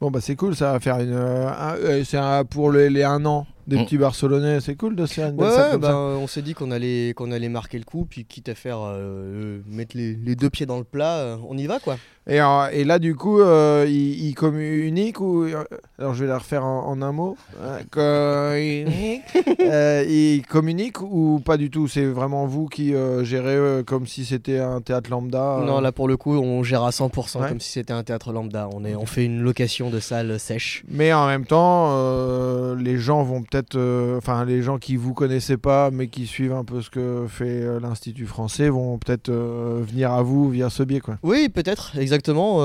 [0.00, 2.90] bon bah c'est cool ça va faire une euh, un- euh, c'est un- pour les,
[2.90, 3.84] les un an des Mm.
[3.84, 4.60] petits Barcelonais.
[4.60, 5.94] C'est cool de se faire une Ouais, salle comme bah, ça.
[5.96, 9.60] on s'est dit qu'on allait, qu'on allait marquer le coup, puis quitte à faire euh,
[9.68, 11.96] mettre les, les deux pieds dans le plat, euh, on y va quoi.
[12.28, 15.42] Et, euh, et là, du coup, euh, ils, ils communiquent ou.
[15.42, 15.64] euh,
[15.98, 17.36] Alors, je vais la refaire en, en un mot.
[17.60, 19.22] Euh, communiquent.
[19.60, 21.88] Euh, ils communiquent ou pas du tout?
[21.88, 25.80] C'est vraiment vous qui euh, gérez euh, comme si c'était un théâtre lambda euh, Non,
[25.80, 27.48] là pour le coup, on gère à 100% Ouais.
[27.48, 28.68] comme si c'était un théâtre lambda.
[28.72, 30.84] On, est, on fait une location de salle sèche.
[30.88, 33.76] Mais en même temps, euh, les gens vont peut-être.
[33.76, 37.26] euh, Enfin, les gens qui vous connaissaient pas, mais qui suivent un peu ce que
[37.28, 41.18] fait euh, l'Institut français, vont peut-être euh, venir à vous via ce biais, quoi.
[41.22, 42.60] Oui, peut-être, exactement.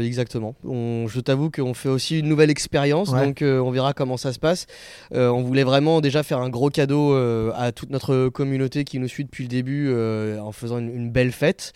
[0.00, 0.54] exactement.
[0.64, 3.24] On- je t'avoue qu'on fait aussi une nouvelle expérience, Ouais.
[3.26, 4.66] donc on verra comment ça se passe.
[5.12, 9.24] On voulait vraiment déjà faire un gros cadeau à toute notre communauté qui nous suit
[9.24, 9.92] depuis le début
[10.40, 11.72] en faisant une, une belle fête.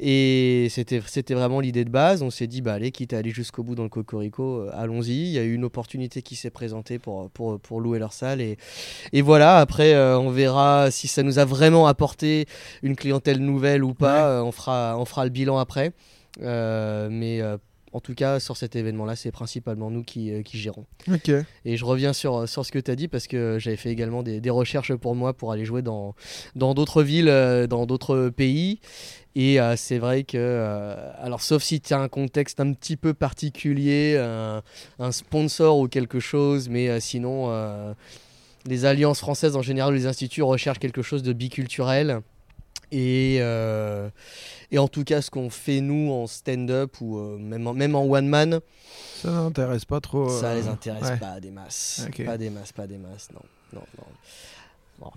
[0.00, 2.22] Et c'était c'était vraiment l'idée de base.
[2.22, 5.12] On s'est dit, bah allez, quitte à aller jusqu'au bout dans le Cocorico, euh, allons-y.
[5.12, 8.40] Il y a eu une opportunité qui s'est présentée pour, pour, pour louer leur salle.
[8.40, 8.58] Et,
[9.12, 12.46] et voilà, après, euh, on verra si ça nous a vraiment apporté
[12.82, 14.28] une clientèle nouvelle ou pas.
[14.28, 15.92] Euh, on, fera, on fera le bilan après.
[16.40, 17.40] Mais
[17.94, 20.84] en tout cas, sur cet événement-là, c'est principalement nous qui, euh, qui gérons.
[21.08, 21.30] Ok.
[21.64, 24.24] Et je reviens sur, sur ce que tu as dit parce que j'avais fait également
[24.24, 26.16] des, des recherches pour moi pour aller jouer dans
[26.56, 27.32] dans d'autres villes,
[27.70, 28.80] dans d'autres pays.
[29.36, 32.96] Et euh, c'est vrai que, euh, alors sauf si tu as un contexte un petit
[32.96, 34.62] peu particulier, un,
[34.98, 37.94] un sponsor ou quelque chose, mais euh, sinon, euh,
[38.66, 42.20] les alliances françaises en général, les instituts recherchent quelque chose de biculturel.
[42.92, 44.08] Et, euh,
[44.70, 47.96] et en tout cas, ce qu'on fait nous en stand-up ou euh, même, en, même
[47.96, 48.60] en one-man,
[49.20, 50.28] Ça n'intéresse pas trop.
[50.28, 51.16] ça euh, les intéresse ouais.
[51.16, 52.06] pas des masses.
[52.24, 53.40] Pas des masses, pas des masses, non.
[53.72, 53.82] non,
[55.00, 55.10] non.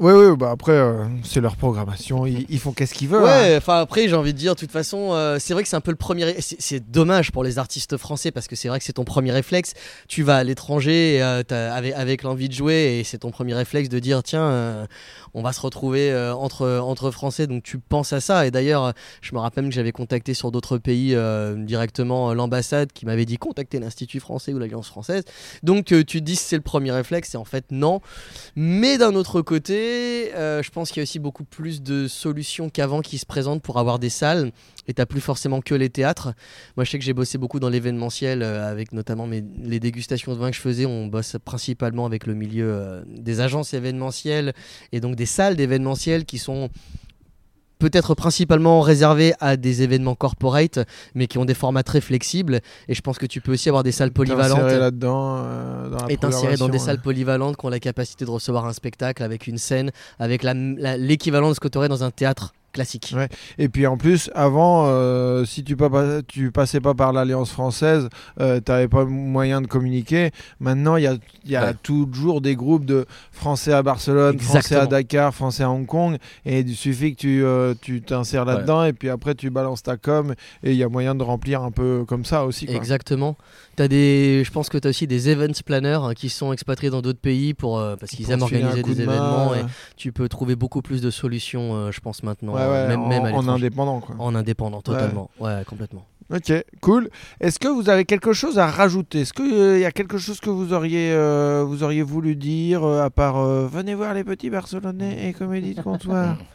[0.00, 2.24] Oui, oui, bah après, euh, c'est leur programmation.
[2.24, 3.22] Ils, ils font qu'est-ce qu'ils veulent.
[3.22, 3.48] hein.
[3.50, 5.76] Ouais, enfin après j'ai envie de dire, de toute façon, euh, c'est vrai que c'est
[5.76, 6.36] un peu le premier.
[6.40, 9.74] C'est dommage pour les artistes français parce que c'est vrai que c'est ton premier réflexe.
[10.08, 13.90] Tu vas à l'étranger euh, avec, avec l'envie de jouer et c'est ton premier réflexe
[13.90, 14.86] de dire tiens,
[15.34, 18.46] on va se retrouver entre, entre Français, donc tu penses à ça.
[18.46, 21.14] Et d'ailleurs, je me rappelle que j'avais contacté sur d'autres pays
[21.58, 25.24] directement l'ambassade qui m'avait dit contacter l'Institut français ou l'Alliance française.
[25.62, 28.00] Donc tu te dis c'est le premier réflexe et en fait non.
[28.56, 29.89] Mais d'un autre côté,
[30.34, 33.62] euh, je pense qu'il y a aussi beaucoup plus de solutions qu'avant qui se présentent
[33.62, 34.52] pour avoir des salles.
[34.88, 36.34] Et t'as plus forcément que les théâtres.
[36.76, 40.38] Moi, je sais que j'ai bossé beaucoup dans l'événementiel, euh, avec notamment les dégustations de
[40.38, 40.86] vin que je faisais.
[40.86, 44.52] On bosse principalement avec le milieu euh, des agences événementielles
[44.92, 46.70] et donc des salles d'événementiel qui sont
[47.80, 50.78] peut-être principalement réservées à des événements corporate,
[51.16, 52.60] mais qui ont des formats très flexibles.
[52.86, 55.36] Et je pense que tu peux aussi avoir des salles polyvalentes T'insérer là-dedans.
[55.38, 58.66] euh, dans la est inséré dans des salles polyvalentes qui ont la capacité de recevoir
[58.66, 62.52] un spectacle avec une scène, avec l'équivalent de ce que tu aurais dans un théâtre
[62.72, 63.12] classique.
[63.16, 63.28] Ouais.
[63.58, 65.90] Et puis en plus, avant, euh, si tu, pas,
[66.26, 68.08] tu passais pas par l'Alliance française,
[68.40, 70.30] euh, tu n'avais pas moyen de communiquer.
[70.60, 71.74] Maintenant, il y a, y a Ouais.
[71.82, 74.86] toujours des groupes de Français à Barcelone, Français à.
[74.86, 76.16] Dakar, Français à Hong Kong.
[76.44, 79.96] Et il suffit que tu euh, tu t'insères là-dedans et puis après tu balances ta
[79.96, 80.34] com.
[80.62, 82.66] Et il y a moyen de remplir un peu comme ça aussi.
[82.66, 82.74] Quoi.
[82.76, 83.36] Exactement.
[83.78, 86.90] As des, je pense que tu as aussi des events planners hein, qui sont expatriés
[86.90, 89.54] dans d'autres pays pour, euh, parce qu'ils aiment organiser des de événements.
[89.54, 89.60] Et
[89.96, 92.54] tu peux trouver beaucoup plus de solutions, je pense, maintenant.
[92.68, 93.50] Ouais, euh, ouais, même, en, même à en l'étranger.
[93.66, 94.00] indépendant.
[94.00, 94.16] Quoi.
[94.18, 95.30] En indépendant, totalement.
[95.40, 96.04] Ouais, complètement.
[96.32, 97.10] Ok, cool.
[97.40, 99.22] Est-ce que vous avez quelque chose à rajouter?
[99.22, 103.02] Est-ce qu'il y a quelque chose que vous auriez, euh, vous auriez voulu dire, euh,
[103.02, 106.36] à part euh, venez voir les petits Barcelonais et comédie de comptoir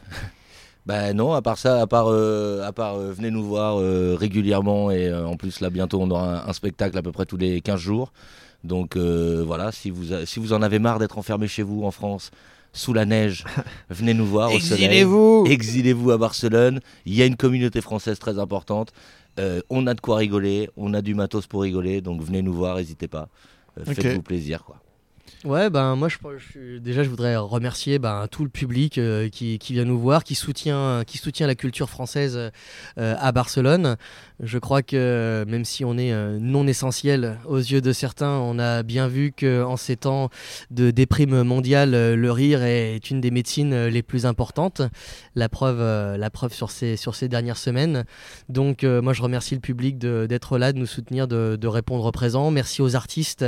[0.86, 4.14] Bah non, à part ça, à part, euh, à part euh, venez nous voir euh,
[4.18, 7.26] régulièrement et euh, en plus là bientôt on aura un, un spectacle à peu près
[7.26, 8.12] tous les 15 jours.
[8.62, 11.82] Donc euh, voilà, si vous, a- si vous en avez marre d'être enfermé chez vous
[11.84, 12.30] en France,
[12.76, 13.44] sous la neige,
[13.90, 14.84] venez nous voir au soleil.
[14.84, 16.80] Exilez-vous Exilez-vous à Barcelone.
[17.06, 18.92] Il y a une communauté française très importante.
[19.38, 22.54] Euh, on a de quoi rigoler, on a du matos pour rigoler, donc venez nous
[22.54, 23.28] voir, n'hésitez pas.
[23.78, 23.84] Euh.
[23.84, 24.64] Faites-vous plaisir.
[24.64, 24.80] Quoi.
[25.44, 29.74] Ouais, ben moi, je, déjà, je voudrais remercier ben, tout le public euh, qui, qui
[29.74, 32.50] vient nous voir, qui soutient, qui soutient la culture française euh,
[33.18, 33.96] à Barcelone.
[34.40, 38.58] Je crois que même si on est euh, non essentiel aux yeux de certains, on
[38.58, 40.28] a bien vu qu'en ces temps
[40.70, 44.82] de déprime mondiale, euh, le rire est une des médecines euh, les plus importantes.
[45.34, 48.04] La preuve, euh, la preuve sur, ces, sur ces dernières semaines.
[48.48, 52.10] Donc, euh, moi, je remercie le public d'être là, de nous soutenir, de, de répondre
[52.10, 52.50] présent.
[52.50, 53.44] Merci aux artistes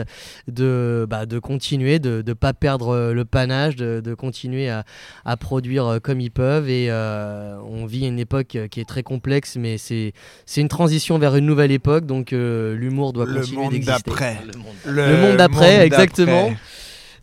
[0.46, 5.86] de, bah, de continuer, de ne pas perdre euh, le panache, de, continuer à, produire
[5.86, 6.68] euh, comme ils peuvent.
[6.68, 10.12] Et euh, on vit une époque euh, qui est très complexe, mais c'est
[10.56, 13.92] une transition vers une nouvelle époque, donc euh, l'humour doit Le continuer monde d'exister.
[14.04, 14.36] d'après.
[14.46, 14.74] Le monde.
[14.86, 16.52] Le monde d'après, exactement.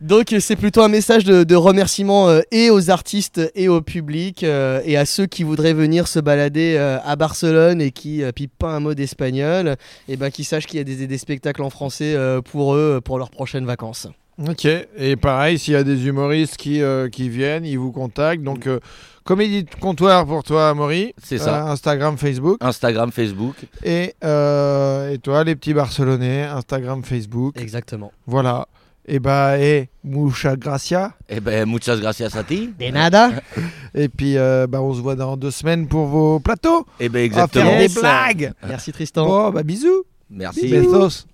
[0.02, 3.80] Donc euh, c'est plutôt un message de, de remerciement euh, et aux artistes et au
[3.80, 8.22] public euh, et à ceux qui voudraient venir se balader euh, à Barcelone et qui
[8.22, 9.78] euh, pipent pas un mot d'espagnol,
[10.10, 13.00] et ben qui sachent qu'il y a des, des spectacles en français euh, pour eux
[13.06, 14.08] pour leurs prochaines vacances.
[14.50, 18.44] Ok, et pareil, s'il y a des humoristes qui, euh, qui viennent, ils vous contactent.
[18.44, 18.82] Donc, euh,
[19.26, 21.14] comédie de comptoir pour toi, Maury.
[21.22, 21.66] C'est ça.
[21.68, 22.58] Euh, Instagram, Facebook.
[22.62, 23.56] Instagram, Facebook.
[23.84, 27.60] Et, euh, et toi, les petits Barcelonais, Instagram, Facebook.
[27.60, 28.14] Exactement.
[28.28, 28.68] Voilà.
[29.08, 31.14] Et bah, et mucha gracia.
[31.30, 32.74] Eh ben, muchas gracias a ti.
[32.80, 33.30] De nada.
[33.94, 36.88] Et puis, euh, bah, on se voit dans deux semaines pour vos plateaux.
[37.00, 37.66] Eh ben, À exactement.
[37.66, 38.54] faire des blagues.
[38.68, 39.28] Merci Tristan.
[39.28, 40.06] Bon, bah, bisous.
[40.32, 40.68] Merci.
[40.70, 41.28] Besos.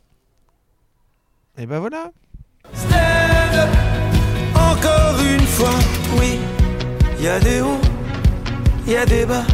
[1.57, 2.11] Et bah, voilà.
[2.73, 2.91] Stand
[3.55, 3.69] up,
[4.53, 5.79] encore une fois,
[6.19, 6.50] oui.
[7.21, 7.79] Y a des hauts,
[8.87, 9.45] y a des bas.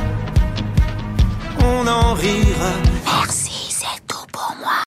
[1.60, 2.72] On en rira